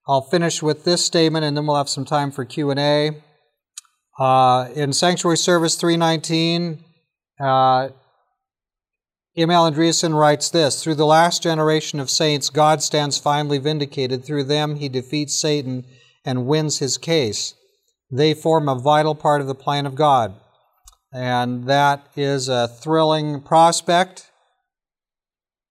I'll 0.07 0.21
finish 0.21 0.61
with 0.61 0.83
this 0.83 1.05
statement 1.05 1.45
and 1.45 1.55
then 1.55 1.65
we'll 1.65 1.77
have 1.77 1.89
some 1.89 2.05
time 2.05 2.31
for 2.31 2.45
Q&A. 2.45 3.21
Uh, 4.19 4.69
in 4.75 4.93
Sanctuary 4.93 5.37
Service 5.37 5.75
319, 5.75 6.83
uh, 7.39 7.89
M.L. 9.35 9.71
Andreasen 9.71 10.13
writes 10.13 10.51
this 10.51 10.83
Through 10.83 10.93
the 10.95 11.07
last 11.07 11.41
generation 11.41 11.99
of 11.99 12.11
saints, 12.11 12.51
God 12.51 12.83
stands 12.83 13.17
finally 13.17 13.57
vindicated. 13.57 14.23
Through 14.23 14.43
them, 14.43 14.75
he 14.75 14.89
defeats 14.89 15.39
Satan 15.39 15.85
and 16.23 16.45
wins 16.45 16.77
his 16.77 16.99
case. 16.99 17.55
They 18.11 18.35
form 18.35 18.69
a 18.69 18.75
vital 18.77 19.15
part 19.15 19.41
of 19.41 19.47
the 19.47 19.55
plan 19.55 19.87
of 19.87 19.95
God. 19.95 20.35
And 21.11 21.65
that 21.65 22.07
is 22.15 22.47
a 22.47 22.67
thrilling 22.67 23.41
prospect, 23.41 24.29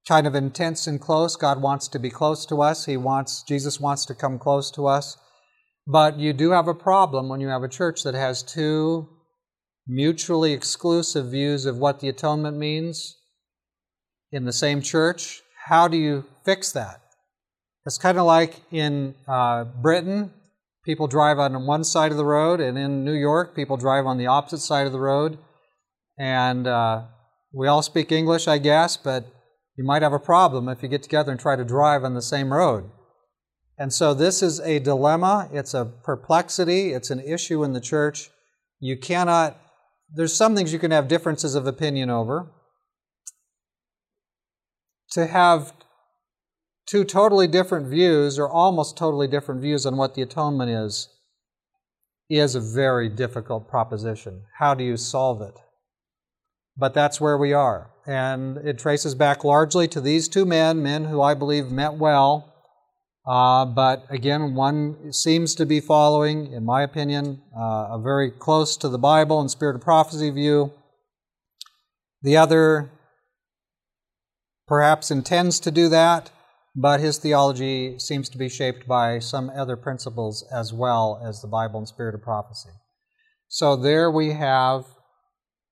kind 0.08 0.26
of 0.26 0.34
intense 0.34 0.88
and 0.88 1.00
close. 1.00 1.36
God 1.36 1.62
wants 1.62 1.86
to 1.88 2.00
be 2.00 2.10
close 2.10 2.44
to 2.46 2.62
us. 2.62 2.86
He 2.86 2.96
wants, 2.96 3.44
Jesus 3.44 3.78
wants 3.78 4.04
to 4.06 4.14
come 4.14 4.40
close 4.40 4.72
to 4.72 4.88
us. 4.88 5.16
But 5.86 6.18
you 6.18 6.32
do 6.32 6.50
have 6.50 6.66
a 6.66 6.74
problem 6.74 7.28
when 7.28 7.40
you 7.40 7.48
have 7.48 7.62
a 7.62 7.68
church 7.68 8.02
that 8.02 8.14
has 8.14 8.42
two 8.42 9.08
mutually 9.86 10.52
exclusive 10.52 11.30
views 11.30 11.64
of 11.64 11.78
what 11.78 12.00
the 12.00 12.08
atonement 12.08 12.56
means 12.56 13.18
in 14.32 14.44
the 14.44 14.52
same 14.52 14.80
church. 14.80 15.42
How 15.66 15.88
do 15.88 15.96
you 15.96 16.24
fix 16.44 16.72
that? 16.72 17.00
It's 17.86 17.98
kind 17.98 18.18
of 18.18 18.26
like 18.26 18.60
in 18.70 19.14
uh, 19.28 19.64
Britain, 19.64 20.32
people 20.84 21.06
drive 21.06 21.38
on 21.38 21.66
one 21.66 21.84
side 21.84 22.10
of 22.10 22.16
the 22.16 22.24
road, 22.24 22.60
and 22.60 22.78
in 22.78 23.04
New 23.04 23.14
York, 23.14 23.54
people 23.54 23.76
drive 23.76 24.06
on 24.06 24.18
the 24.18 24.26
opposite 24.26 24.58
side 24.60 24.86
of 24.86 24.92
the 24.92 25.00
road. 25.00 25.38
And 26.18 26.66
uh, 26.66 27.02
we 27.52 27.66
all 27.66 27.82
speak 27.82 28.12
English, 28.12 28.48
I 28.48 28.58
guess, 28.58 28.96
but 28.96 29.26
you 29.76 29.84
might 29.84 30.02
have 30.02 30.12
a 30.12 30.18
problem 30.18 30.68
if 30.68 30.82
you 30.82 30.88
get 30.88 31.02
together 31.02 31.32
and 31.32 31.40
try 31.40 31.56
to 31.56 31.64
drive 31.64 32.04
on 32.04 32.14
the 32.14 32.22
same 32.22 32.52
road. 32.52 32.90
And 33.78 33.92
so 33.92 34.14
this 34.14 34.42
is 34.42 34.60
a 34.60 34.78
dilemma, 34.78 35.48
it's 35.52 35.74
a 35.74 35.84
perplexity, 35.84 36.92
it's 36.92 37.10
an 37.10 37.20
issue 37.20 37.64
in 37.64 37.72
the 37.72 37.80
church. 37.80 38.30
You 38.78 38.96
cannot 38.96 39.58
there's 40.14 40.34
some 40.34 40.54
things 40.54 40.72
you 40.72 40.78
can 40.78 40.90
have 40.90 41.08
differences 41.08 41.54
of 41.54 41.66
opinion 41.66 42.10
over. 42.10 42.50
To 45.12 45.26
have 45.26 45.72
two 46.86 47.04
totally 47.04 47.46
different 47.46 47.88
views, 47.88 48.38
or 48.38 48.48
almost 48.48 48.96
totally 48.96 49.28
different 49.28 49.60
views 49.60 49.86
on 49.86 49.96
what 49.96 50.14
the 50.14 50.22
atonement 50.22 50.70
is, 50.70 51.08
is 52.30 52.54
a 52.54 52.60
very 52.60 53.08
difficult 53.08 53.68
proposition. 53.68 54.42
How 54.58 54.74
do 54.74 54.84
you 54.84 54.96
solve 54.96 55.42
it? 55.42 55.54
But 56.76 56.94
that's 56.94 57.20
where 57.20 57.36
we 57.36 57.52
are. 57.52 57.90
And 58.06 58.56
it 58.58 58.78
traces 58.78 59.14
back 59.14 59.44
largely 59.44 59.86
to 59.88 60.00
these 60.00 60.28
two 60.28 60.46
men, 60.46 60.82
men 60.82 61.04
who 61.04 61.20
I 61.20 61.34
believe 61.34 61.70
meant 61.70 61.94
well, 61.98 62.52
uh, 63.24 63.64
but 63.64 64.04
again, 64.10 64.54
one 64.54 65.12
seems 65.12 65.54
to 65.54 65.66
be 65.66 65.80
following, 65.80 66.52
in 66.52 66.64
my 66.64 66.82
opinion, 66.82 67.40
uh, 67.56 67.88
a 67.90 68.00
very 68.02 68.30
close 68.30 68.76
to 68.78 68.88
the 68.88 68.98
Bible 68.98 69.40
and 69.40 69.50
spirit 69.50 69.76
of 69.76 69.82
prophecy 69.82 70.30
view. 70.30 70.72
The 72.22 72.36
other 72.36 72.90
perhaps 74.66 75.10
intends 75.10 75.60
to 75.60 75.70
do 75.70 75.88
that, 75.88 76.30
but 76.74 77.00
his 77.00 77.18
theology 77.18 77.98
seems 77.98 78.28
to 78.30 78.38
be 78.38 78.48
shaped 78.48 78.86
by 78.86 79.18
some 79.18 79.50
other 79.50 79.76
principles 79.76 80.46
as 80.52 80.72
well 80.72 81.22
as 81.26 81.40
the 81.40 81.48
Bible 81.48 81.78
and 81.78 81.88
spirit 81.88 82.14
of 82.14 82.22
prophecy. 82.22 82.70
So 83.48 83.76
there 83.76 84.10
we 84.10 84.32
have 84.32 84.84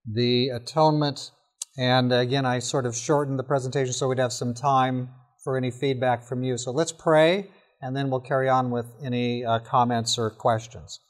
the 0.07 0.49
atonement. 0.49 1.31
And 1.79 2.13
again, 2.13 2.45
I 2.45 2.59
sort 2.59 2.85
of 2.85 2.95
shortened 2.95 3.39
the 3.39 3.45
presentation 3.45 3.93
so 3.93 4.09
we'd 4.09 4.19
have 4.19 4.33
some 4.33 4.55
time 4.55 5.11
for 5.43 5.57
any 5.57 5.71
feedback 5.71 6.23
from 6.23 6.43
you. 6.43 6.59
So 6.59 6.71
let's 6.71 6.93
pray, 6.93 7.49
and 7.81 7.97
then 7.97 8.11
we'll 8.11 8.21
carry 8.21 8.49
on 8.49 8.71
with 8.71 8.87
any 9.03 9.45
uh, 9.45 9.61
comments 9.61 10.19
or 10.19 10.29
questions. 10.31 11.01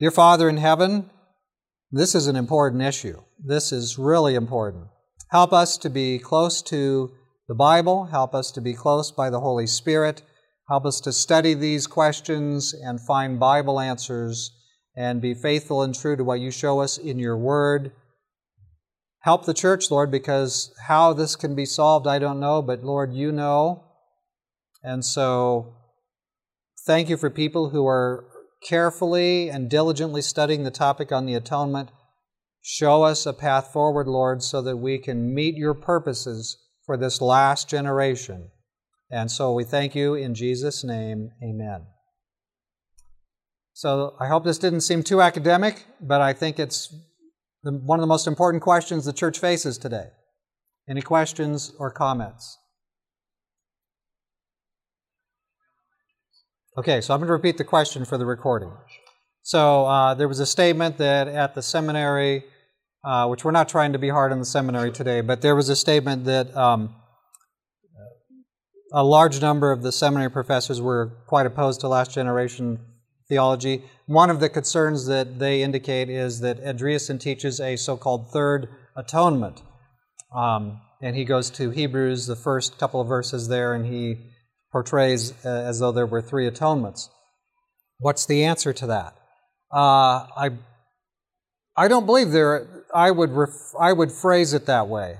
Dear 0.00 0.10
Father 0.10 0.48
in 0.48 0.56
heaven, 0.56 1.10
this 1.92 2.14
is 2.14 2.26
an 2.26 2.36
important 2.36 2.82
issue. 2.82 3.22
This 3.38 3.70
is 3.70 3.96
really 3.96 4.34
important. 4.34 4.88
Help 5.30 5.52
us 5.52 5.76
to 5.78 5.90
be 5.90 6.18
close 6.18 6.62
to 6.62 7.10
the 7.48 7.54
Bible. 7.54 8.04
Help 8.06 8.34
us 8.34 8.52
to 8.52 8.60
be 8.60 8.74
close 8.74 9.10
by 9.10 9.28
the 9.28 9.40
Holy 9.40 9.66
Spirit. 9.66 10.22
Help 10.68 10.86
us 10.86 11.00
to 11.00 11.12
study 11.12 11.54
these 11.54 11.86
questions 11.86 12.72
and 12.72 13.00
find 13.00 13.40
Bible 13.40 13.80
answers 13.80 14.52
and 14.96 15.20
be 15.20 15.34
faithful 15.34 15.82
and 15.82 15.94
true 15.94 16.16
to 16.16 16.24
what 16.24 16.40
you 16.40 16.50
show 16.50 16.80
us 16.80 16.96
in 16.96 17.18
your 17.18 17.36
Word. 17.36 17.92
Help 19.20 19.44
the 19.44 19.54
church, 19.54 19.90
Lord, 19.90 20.12
because 20.12 20.72
how 20.86 21.12
this 21.12 21.34
can 21.34 21.56
be 21.56 21.66
solved, 21.66 22.06
I 22.06 22.20
don't 22.20 22.38
know, 22.38 22.62
but 22.62 22.84
Lord, 22.84 23.12
you 23.12 23.32
know. 23.32 23.84
And 24.84 25.04
so, 25.04 25.74
thank 26.86 27.08
you 27.08 27.16
for 27.16 27.30
people 27.30 27.70
who 27.70 27.84
are 27.88 28.24
carefully 28.62 29.48
and 29.48 29.68
diligently 29.68 30.22
studying 30.22 30.62
the 30.62 30.70
topic 30.70 31.10
on 31.10 31.26
the 31.26 31.34
atonement. 31.34 31.90
Show 32.68 33.04
us 33.04 33.26
a 33.26 33.32
path 33.32 33.72
forward, 33.72 34.08
Lord, 34.08 34.42
so 34.42 34.60
that 34.62 34.78
we 34.78 34.98
can 34.98 35.32
meet 35.32 35.54
your 35.54 35.72
purposes 35.72 36.58
for 36.84 36.96
this 36.96 37.20
last 37.20 37.68
generation. 37.68 38.50
And 39.08 39.30
so 39.30 39.52
we 39.52 39.62
thank 39.62 39.94
you 39.94 40.16
in 40.16 40.34
Jesus' 40.34 40.82
name. 40.82 41.30
Amen. 41.44 41.86
So 43.72 44.16
I 44.18 44.26
hope 44.26 44.42
this 44.42 44.58
didn't 44.58 44.80
seem 44.80 45.04
too 45.04 45.22
academic, 45.22 45.86
but 46.00 46.20
I 46.20 46.32
think 46.32 46.58
it's 46.58 46.92
one 47.62 48.00
of 48.00 48.02
the 48.02 48.08
most 48.08 48.26
important 48.26 48.64
questions 48.64 49.04
the 49.04 49.12
church 49.12 49.38
faces 49.38 49.78
today. 49.78 50.08
Any 50.90 51.02
questions 51.02 51.72
or 51.78 51.92
comments? 51.92 52.58
Okay, 56.76 57.00
so 57.00 57.14
I'm 57.14 57.20
going 57.20 57.28
to 57.28 57.32
repeat 57.32 57.58
the 57.58 57.64
question 57.64 58.04
for 58.04 58.18
the 58.18 58.26
recording. 58.26 58.72
So 59.42 59.86
uh, 59.86 60.14
there 60.14 60.26
was 60.26 60.40
a 60.40 60.46
statement 60.46 60.98
that 60.98 61.28
at 61.28 61.54
the 61.54 61.62
seminary, 61.62 62.42
uh, 63.06 63.28
which 63.28 63.44
we're 63.44 63.52
not 63.52 63.68
trying 63.68 63.92
to 63.92 63.98
be 63.98 64.08
hard 64.08 64.32
on 64.32 64.40
the 64.40 64.44
seminary 64.44 64.90
today, 64.90 65.20
but 65.20 65.40
there 65.40 65.54
was 65.54 65.68
a 65.68 65.76
statement 65.76 66.24
that 66.24 66.54
um, 66.56 66.94
a 68.92 69.04
large 69.04 69.40
number 69.40 69.70
of 69.70 69.82
the 69.82 69.92
seminary 69.92 70.30
professors 70.30 70.80
were 70.80 71.12
quite 71.28 71.46
opposed 71.46 71.80
to 71.80 71.88
last 71.88 72.12
generation 72.12 72.80
theology. 73.28 73.84
One 74.06 74.28
of 74.28 74.40
the 74.40 74.48
concerns 74.48 75.06
that 75.06 75.38
they 75.38 75.62
indicate 75.62 76.10
is 76.10 76.40
that 76.40 76.62
Andreasen 76.64 77.20
teaches 77.20 77.60
a 77.60 77.76
so 77.76 77.96
called 77.96 78.32
third 78.32 78.68
atonement. 78.96 79.62
Um, 80.34 80.80
and 81.00 81.14
he 81.14 81.24
goes 81.24 81.50
to 81.50 81.70
Hebrews, 81.70 82.26
the 82.26 82.36
first 82.36 82.78
couple 82.78 83.00
of 83.00 83.06
verses 83.06 83.48
there, 83.48 83.74
and 83.74 83.86
he 83.86 84.16
portrays 84.72 85.32
uh, 85.44 85.48
as 85.48 85.78
though 85.78 85.92
there 85.92 86.06
were 86.06 86.22
three 86.22 86.46
atonements. 86.46 87.08
What's 87.98 88.26
the 88.26 88.44
answer 88.44 88.72
to 88.72 88.86
that? 88.88 89.14
Uh, 89.72 90.26
I, 90.36 90.50
I 91.76 91.88
don't 91.88 92.06
believe 92.06 92.30
there. 92.30 92.84
I 92.94 93.10
would 93.10 93.30
ref, 93.30 93.50
I 93.78 93.92
would 93.92 94.12
phrase 94.12 94.54
it 94.54 94.66
that 94.66 94.88
way. 94.88 95.18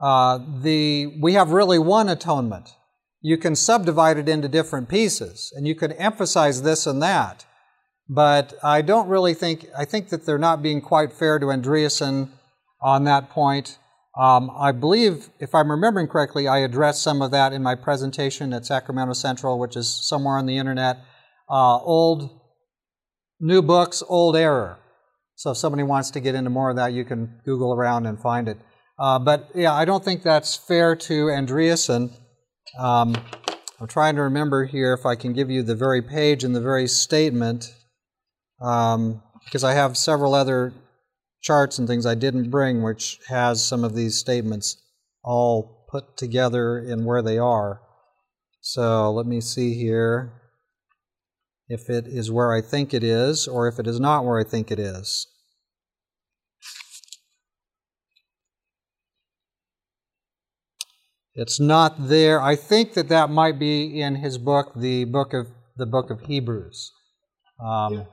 Uh, 0.00 0.38
the 0.62 1.18
we 1.20 1.34
have 1.34 1.50
really 1.50 1.78
one 1.78 2.08
atonement. 2.08 2.70
You 3.22 3.38
can 3.38 3.56
subdivide 3.56 4.18
it 4.18 4.28
into 4.28 4.48
different 4.48 4.88
pieces, 4.88 5.52
and 5.56 5.66
you 5.66 5.74
can 5.74 5.92
emphasize 5.92 6.62
this 6.62 6.86
and 6.86 7.02
that. 7.02 7.44
But 8.08 8.54
I 8.62 8.82
don't 8.82 9.08
really 9.08 9.34
think 9.34 9.66
I 9.76 9.84
think 9.84 10.10
that 10.10 10.26
they're 10.26 10.38
not 10.38 10.62
being 10.62 10.80
quite 10.80 11.12
fair 11.12 11.38
to 11.38 11.46
Andreasen 11.46 12.30
on 12.80 13.04
that 13.04 13.30
point. 13.30 13.78
Um, 14.16 14.50
I 14.56 14.72
believe, 14.72 15.28
if 15.40 15.54
I'm 15.54 15.70
remembering 15.70 16.08
correctly, 16.08 16.48
I 16.48 16.58
addressed 16.58 17.02
some 17.02 17.20
of 17.20 17.32
that 17.32 17.52
in 17.52 17.62
my 17.62 17.74
presentation 17.74 18.52
at 18.52 18.64
Sacramento 18.64 19.12
Central, 19.12 19.58
which 19.58 19.76
is 19.76 19.88
somewhere 20.08 20.38
on 20.38 20.46
the 20.46 20.56
internet. 20.56 20.98
Uh, 21.50 21.78
old, 21.78 22.40
new 23.40 23.60
books, 23.60 24.02
old 24.08 24.36
error. 24.36 24.78
So 25.36 25.50
if 25.50 25.58
somebody 25.58 25.82
wants 25.82 26.10
to 26.12 26.20
get 26.20 26.34
into 26.34 26.48
more 26.48 26.70
of 26.70 26.76
that, 26.76 26.94
you 26.94 27.04
can 27.04 27.40
Google 27.44 27.74
around 27.74 28.06
and 28.06 28.18
find 28.18 28.48
it. 28.48 28.58
Uh, 28.98 29.18
but 29.18 29.50
yeah, 29.54 29.74
I 29.74 29.84
don't 29.84 30.02
think 30.02 30.22
that's 30.22 30.56
fair 30.56 30.96
to 30.96 31.26
Andreasen. 31.26 32.10
Um, 32.78 33.14
I'm 33.78 33.86
trying 33.86 34.16
to 34.16 34.22
remember 34.22 34.64
here 34.64 34.94
if 34.94 35.04
I 35.04 35.14
can 35.14 35.34
give 35.34 35.50
you 35.50 35.62
the 35.62 35.74
very 35.74 36.00
page 36.00 36.42
and 36.42 36.56
the 36.56 36.60
very 36.62 36.88
statement, 36.88 37.74
um, 38.62 39.22
because 39.44 39.62
I 39.62 39.74
have 39.74 39.98
several 39.98 40.34
other 40.34 40.72
charts 41.42 41.78
and 41.78 41.86
things 41.86 42.06
I 42.06 42.14
didn't 42.14 42.50
bring, 42.50 42.82
which 42.82 43.20
has 43.28 43.62
some 43.62 43.84
of 43.84 43.94
these 43.94 44.18
statements 44.18 44.78
all 45.22 45.86
put 45.90 46.16
together 46.16 46.78
in 46.78 47.04
where 47.04 47.20
they 47.20 47.36
are. 47.36 47.82
So 48.62 49.12
let 49.12 49.26
me 49.26 49.42
see 49.42 49.74
here 49.74 50.32
if 51.68 51.90
it 51.90 52.06
is 52.06 52.30
where 52.30 52.52
I 52.52 52.60
think 52.60 52.94
it 52.94 53.02
is 53.02 53.48
or 53.48 53.68
if 53.68 53.78
it 53.78 53.86
is 53.86 53.98
not 53.98 54.24
where 54.24 54.38
I 54.38 54.44
think 54.44 54.70
it 54.70 54.78
is. 54.78 55.26
It's 61.34 61.60
not 61.60 62.08
there. 62.08 62.40
I 62.40 62.56
think 62.56 62.94
that 62.94 63.08
that 63.10 63.28
might 63.28 63.58
be 63.58 64.00
in 64.00 64.16
his 64.16 64.38
book, 64.38 64.72
the 64.74 65.04
book 65.04 65.34
of 65.34 65.48
the 65.76 65.84
book 65.84 66.10
of 66.10 66.22
Hebrews. 66.22 66.92
Um, 67.62 68.06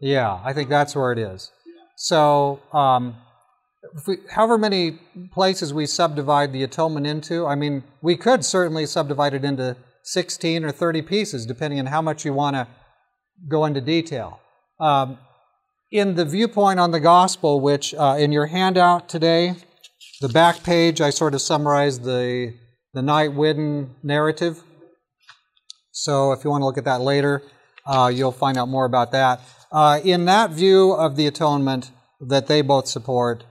yeah, 0.00 0.40
I 0.44 0.52
think 0.52 0.68
that's 0.68 0.96
where 0.96 1.12
it 1.12 1.18
is. 1.18 1.52
So, 1.96 2.60
um, 2.72 3.16
we, 4.08 4.16
however 4.30 4.58
many 4.58 4.98
places 5.32 5.72
we 5.72 5.86
subdivide 5.86 6.52
the 6.52 6.64
atonement 6.64 7.06
into, 7.06 7.46
I 7.46 7.54
mean, 7.54 7.84
we 8.02 8.16
could 8.16 8.44
certainly 8.44 8.86
subdivide 8.86 9.34
it 9.34 9.44
into 9.44 9.76
16 10.04 10.64
or 10.64 10.70
30 10.70 11.02
pieces, 11.02 11.46
depending 11.46 11.80
on 11.80 11.86
how 11.86 12.02
much 12.02 12.24
you 12.24 12.32
want 12.32 12.54
to 12.54 12.68
go 13.48 13.64
into 13.64 13.80
detail. 13.80 14.38
Um, 14.78 15.18
in 15.90 16.14
the 16.14 16.24
viewpoint 16.24 16.78
on 16.78 16.90
the 16.90 17.00
gospel, 17.00 17.60
which 17.60 17.94
uh, 17.94 18.16
in 18.18 18.30
your 18.30 18.46
handout 18.46 19.08
today, 19.08 19.54
the 20.20 20.28
back 20.28 20.62
page, 20.62 21.00
I 21.00 21.10
sort 21.10 21.34
of 21.34 21.40
summarized 21.40 22.04
the, 22.04 22.54
the 22.92 23.02
Knight 23.02 23.32
Whidden 23.32 23.94
narrative. 24.02 24.62
So 25.90 26.32
if 26.32 26.44
you 26.44 26.50
want 26.50 26.62
to 26.62 26.66
look 26.66 26.78
at 26.78 26.84
that 26.84 27.00
later, 27.00 27.42
uh, 27.86 28.10
you'll 28.12 28.32
find 28.32 28.58
out 28.58 28.68
more 28.68 28.84
about 28.84 29.12
that. 29.12 29.40
Uh, 29.72 30.00
in 30.04 30.26
that 30.26 30.50
view 30.50 30.92
of 30.92 31.16
the 31.16 31.26
atonement 31.26 31.90
that 32.20 32.46
they 32.46 32.60
both 32.60 32.88
support, 32.88 33.44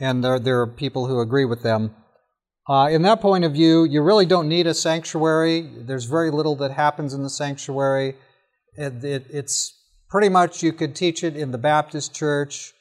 and 0.00 0.24
there, 0.24 0.38
there 0.38 0.60
are 0.60 0.66
people 0.66 1.06
who 1.06 1.20
agree 1.20 1.44
with 1.44 1.62
them, 1.62 1.94
uh, 2.68 2.88
in 2.90 3.02
that 3.02 3.20
point 3.20 3.44
of 3.44 3.52
view, 3.52 3.84
you 3.84 4.02
really 4.02 4.26
don't 4.26 4.48
need 4.48 4.66
a 4.66 4.74
sanctuary. 4.74 5.60
There's 5.60 6.06
very 6.06 6.30
little 6.30 6.56
that 6.56 6.70
happens 6.70 7.12
in 7.12 7.22
the 7.22 7.30
sanctuary. 7.30 8.16
It, 8.76 9.04
it, 9.04 9.26
it's 9.30 9.74
pretty 10.08 10.28
much 10.28 10.62
you 10.62 10.72
could 10.72 10.96
teach 10.96 11.22
it 11.22 11.36
in 11.36 11.50
the 11.50 11.58
Baptist 11.58 12.14
church, 12.14 12.72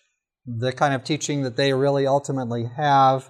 the 0.46 0.72
kind 0.72 0.94
of 0.94 1.04
teaching 1.04 1.44
that 1.44 1.58
they 1.58 1.74
really 1.74 2.08
ultimately 2.08 2.66
have. 2.78 3.30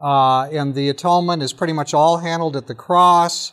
Uh, 0.00 0.48
and 0.50 0.74
the 0.74 0.88
atonement 0.88 1.42
is 1.42 1.52
pretty 1.52 1.72
much 1.72 1.94
all 1.94 2.18
handled 2.18 2.56
at 2.56 2.66
the 2.66 2.74
cross. 2.74 3.52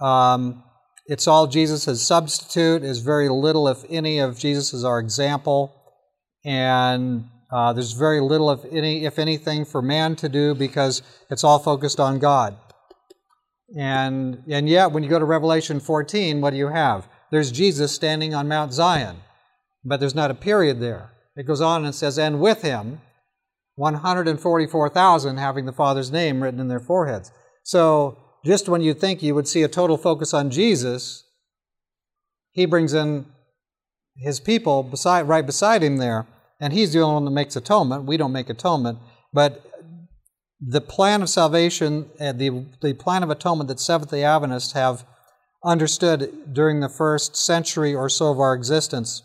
Um, 0.00 0.62
it's 1.06 1.26
all 1.26 1.46
Jesus 1.46 1.86
substitute, 2.02 2.84
is 2.84 3.00
very 3.00 3.28
little, 3.28 3.66
if 3.66 3.84
any, 3.88 4.20
of 4.20 4.38
Jesus 4.38 4.72
our 4.84 5.00
example. 5.00 5.74
And 6.44 7.24
uh, 7.50 7.72
there's 7.72 7.92
very 7.92 8.20
little, 8.20 8.50
if 8.50 8.64
any, 8.70 9.04
if 9.04 9.18
anything, 9.18 9.64
for 9.64 9.80
man 9.80 10.16
to 10.16 10.28
do 10.28 10.54
because 10.54 11.02
it's 11.30 11.44
all 11.44 11.58
focused 11.58 11.98
on 11.98 12.18
God. 12.18 12.56
And, 13.76 14.42
and 14.48 14.68
yet, 14.68 14.92
when 14.92 15.02
you 15.02 15.08
go 15.08 15.18
to 15.18 15.24
Revelation 15.24 15.80
14, 15.80 16.40
what 16.40 16.50
do 16.50 16.56
you 16.56 16.68
have? 16.68 17.08
There's 17.30 17.50
Jesus 17.50 17.92
standing 17.92 18.34
on 18.34 18.48
Mount 18.48 18.72
Zion, 18.72 19.16
but 19.84 20.00
there's 20.00 20.14
not 20.14 20.30
a 20.30 20.34
period 20.34 20.80
there. 20.80 21.10
It 21.36 21.46
goes 21.46 21.60
on 21.60 21.84
and 21.84 21.94
says, 21.94 22.18
and 22.18 22.40
with 22.40 22.62
him, 22.62 23.00
144,000 23.76 25.36
having 25.36 25.66
the 25.66 25.72
Father's 25.72 26.10
name 26.10 26.42
written 26.42 26.60
in 26.60 26.68
their 26.68 26.80
foreheads. 26.80 27.30
So 27.62 28.18
just 28.44 28.68
when 28.68 28.80
you 28.80 28.92
think 28.92 29.22
you 29.22 29.34
would 29.34 29.46
see 29.46 29.62
a 29.62 29.68
total 29.68 29.96
focus 29.96 30.34
on 30.34 30.50
Jesus, 30.50 31.24
he 32.50 32.66
brings 32.66 32.92
in 32.92 33.26
his 34.16 34.40
people 34.40 34.82
beside, 34.82 35.28
right 35.28 35.46
beside 35.46 35.82
him 35.82 35.98
there, 35.98 36.26
and 36.60 36.72
he's 36.72 36.92
the 36.92 37.00
only 37.00 37.14
one 37.14 37.24
that 37.24 37.30
makes 37.30 37.56
atonement. 37.56 38.04
We 38.04 38.16
don't 38.16 38.32
make 38.32 38.50
atonement, 38.50 38.98
but 39.32 39.64
the 40.60 40.80
plan 40.80 41.22
of 41.22 41.28
salvation, 41.28 42.10
uh, 42.20 42.32
the, 42.32 42.66
the 42.82 42.94
plan 42.94 43.22
of 43.22 43.30
atonement 43.30 43.68
that 43.68 43.80
Seventh 43.80 44.10
day 44.10 44.24
Adventists 44.24 44.72
have 44.72 45.04
understood 45.64 46.52
during 46.52 46.80
the 46.80 46.88
first 46.88 47.36
century 47.36 47.94
or 47.94 48.08
so 48.08 48.30
of 48.30 48.40
our 48.40 48.54
existence 48.54 49.22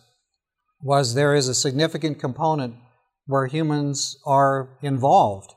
was 0.82 1.14
there 1.14 1.34
is 1.34 1.48
a 1.48 1.56
significant 1.56 2.20
component 2.20 2.76
where 3.26 3.48
humans 3.48 4.18
are 4.26 4.78
involved. 4.82 5.54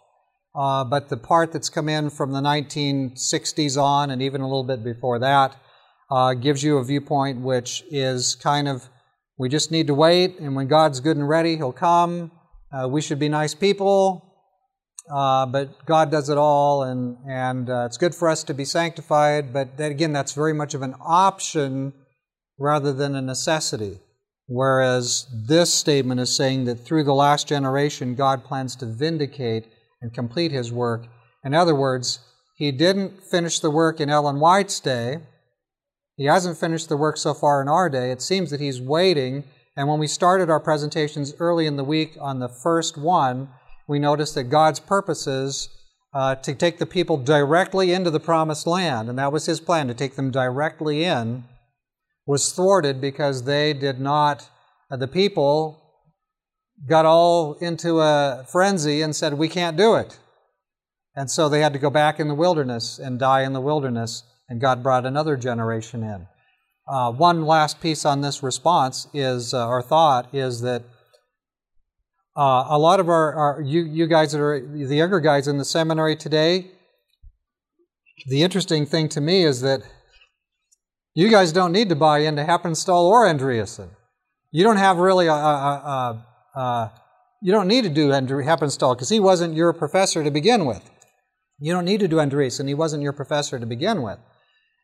Uh, 0.55 0.85
but 0.85 1.09
the 1.09 1.17
part 1.17 1.53
that's 1.53 1.69
come 1.69 1.89
in 1.89 2.09
from 2.09 2.33
the 2.33 2.41
1960s 2.41 3.81
on, 3.81 4.11
and 4.11 4.23
even 4.23 4.41
a 4.41 4.47
little 4.47 4.65
bit 4.65 4.83
before 4.83 5.19
that, 5.19 5.55
uh, 6.11 6.33
gives 6.35 6.63
you 6.63 6.79
a 6.79 6.85
viewpoint 6.85 7.41
which 7.41 7.85
is 7.91 8.37
kind 8.37 8.69
of 8.69 8.89
we 9.39 9.49
just 9.49 9.71
need 9.71 9.87
to 9.89 9.95
wait, 9.95 10.39
and 10.39 10.57
when 10.57 10.67
God's 10.67 11.01
good 11.01 11.17
and 11.17 11.29
ready, 11.29 11.57
He'll 11.57 11.73
come. 11.73 12.31
Uh, 12.73 12.89
we 12.89 13.01
should 13.01 13.19
be 13.19 13.29
nice 13.29 13.55
people, 13.55 14.35
uh, 15.15 15.47
but 15.47 15.85
God 15.87 16.11
does 16.11 16.29
it 16.29 16.39
all, 16.39 16.83
and, 16.83 17.17
and 17.29 17.71
uh, 17.71 17.85
it's 17.87 17.97
good 17.97 18.15
for 18.15 18.29
us 18.29 18.43
to 18.45 18.55
be 18.55 18.65
sanctified, 18.65 19.53
but 19.53 19.77
that, 19.77 19.91
again, 19.91 20.13
that's 20.13 20.33
very 20.33 20.53
much 20.53 20.75
of 20.75 20.83
an 20.83 20.95
option 21.01 21.93
rather 22.59 22.93
than 22.93 23.15
a 23.15 23.23
necessity. 23.23 24.01
Whereas 24.49 25.27
this 25.49 25.73
statement 25.73 26.21
is 26.21 26.35
saying 26.35 26.65
that 26.67 26.77
through 26.77 27.05
the 27.05 27.15
last 27.15 27.49
generation, 27.49 28.15
God 28.15 28.45
plans 28.45 28.77
to 28.77 28.87
vindicate 28.87 29.67
and 30.01 30.15
complete 30.15 30.53
his 30.53 30.73
work. 30.73 31.07
In 31.45 31.53
other 31.53 31.75
words, 31.75 32.21
he 32.57 32.71
didn't 32.73 33.25
finish 33.25 33.59
the 33.59 33.71
work 33.71 34.01
in 34.01 34.09
Ellen 34.09 34.39
White's 34.41 34.81
day. 34.81 35.19
He 36.17 36.25
hasn't 36.25 36.59
finished 36.59 36.89
the 36.89 36.97
work 36.97 37.17
so 37.17 37.35
far 37.35 37.61
in 37.61 37.69
our 37.69 37.91
day. 37.91 38.11
It 38.11 38.23
seems 38.23 38.51
that 38.51 38.61
he's 38.61 38.81
waiting. 38.81 39.45
And 39.77 39.89
when 39.89 39.99
we 39.99 40.07
started 40.07 40.49
our 40.49 40.61
presentations 40.61 41.35
early 41.39 41.67
in 41.67 41.77
the 41.77 41.85
week 41.85 42.17
on 42.21 42.39
the 42.39 42.49
first 42.49 42.97
one, 42.97 43.51
we 43.87 43.99
noticed 43.99 44.35
that 44.35 44.45
God's 44.45 44.81
purposes 44.81 45.69
uh, 46.15 46.35
to 46.37 46.55
take 46.55 46.79
the 46.79 46.87
people 46.87 47.19
directly 47.19 47.93
into 47.93 48.11
the 48.11 48.19
promised 48.19 48.67
land, 48.67 49.11
and 49.11 49.19
that 49.19 49.33
was 49.33 49.45
his 49.45 49.61
plan 49.61 49.87
to 49.87 49.95
take 49.95 50.17
them 50.17 50.31
directly 50.31 51.05
in, 51.05 51.45
was 52.27 52.53
thwarted 52.53 53.01
because 53.03 53.43
they 53.43 53.75
did 53.75 54.01
not, 54.01 54.49
uh, 54.91 54.97
the 54.97 55.07
people 55.07 55.83
got 56.89 57.05
all 57.05 57.55
into 57.55 58.01
a 58.01 58.47
frenzy 58.49 59.03
and 59.03 59.15
said, 59.15 59.35
We 59.35 59.49
can't 59.49 59.77
do 59.77 59.95
it. 59.97 60.19
And 61.15 61.31
so 61.31 61.49
they 61.49 61.61
had 61.61 61.75
to 61.75 61.79
go 61.79 61.91
back 61.91 62.19
in 62.19 62.29
the 62.29 62.35
wilderness 62.35 62.99
and 62.99 63.19
die 63.19 63.43
in 63.43 63.53
the 63.53 63.61
wilderness, 63.61 64.23
and 64.49 64.61
God 64.61 64.83
brought 64.83 65.07
another 65.07 65.37
generation 65.37 66.03
in. 66.03 66.27
Uh, 66.89 67.11
one 67.11 67.45
last 67.45 67.81
piece 67.81 68.05
on 68.05 68.21
this 68.21 68.43
response 68.43 69.09
is, 69.13 69.53
uh, 69.53 69.67
or 69.67 69.83
thought, 69.83 70.33
is 70.33 70.61
that 70.61 70.83
uh, 72.37 72.67
a 72.69 72.79
lot 72.79 73.01
of 73.01 73.09
our, 73.09 73.35
our, 73.35 73.61
you, 73.61 73.83
you 73.83 74.07
guys 74.07 74.33
that 74.33 74.41
are 74.41 74.61
the 74.61 74.97
younger 74.97 75.21
guys 75.21 75.49
in 75.49 75.59
the 75.59 75.65
seminary 75.65 76.15
today, 76.15 76.71
the 78.29 78.43
interesting 78.43 78.87
thing 78.87 79.09
to 79.09 79.21
me 79.21 79.43
is 79.43 79.63
that 79.63 79.83
you 81.15 81.31
guys 81.31 81.51
don't 81.51 81.73
need 81.73 81.89
to 81.89 81.97
buy 81.97 82.19
into 82.19 82.45
Heppenstall 82.45 83.05
or 83.05 83.27
Andreasen. 83.27 83.89
You 84.53 84.63
don't 84.63 84.77
have 84.77 84.99
really 84.99 85.27
a, 85.27 85.33
a, 85.33 86.25
a, 86.55 86.61
a 86.61 86.93
you 87.43 87.53
don't 87.53 87.69
need 87.69 87.85
to 87.85 87.91
do 87.91 88.13
Andrew 88.13 88.43
because 88.43 89.09
he 89.09 89.21
wasn't 89.21 89.55
your 89.55 89.73
professor 89.73 90.23
to 90.23 90.31
begin 90.31 90.67
with. 90.67 90.89
You 91.59 91.73
don't 91.73 91.85
need 91.85 92.01
to 92.01 92.09
do 92.09 92.17
Andreasen; 92.17 92.69
he 92.69 92.75
wasn't 92.75 93.03
your 93.03 93.13
professor 93.13 93.59
to 93.59 93.67
begin 93.67 94.03
with. 94.03 94.19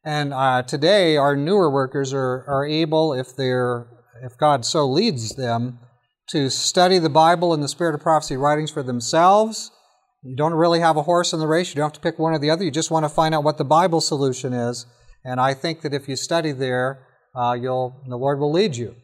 And 0.05 0.35
uh, 0.35 0.63
today, 0.63 1.17
our 1.17 1.37
newer 1.37 1.71
workers 1.71 2.13
are, 2.13 2.45
are 2.49 2.67
able, 2.67 3.13
if 3.13 3.37
they're 3.37 3.87
if 4.23 4.39
God 4.39 4.65
so 4.65 4.87
leads 4.87 5.35
them, 5.35 5.81
to 6.29 6.49
study 6.49 6.99
the 6.99 7.11
Bible 7.11 7.53
and 7.53 7.63
the 7.63 7.69
Spirit 7.69 7.95
of 7.95 8.01
Prophecy 8.01 8.37
writings 8.37 8.71
for 8.71 8.83
themselves. 8.83 9.71
You 10.23 10.37
don't 10.37 10.55
really 10.55 10.81
have 10.81 10.97
a 10.97 11.03
horse 11.03 11.33
in 11.33 11.41
the 11.41 11.49
race. 11.49 11.71
You 11.71 11.77
don't 11.77 11.87
have 11.87 11.93
to 11.95 12.01
pick 12.01 12.19
one 12.19 12.33
or 12.33 12.39
the 12.39 12.51
other. 12.51 12.65
You 12.65 12.71
just 12.71 12.91
want 12.91 13.05
to 13.05 13.09
find 13.09 13.35
out 13.35 13.43
what 13.43 13.59
the 13.59 13.65
Bible 13.65 14.01
solution 14.01 14.53
is. 14.53 14.87
And 15.25 15.41
I 15.41 15.55
think 15.55 15.83
that 15.83 15.93
if 15.93 16.09
you 16.09 16.17
study 16.17 16.53
there, 16.53 17.07
uh, 17.35 17.57
you'll 17.61 18.01
the 18.09 18.17
Lord 18.17 18.39
will 18.39 18.53
lead 18.53 18.77
you. 18.77 18.95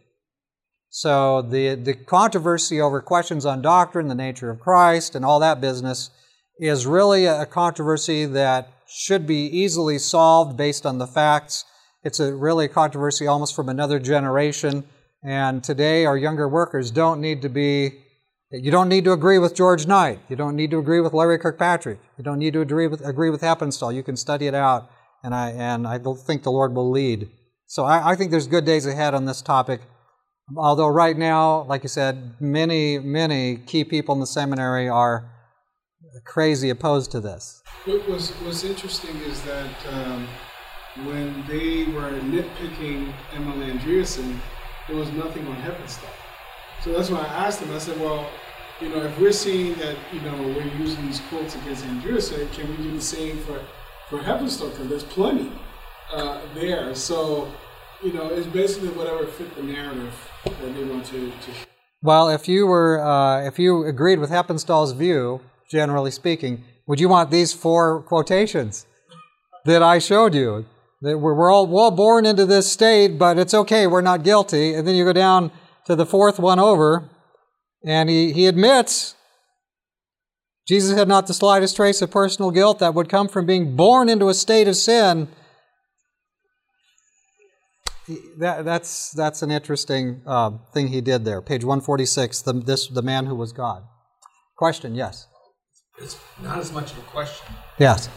So 0.91 1.43
the 1.43 1.75
the 1.75 1.95
controversy 1.95 2.81
over 2.81 3.01
questions 3.03 3.45
on 3.45 3.63
doctrine, 3.63 4.09
the 4.09 4.15
nature 4.15 4.51
of 4.51 4.61
Christ, 4.61 5.15
and 5.15 5.25
all 5.25 5.41
that 5.41 5.61
business 5.61 6.11
is 6.59 6.87
really 6.87 7.27
a 7.27 7.47
controversy 7.47 8.25
that 8.27 8.71
should 8.87 9.27
be 9.27 9.47
easily 9.47 9.99
solved 9.99 10.57
based 10.57 10.87
on 10.87 10.99
the 10.99 11.07
facts. 11.07 11.65
It's 12.03 12.21
a 12.21 12.35
really 12.35 12.67
a 12.67 12.69
controversy 12.69 13.27
almost 13.27 13.55
from 13.55 13.69
another 13.69 13.99
generation 13.99 14.85
and 15.23 15.65
today, 15.65 16.07
our 16.07 16.17
younger 16.17 16.49
workers 16.49 16.91
don't 16.91 17.21
need 17.21 17.43
to 17.43 17.49
be, 17.49 18.05
you 18.51 18.71
don't 18.71 18.89
need 18.89 19.05
to 19.05 19.13
agree 19.13 19.39
with 19.39 19.55
George 19.55 19.87
Knight. 19.87 20.21
You 20.29 20.37
don't 20.37 20.55
need 20.55 20.71
to 20.71 20.79
agree 20.79 21.01
with 21.01 21.13
Larry 21.13 21.39
Kirkpatrick. 21.39 21.99
You 22.17 22.25
don't 22.25 22.39
need 22.39 22.53
to 22.53 22.61
agree 22.61 22.87
with, 22.87 23.05
agree 23.05 23.31
with 23.31 23.41
Heppenstall. 23.41 23.95
You 23.95 24.03
can 24.03 24.17
study 24.17 24.47
it 24.47 24.55
out, 24.55 24.91
and 25.25 25.35
I, 25.35 25.51
and 25.51 25.87
I 25.87 25.99
think 25.99 26.45
the 26.45 26.53
Lord 26.53 26.75
will 26.75 26.91
lead. 26.91 27.29
So 27.67 27.85
I, 27.85 28.13
I 28.13 28.15
think 28.15 28.31
there's 28.31 28.47
good 28.47 28.65
days 28.65 28.87
ahead 28.87 29.13
on 29.13 29.25
this 29.25 29.43
topic. 29.43 29.81
Although 30.57 30.89
right 30.89 31.19
now, 31.19 31.65
like 31.65 31.83
you 31.83 31.89
said, 31.89 32.37
many, 32.41 32.99
many 32.99 33.57
key 33.57 33.85
people 33.85 34.15
in 34.15 34.21
the 34.21 34.27
seminary 34.27 34.89
are 34.89 35.31
crazy 36.25 36.71
opposed 36.71 37.11
to 37.13 37.21
this. 37.21 37.63
What 37.85 38.09
was, 38.09 38.31
what's 38.43 38.65
interesting 38.65 39.17
is 39.19 39.41
that 39.43 39.75
um, 39.93 40.27
when 41.05 41.45
they 41.47 41.85
were 41.93 42.11
nitpicking 42.11 43.13
M.L. 43.35 43.57
Andreasen, 43.57 44.39
there 44.87 44.97
was 44.97 45.11
nothing 45.13 45.47
on 45.47 45.57
Heppenstall. 45.57 46.11
So 46.83 46.93
that's 46.93 47.11
why 47.11 47.21
I 47.21 47.47
asked 47.47 47.61
them. 47.61 47.73
I 47.73 47.79
said, 47.79 48.01
well, 48.01 48.29
you 48.81 48.89
know, 48.89 49.03
if 49.03 49.19
we're 49.19 49.33
seeing 49.33 49.75
that, 49.75 49.97
you 50.13 50.21
know, 50.21 50.35
we're 50.37 50.73
using 50.79 51.05
these 51.07 51.21
quotes 51.29 51.55
against 51.57 51.85
Andreasen, 51.85 52.51
can 52.53 52.69
we 52.71 52.77
do 52.83 52.91
the 52.93 53.01
same 53.01 53.39
for, 53.39 53.61
for 54.09 54.19
Heppenstall? 54.19 54.71
Because 54.71 54.89
there's 54.89 55.05
plenty 55.05 55.51
uh, 56.13 56.41
there. 56.55 56.95
So, 56.95 57.53
you 58.03 58.13
know, 58.13 58.29
it's 58.29 58.47
basically 58.47 58.91
whatever 58.91 59.27
fit 59.27 59.55
the 59.57 59.63
narrative 59.63 60.15
that 60.45 60.75
they 60.75 60.85
want 60.85 61.05
to. 61.07 61.31
to 61.31 61.53
well, 62.01 62.29
if 62.29 62.49
you 62.49 62.67
were, 62.67 63.01
uh, 63.01 63.45
if 63.45 63.59
you 63.59 63.85
agreed 63.85 64.21
with 64.21 64.31
Heppenstall's 64.31 64.93
view, 64.93 65.41
generally 65.71 66.11
speaking, 66.11 66.65
would 66.87 67.01
you 67.01 67.09
want 67.09 67.31
these 67.31 67.53
four 67.53 68.03
quotations 68.03 68.87
that 69.65 69.83
I 69.83 69.99
showed 69.99 70.35
you? 70.35 70.67
That 71.03 71.19
We're 71.19 71.53
all, 71.53 71.67
we're 71.67 71.81
all 71.81 71.91
born 71.91 72.27
into 72.27 72.47
this 72.47 72.71
state, 72.71 73.19
but 73.19 73.39
it's 73.39 73.55
okay, 73.55 73.87
we're 73.87 74.01
not 74.01 74.25
guilty. 74.25 74.75
And 74.75 74.87
then 74.87 74.95
you 74.95 75.05
go 75.05 75.13
down 75.13 75.53
to 75.87 75.95
the 75.95 76.07
fourth 76.07 76.39
one 76.39 76.59
over, 76.59 77.09
and 77.85 78.09
he, 78.09 78.33
he 78.33 78.47
admits 78.47 79.15
Jesus 80.69 80.97
had 80.97 81.09
not 81.09 81.27
the 81.27 81.35
slightest 81.35 81.77
trace 81.77 82.03
of 82.03 82.11
personal 82.11 82.51
guilt 82.51 82.79
that 82.81 82.93
would 82.93 83.09
come 83.09 83.27
from 83.27 83.47
being 83.47 83.75
born 83.75 84.11
into 84.11 84.29
a 84.29 84.35
state 84.35 84.69
of 84.69 84.77
sin. 84.77 85.29
That, 88.39 88.67
that's, 88.67 89.11
that's 89.13 89.41
an 89.41 89.51
interesting 89.51 90.21
uh, 90.27 90.53
thing 90.75 90.89
he 90.89 91.01
did 91.01 91.25
there. 91.25 91.41
Page 91.41 91.65
146, 91.65 92.43
the, 92.43 92.53
this, 92.53 92.87
the 92.87 93.01
man 93.01 93.25
who 93.25 93.35
was 93.35 93.53
God. 93.53 93.83
Question, 94.57 94.95
yes? 94.95 95.27
It's 96.01 96.17
not 96.43 96.59
as 96.59 96.73
much 96.73 96.93
of 96.93 96.99
a 96.99 97.03
question. 97.03 97.55
Yes. 97.79 98.09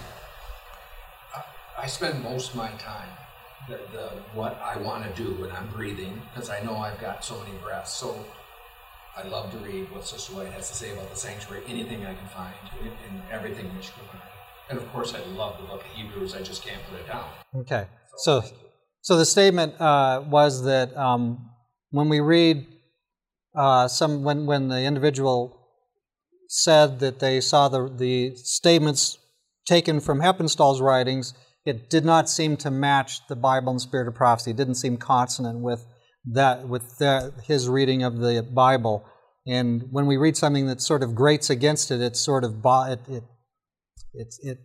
I 1.77 1.87
spend 1.87 2.23
most 2.23 2.51
of 2.51 2.55
my 2.57 2.69
time 2.73 3.09
the, 3.67 3.79
the 3.91 4.09
what 4.33 4.61
I 4.61 4.77
want 4.77 5.03
to 5.03 5.23
do 5.23 5.31
when 5.41 5.51
I'm 5.51 5.67
breathing 5.69 6.21
because 6.31 6.49
I 6.49 6.61
know 6.61 6.75
I've 6.77 6.99
got 7.01 7.25
so 7.25 7.39
many 7.39 7.57
breaths. 7.63 7.91
So 7.91 8.23
I 9.17 9.27
love 9.27 9.51
to 9.51 9.57
read 9.57 9.91
what 9.91 10.05
Sister 10.05 10.35
White 10.35 10.49
has 10.49 10.69
to 10.69 10.75
say 10.75 10.91
about 10.91 11.09
the 11.09 11.15
sanctuary, 11.15 11.63
anything 11.67 12.05
I 12.05 12.13
can 12.13 12.27
find, 12.27 12.53
in, 12.81 13.21
everything 13.31 13.65
that 13.73 13.83
she 13.83 13.91
can 13.91 14.07
find. 14.09 14.23
And 14.69 14.77
of 14.79 14.87
course, 14.93 15.13
I 15.13 15.23
love 15.31 15.57
the 15.57 15.63
book 15.63 15.81
of 15.81 15.87
Hebrews. 15.87 16.35
I 16.35 16.41
just 16.41 16.63
can't 16.63 16.81
put 16.89 16.99
it 16.99 17.07
down. 17.07 17.25
Okay. 17.55 17.87
So, 18.17 18.41
so, 18.41 18.55
so 19.01 19.17
the 19.17 19.25
statement 19.25 19.79
uh, 19.81 20.23
was 20.27 20.63
that 20.65 20.95
um, 20.95 21.49
when 21.89 22.09
we 22.09 22.19
read 22.19 22.67
uh, 23.55 23.87
some, 23.87 24.23
when 24.23 24.45
when 24.45 24.69
the 24.69 24.81
individual 24.83 25.60
said 26.51 26.99
that 26.99 27.19
they 27.19 27.39
saw 27.39 27.69
the 27.69 27.89
the 27.97 28.35
statements 28.35 29.17
taken 29.65 29.99
from 29.99 30.19
Heppenstall's 30.19 30.81
writings 30.81 31.33
it 31.65 31.89
did 31.89 32.05
not 32.05 32.29
seem 32.29 32.57
to 32.57 32.71
match 32.71 33.25
the 33.27 33.35
Bible 33.35 33.71
and 33.71 33.81
spirit 33.81 34.07
of 34.07 34.15
prophecy. 34.15 34.51
It 34.51 34.57
didn't 34.57 34.75
seem 34.75 34.97
consonant 34.97 35.59
with 35.59 35.85
that 36.25 36.67
with 36.67 36.97
the, 36.97 37.33
his 37.43 37.67
reading 37.67 38.03
of 38.03 38.17
the 38.17 38.41
Bible. 38.43 39.05
And 39.45 39.87
when 39.91 40.07
we 40.07 40.17
read 40.17 40.37
something 40.37 40.67
that 40.67 40.81
sort 40.81 41.03
of 41.03 41.15
grates 41.15 41.49
against 41.49 41.91
it, 41.91 42.01
it 42.01 42.15
sort 42.15 42.43
of 42.43 42.61
it 42.65 42.99
it 43.07 43.23
it, 44.13 44.35
it 44.41 44.57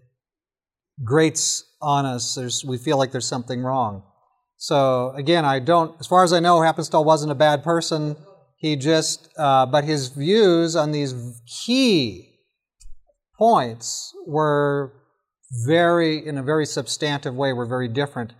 grates 1.05 1.65
on 1.83 2.07
us. 2.07 2.35
There's, 2.35 2.65
we 2.65 2.79
feel 2.79 2.97
like 2.97 3.13
there's 3.13 3.29
something 3.29 3.63
wrong. 3.63 4.03
So 4.57 5.11
again, 5.11 5.45
I 5.45 5.59
don't, 5.59 5.95
as 6.01 6.07
far 6.07 6.25
as 6.25 6.33
I 6.33 6.41
know, 6.41 6.61
Heppenstall 6.61 7.05
wasn't 7.05 7.31
a 7.31 7.37
bad 7.37 7.63
person. 7.63 8.17
He 8.57 8.77
just, 8.77 9.29
uh, 9.37 9.67
but 9.67 9.85
his 9.85 10.09
views 10.09 10.75
on 10.75 10.91
these 10.91 11.15
key 11.47 12.39
points 13.39 14.15
were 14.27 14.93
very, 15.67 16.27
in 16.27 16.39
a 16.39 16.43
very 16.43 16.65
substantive 16.65 17.35
way, 17.35 17.53
were 17.53 17.67
very 17.67 17.89
different 17.89 18.33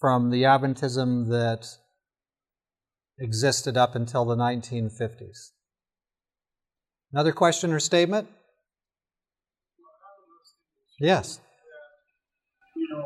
from 0.00 0.30
the 0.30 0.44
Adventism 0.44 1.28
that 1.28 1.66
existed 3.18 3.76
up 3.76 3.94
until 3.94 4.24
the 4.24 4.36
1950s. 4.36 5.50
Another 7.12 7.32
question 7.32 7.72
or 7.72 7.80
statement? 7.80 8.28
Yes. 10.98 11.40
You 12.74 12.88
know, 12.90 13.04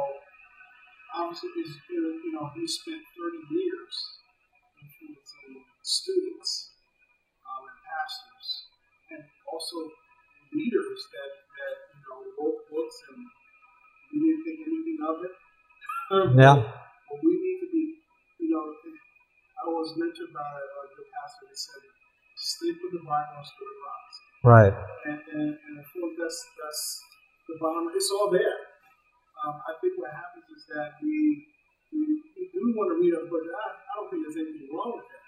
obviously, 1.14 1.48
you 1.90 2.32
know, 2.32 2.50
he 2.54 2.66
spent 2.66 2.96
30 2.96 3.54
years 3.54 4.21
students 5.82 6.72
um, 7.44 7.62
and 7.66 7.80
pastors, 7.82 8.48
and 9.12 9.22
also 9.50 9.76
leaders 10.54 11.00
that, 11.10 11.30
that 11.58 11.74
you 11.94 12.02
know 12.06 12.18
wrote 12.38 12.60
books 12.70 12.98
and 13.10 13.20
we 14.12 14.16
didn't 14.20 14.42
think 14.44 14.58
anything 14.62 14.98
of 15.02 15.16
it. 15.24 15.34
yeah. 16.36 16.56
But 17.08 17.18
we 17.24 17.32
need 17.32 17.58
to 17.64 17.68
be, 17.72 17.84
you 18.44 18.48
know, 18.52 18.64
I 19.64 19.72
was 19.72 19.96
mentored 19.96 20.32
by 20.36 20.44
uh, 20.44 20.84
the 20.92 21.04
pastor 21.08 21.48
that 21.48 21.56
said, 21.56 21.82
sleep 22.36 22.76
with 22.84 23.00
the 23.00 23.04
Bible 23.08 23.40
and 23.40 23.48
spirit 23.48 23.78
rocks. 23.80 24.16
Right. 24.44 24.74
And, 25.08 25.20
and, 25.32 25.48
and 25.56 25.74
I 25.80 25.84
feel 25.94 26.12
that's, 26.18 26.40
that's 26.60 26.84
the 27.48 27.56
bottom. 27.56 27.88
It's 27.96 28.10
all 28.12 28.28
there. 28.28 28.58
Um, 29.46 29.56
I 29.64 29.72
think 29.80 29.96
what 29.96 30.12
happens 30.12 30.46
is 30.52 30.68
that 30.76 31.00
we, 31.00 31.48
we, 31.90 32.20
we 32.36 32.44
do 32.52 32.62
want 32.76 32.92
to 32.92 32.96
read 33.00 33.16
our 33.16 33.26
book. 33.26 33.48
I, 33.48 33.68
I 33.72 33.92
don't 33.96 34.08
think 34.12 34.28
there's 34.28 34.38
anything 34.38 34.68
wrong 34.74 35.00
with 35.00 35.08
that. 35.08 35.21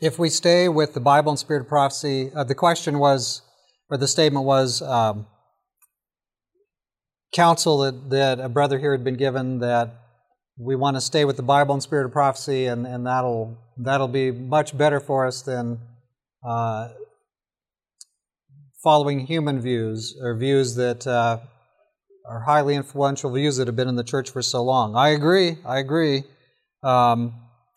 If 0.00 0.18
we 0.18 0.28
stay 0.28 0.68
with 0.68 0.94
the 0.94 1.00
Bible 1.00 1.30
and 1.30 1.38
spirit 1.38 1.62
of 1.62 1.68
prophecy, 1.68 2.30
uh, 2.34 2.44
the 2.44 2.54
question 2.54 2.98
was, 2.98 3.42
or 3.90 3.96
the 3.96 4.06
statement 4.06 4.46
was 4.46 4.80
um, 4.80 5.26
counsel 7.34 7.78
that, 7.78 8.10
that 8.10 8.40
a 8.40 8.48
brother 8.48 8.78
here 8.78 8.92
had 8.92 9.02
been 9.02 9.16
given 9.16 9.58
that 9.58 9.94
we 10.56 10.76
want 10.76 10.96
to 10.96 11.00
stay 11.00 11.24
with 11.24 11.36
the 11.36 11.42
Bible 11.42 11.74
and 11.74 11.82
spirit 11.82 12.04
of 12.04 12.12
prophecy, 12.12 12.66
and, 12.66 12.86
and 12.86 13.06
that'll 13.06 13.58
that'll 13.76 14.08
be 14.08 14.30
much 14.30 14.76
better 14.76 15.00
for 15.00 15.26
us 15.26 15.42
than 15.42 15.78
uh, 16.46 16.88
following 18.82 19.26
human 19.26 19.60
views 19.60 20.16
or 20.20 20.36
views 20.36 20.74
that 20.76 21.06
uh, 21.06 21.38
are 22.28 22.40
highly 22.40 22.74
influential 22.74 23.32
views 23.32 23.56
that 23.56 23.66
have 23.66 23.76
been 23.76 23.88
in 23.88 23.96
the 23.96 24.04
church 24.04 24.30
for 24.30 24.42
so 24.42 24.62
long. 24.62 24.94
I 24.94 25.10
agree. 25.10 25.56
I 25.64 25.78
agree. 25.78 26.24
Um, 26.82 27.34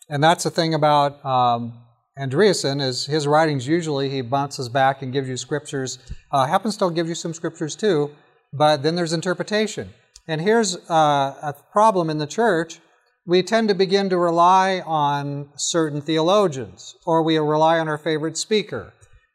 and 0.08 0.22
that's 0.22 0.44
the 0.44 0.50
thing 0.50 0.74
about 0.74 1.24
um, 1.24 1.78
Andreasen 2.18 2.82
is 2.82 3.06
his 3.06 3.26
writings 3.26 3.66
usually 3.66 4.10
he 4.10 4.20
bounces 4.20 4.68
back 4.68 5.02
and 5.02 5.12
gives 5.12 5.28
you 5.28 5.36
scriptures. 5.36 5.98
Uh, 6.30 6.46
Heppenstall 6.46 6.94
give 6.94 7.08
you 7.08 7.14
some 7.14 7.32
scriptures 7.32 7.74
too, 7.74 8.10
but 8.52 8.82
then 8.82 8.94
there's 8.94 9.12
interpretation. 9.12 9.90
And 10.28 10.40
here's 10.40 10.76
uh, 10.90 11.34
a 11.42 11.54
problem 11.72 12.10
in 12.10 12.18
the 12.18 12.26
church. 12.26 12.80
We 13.26 13.42
tend 13.42 13.68
to 13.68 13.74
begin 13.74 14.10
to 14.10 14.18
rely 14.18 14.80
on 14.84 15.48
certain 15.56 16.00
theologians, 16.00 16.96
or 17.06 17.22
we 17.22 17.38
rely 17.38 17.78
on 17.78 17.88
our 17.88 17.98
favorite 17.98 18.36
speaker. 18.36 18.92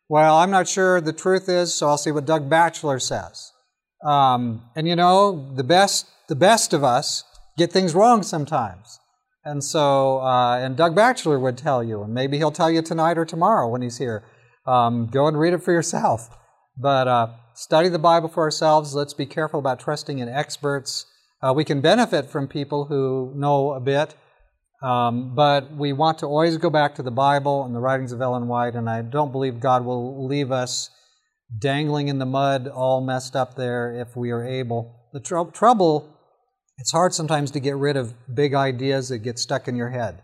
Well, 0.10 0.38
I'm 0.38 0.52
not 0.52 0.68
sure 0.68 1.02
the 1.02 1.14
truth 1.14 1.50
is, 1.50 1.74
so 1.74 1.88
I'll 1.88 1.98
see 1.98 2.12
what 2.12 2.26
Doug 2.26 2.50
Batchelor 2.50 3.00
says. 3.00 3.52
Um, 4.04 4.64
and 4.76 4.88
you 4.88 4.96
know, 4.96 5.54
the 5.56 5.64
best, 5.64 6.08
the 6.28 6.36
best 6.36 6.74
of 6.74 6.84
us 6.84 7.24
get 7.58 7.72
things 7.72 7.96
wrong 7.96 8.24
sometimes. 8.24 9.00
And 9.44 9.64
so, 9.64 10.20
uh, 10.20 10.58
and 10.58 10.76
Doug 10.76 10.96
Batchelor 10.96 11.40
would 11.40 11.58
tell 11.58 11.84
you, 11.84 12.04
and 12.04 12.14
maybe 12.14 12.38
he'll 12.38 12.52
tell 12.52 12.70
you 12.70 12.82
tonight 12.82 13.18
or 13.18 13.26
tomorrow 13.26 13.68
when 13.70 13.82
he's 13.82 13.98
here. 13.98 14.24
Um, 14.66 15.08
go 15.08 15.28
and 15.28 15.40
read 15.40 15.54
it 15.54 15.64
for 15.64 15.72
yourself. 15.72 16.30
But 16.78 17.08
uh, 17.08 17.28
study 17.56 17.90
the 17.90 18.00
Bible 18.00 18.30
for 18.30 18.44
ourselves. 18.44 18.94
Let's 18.94 19.14
be 19.14 19.26
careful 19.26 19.60
about 19.60 19.80
trusting 19.80 20.20
in 20.20 20.30
experts. 20.30 21.06
Uh, 21.42 21.54
we 21.56 21.64
can 21.64 21.82
benefit 21.82 22.30
from 22.30 22.48
people 22.48 22.86
who 22.86 23.32
know 23.36 23.72
a 23.72 23.80
bit, 23.80 24.16
um, 24.84 25.34
but 25.34 25.72
we 25.76 25.94
want 25.94 26.20
to 26.20 26.26
always 26.26 26.58
go 26.58 26.70
back 26.70 26.96
to 26.96 27.04
the 27.04 27.12
Bible 27.12 27.64
and 27.64 27.74
the 27.74 27.80
writings 27.80 28.12
of 28.12 28.22
Ellen 28.22 28.48
White, 28.48 28.76
and 28.76 28.90
I 28.90 29.02
don't 29.02 29.32
believe 29.32 29.60
God 29.60 29.86
will 29.86 30.28
leave 30.28 30.52
us 30.52 30.90
dangling 31.56 32.08
in 32.08 32.20
the 32.20 32.26
mud, 32.26 32.68
all 32.68 33.02
messed 33.02 33.36
up 33.36 33.56
there, 33.56 33.94
if 33.94 34.16
we 34.16 34.32
are 34.32 34.46
able. 34.46 35.10
The 35.14 35.20
tr- 35.20 35.52
trouble, 35.54 36.14
it's 36.78 36.92
hard 36.92 37.14
sometimes 37.14 37.52
to 37.52 37.60
get 37.60 37.76
rid 37.76 37.98
of 37.98 38.14
big 38.34 38.54
ideas 38.54 39.10
that 39.10 39.20
get 39.20 39.40
stuck 39.40 39.68
in 39.68 39.76
your 39.76 39.90
head. 39.90 40.22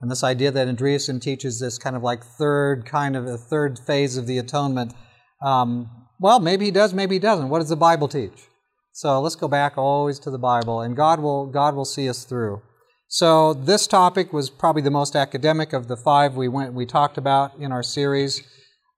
And 0.00 0.10
this 0.10 0.24
idea 0.24 0.50
that 0.50 0.68
Andreasen 0.68 1.20
teaches 1.20 1.60
this 1.60 1.78
kind 1.78 1.94
of 1.94 2.02
like 2.02 2.24
third 2.24 2.84
kind 2.84 3.16
of 3.16 3.26
a 3.26 3.38
third 3.38 3.78
phase 3.78 4.16
of 4.16 4.26
the 4.26 4.38
atonement 4.38 4.94
um, 5.42 5.90
well, 6.20 6.38
maybe 6.38 6.66
he 6.66 6.70
does, 6.70 6.94
maybe 6.94 7.16
he 7.16 7.18
doesn't. 7.18 7.48
What 7.48 7.58
does 7.58 7.68
the 7.68 7.76
Bible 7.76 8.08
teach? 8.08 8.48
So 8.92 9.20
let's 9.20 9.34
go 9.34 9.48
back 9.48 9.76
always 9.76 10.18
to 10.20 10.30
the 10.30 10.38
Bible, 10.38 10.80
and 10.80 10.94
God 10.94 11.18
will 11.20 11.46
God 11.46 11.74
will 11.74 11.84
see 11.84 12.08
us 12.08 12.24
through. 12.24 12.62
So 13.08 13.54
this 13.54 13.86
topic 13.86 14.32
was 14.32 14.48
probably 14.48 14.82
the 14.82 14.90
most 14.90 15.16
academic 15.16 15.72
of 15.72 15.88
the 15.88 15.96
five 15.96 16.36
we 16.36 16.48
went 16.48 16.74
we 16.74 16.86
talked 16.86 17.18
about 17.18 17.58
in 17.58 17.72
our 17.72 17.82
series, 17.82 18.42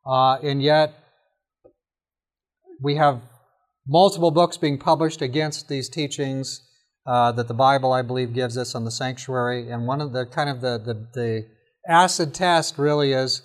uh, 0.06 0.36
and 0.42 0.62
yet 0.62 0.94
we 2.84 2.96
have 2.96 3.22
multiple 3.88 4.30
books 4.30 4.58
being 4.58 4.78
published 4.78 5.22
against 5.22 5.68
these 5.68 5.88
teachings 5.88 6.60
uh, 7.06 7.32
that 7.32 7.48
the 7.48 7.54
Bible, 7.54 7.92
I 7.92 8.02
believe, 8.02 8.34
gives 8.34 8.58
us 8.58 8.74
on 8.74 8.84
the 8.84 8.90
sanctuary. 8.90 9.70
And 9.70 9.86
one 9.86 10.02
of 10.02 10.12
the 10.12 10.26
kind 10.26 10.50
of 10.50 10.60
the, 10.60 10.78
the, 10.78 10.94
the 11.14 11.46
acid 11.88 12.34
test 12.34 12.78
really 12.78 13.12
is 13.12 13.42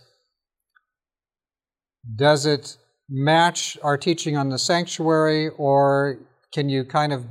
does 2.16 2.46
it 2.46 2.78
match 3.10 3.78
our 3.82 3.98
teaching 3.98 4.36
on 4.36 4.50
the 4.50 4.60
sanctuary, 4.60 5.50
or 5.58 6.20
can 6.54 6.70
you 6.70 6.84
kind 6.84 7.14
of 7.14 7.26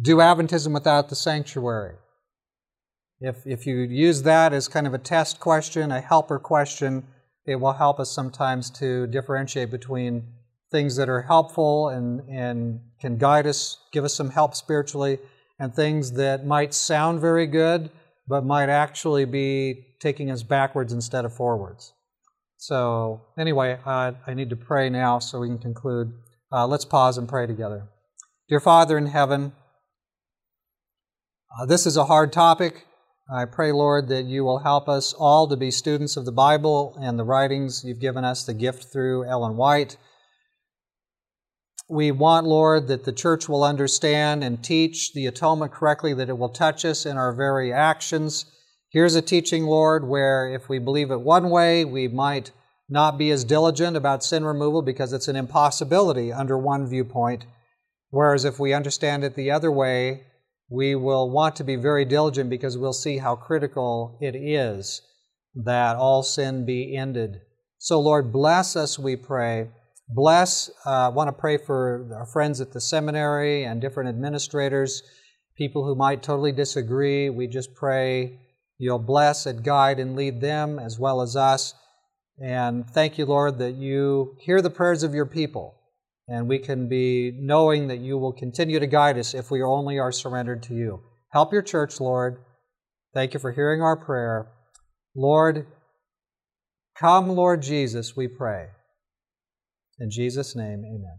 do 0.00 0.16
Adventism 0.16 0.72
without 0.72 1.08
the 1.08 1.14
sanctuary? 1.14 1.96
If, 3.20 3.46
if 3.46 3.66
you 3.66 3.76
use 3.78 4.22
that 4.22 4.52
as 4.52 4.68
kind 4.68 4.86
of 4.86 4.94
a 4.94 4.98
test 4.98 5.40
question, 5.40 5.90
a 5.90 6.00
helper 6.00 6.38
question, 6.38 7.04
it 7.46 7.56
will 7.56 7.72
help 7.72 7.98
us 7.98 8.10
sometimes 8.10 8.70
to 8.70 9.06
differentiate 9.06 9.70
between 9.70 10.34
things 10.70 10.96
that 10.96 11.08
are 11.08 11.22
helpful 11.22 11.88
and, 11.88 12.20
and 12.28 12.80
can 13.00 13.16
guide 13.16 13.46
us, 13.46 13.78
give 13.92 14.04
us 14.04 14.14
some 14.14 14.30
help 14.30 14.54
spiritually, 14.54 15.18
and 15.58 15.74
things 15.74 16.12
that 16.12 16.46
might 16.46 16.74
sound 16.74 17.20
very 17.20 17.46
good, 17.46 17.90
but 18.26 18.44
might 18.44 18.68
actually 18.68 19.24
be 19.24 19.84
taking 20.00 20.30
us 20.30 20.42
backwards 20.42 20.92
instead 20.92 21.24
of 21.24 21.34
forwards. 21.34 21.92
So, 22.56 23.22
anyway, 23.38 23.78
uh, 23.84 24.12
I 24.26 24.34
need 24.34 24.50
to 24.50 24.56
pray 24.56 24.90
now 24.90 25.20
so 25.20 25.40
we 25.40 25.48
can 25.48 25.58
conclude. 25.58 26.12
Uh, 26.52 26.66
let's 26.66 26.84
pause 26.84 27.16
and 27.16 27.28
pray 27.28 27.46
together. 27.46 27.88
Dear 28.48 28.60
Father 28.60 28.98
in 28.98 29.06
heaven, 29.06 29.52
uh, 31.58 31.66
this 31.66 31.86
is 31.86 31.96
a 31.96 32.06
hard 32.06 32.32
topic. 32.32 32.84
I 33.32 33.44
pray, 33.44 33.72
Lord, 33.72 34.08
that 34.08 34.24
you 34.24 34.42
will 34.42 34.60
help 34.60 34.88
us 34.88 35.12
all 35.12 35.48
to 35.48 35.56
be 35.56 35.70
students 35.70 36.16
of 36.16 36.24
the 36.24 36.32
Bible 36.32 36.96
and 37.00 37.18
the 37.18 37.24
writings 37.24 37.84
you've 37.84 38.00
given 38.00 38.24
us, 38.24 38.44
the 38.44 38.54
gift 38.54 38.92
through 38.92 39.28
Ellen 39.28 39.56
White. 39.56 39.96
We 41.88 42.10
want, 42.10 42.46
Lord, 42.46 42.88
that 42.88 43.04
the 43.04 43.12
church 43.12 43.48
will 43.48 43.64
understand 43.64 44.44
and 44.44 44.62
teach 44.62 45.14
the 45.14 45.26
atonement 45.26 45.72
correctly, 45.72 46.12
that 46.14 46.28
it 46.28 46.38
will 46.38 46.50
touch 46.50 46.84
us 46.84 47.06
in 47.06 47.16
our 47.16 47.32
very 47.32 47.72
actions 47.72 48.44
Here's 48.90 49.14
a 49.14 49.22
teaching, 49.22 49.66
Lord, 49.66 50.08
where 50.08 50.48
if 50.48 50.70
we 50.70 50.78
believe 50.78 51.10
it 51.10 51.20
one 51.20 51.50
way, 51.50 51.84
we 51.84 52.08
might 52.08 52.52
not 52.88 53.18
be 53.18 53.30
as 53.30 53.44
diligent 53.44 53.98
about 53.98 54.24
sin 54.24 54.46
removal 54.46 54.80
because 54.80 55.12
it's 55.12 55.28
an 55.28 55.36
impossibility 55.36 56.32
under 56.32 56.56
one 56.56 56.88
viewpoint. 56.88 57.44
Whereas 58.08 58.46
if 58.46 58.58
we 58.58 58.72
understand 58.72 59.24
it 59.24 59.34
the 59.34 59.50
other 59.50 59.70
way, 59.70 60.22
we 60.70 60.94
will 60.94 61.30
want 61.30 61.54
to 61.56 61.64
be 61.64 61.76
very 61.76 62.06
diligent 62.06 62.48
because 62.48 62.78
we'll 62.78 62.94
see 62.94 63.18
how 63.18 63.36
critical 63.36 64.18
it 64.22 64.34
is 64.34 65.02
that 65.54 65.96
all 65.96 66.22
sin 66.22 66.64
be 66.64 66.96
ended. 66.96 67.42
So, 67.76 68.00
Lord, 68.00 68.32
bless 68.32 68.74
us, 68.74 68.98
we 68.98 69.16
pray. 69.16 69.68
Bless, 70.08 70.70
uh, 70.86 71.06
I 71.06 71.08
want 71.08 71.28
to 71.28 71.32
pray 71.32 71.58
for 71.58 72.08
our 72.16 72.26
friends 72.26 72.60
at 72.60 72.72
the 72.72 72.80
seminary 72.80 73.64
and 73.64 73.80
different 73.80 74.08
administrators, 74.08 75.02
people 75.56 75.84
who 75.84 75.94
might 75.94 76.22
totally 76.22 76.52
disagree. 76.52 77.28
We 77.30 77.46
just 77.46 77.74
pray 77.74 78.38
You'll 78.78 79.00
bless 79.00 79.44
and 79.46 79.64
guide 79.64 79.98
and 79.98 80.14
lead 80.14 80.40
them 80.40 80.78
as 80.78 80.98
well 80.98 81.20
as 81.20 81.34
us. 81.34 81.74
And 82.40 82.88
thank 82.88 83.18
you, 83.18 83.26
Lord, 83.26 83.58
that 83.58 83.74
you 83.74 84.36
hear 84.40 84.62
the 84.62 84.70
prayers 84.70 85.02
of 85.02 85.14
your 85.14 85.26
people. 85.26 85.74
And 86.28 86.48
we 86.48 86.60
can 86.60 86.88
be 86.88 87.32
knowing 87.34 87.88
that 87.88 87.98
you 87.98 88.18
will 88.18 88.32
continue 88.32 88.78
to 88.78 88.86
guide 88.86 89.18
us 89.18 89.34
if 89.34 89.50
we 89.50 89.62
only 89.62 89.98
are 89.98 90.12
surrendered 90.12 90.62
to 90.64 90.74
you. 90.74 91.02
Help 91.32 91.52
your 91.52 91.62
church, 91.62 92.00
Lord. 92.00 92.38
Thank 93.14 93.34
you 93.34 93.40
for 93.40 93.50
hearing 93.50 93.82
our 93.82 93.96
prayer. 93.96 94.46
Lord, 95.16 95.66
come, 96.96 97.30
Lord 97.30 97.62
Jesus, 97.62 98.14
we 98.14 98.28
pray. 98.28 98.68
In 100.00 100.10
Jesus' 100.10 100.54
name, 100.54 100.84
amen. 100.84 101.18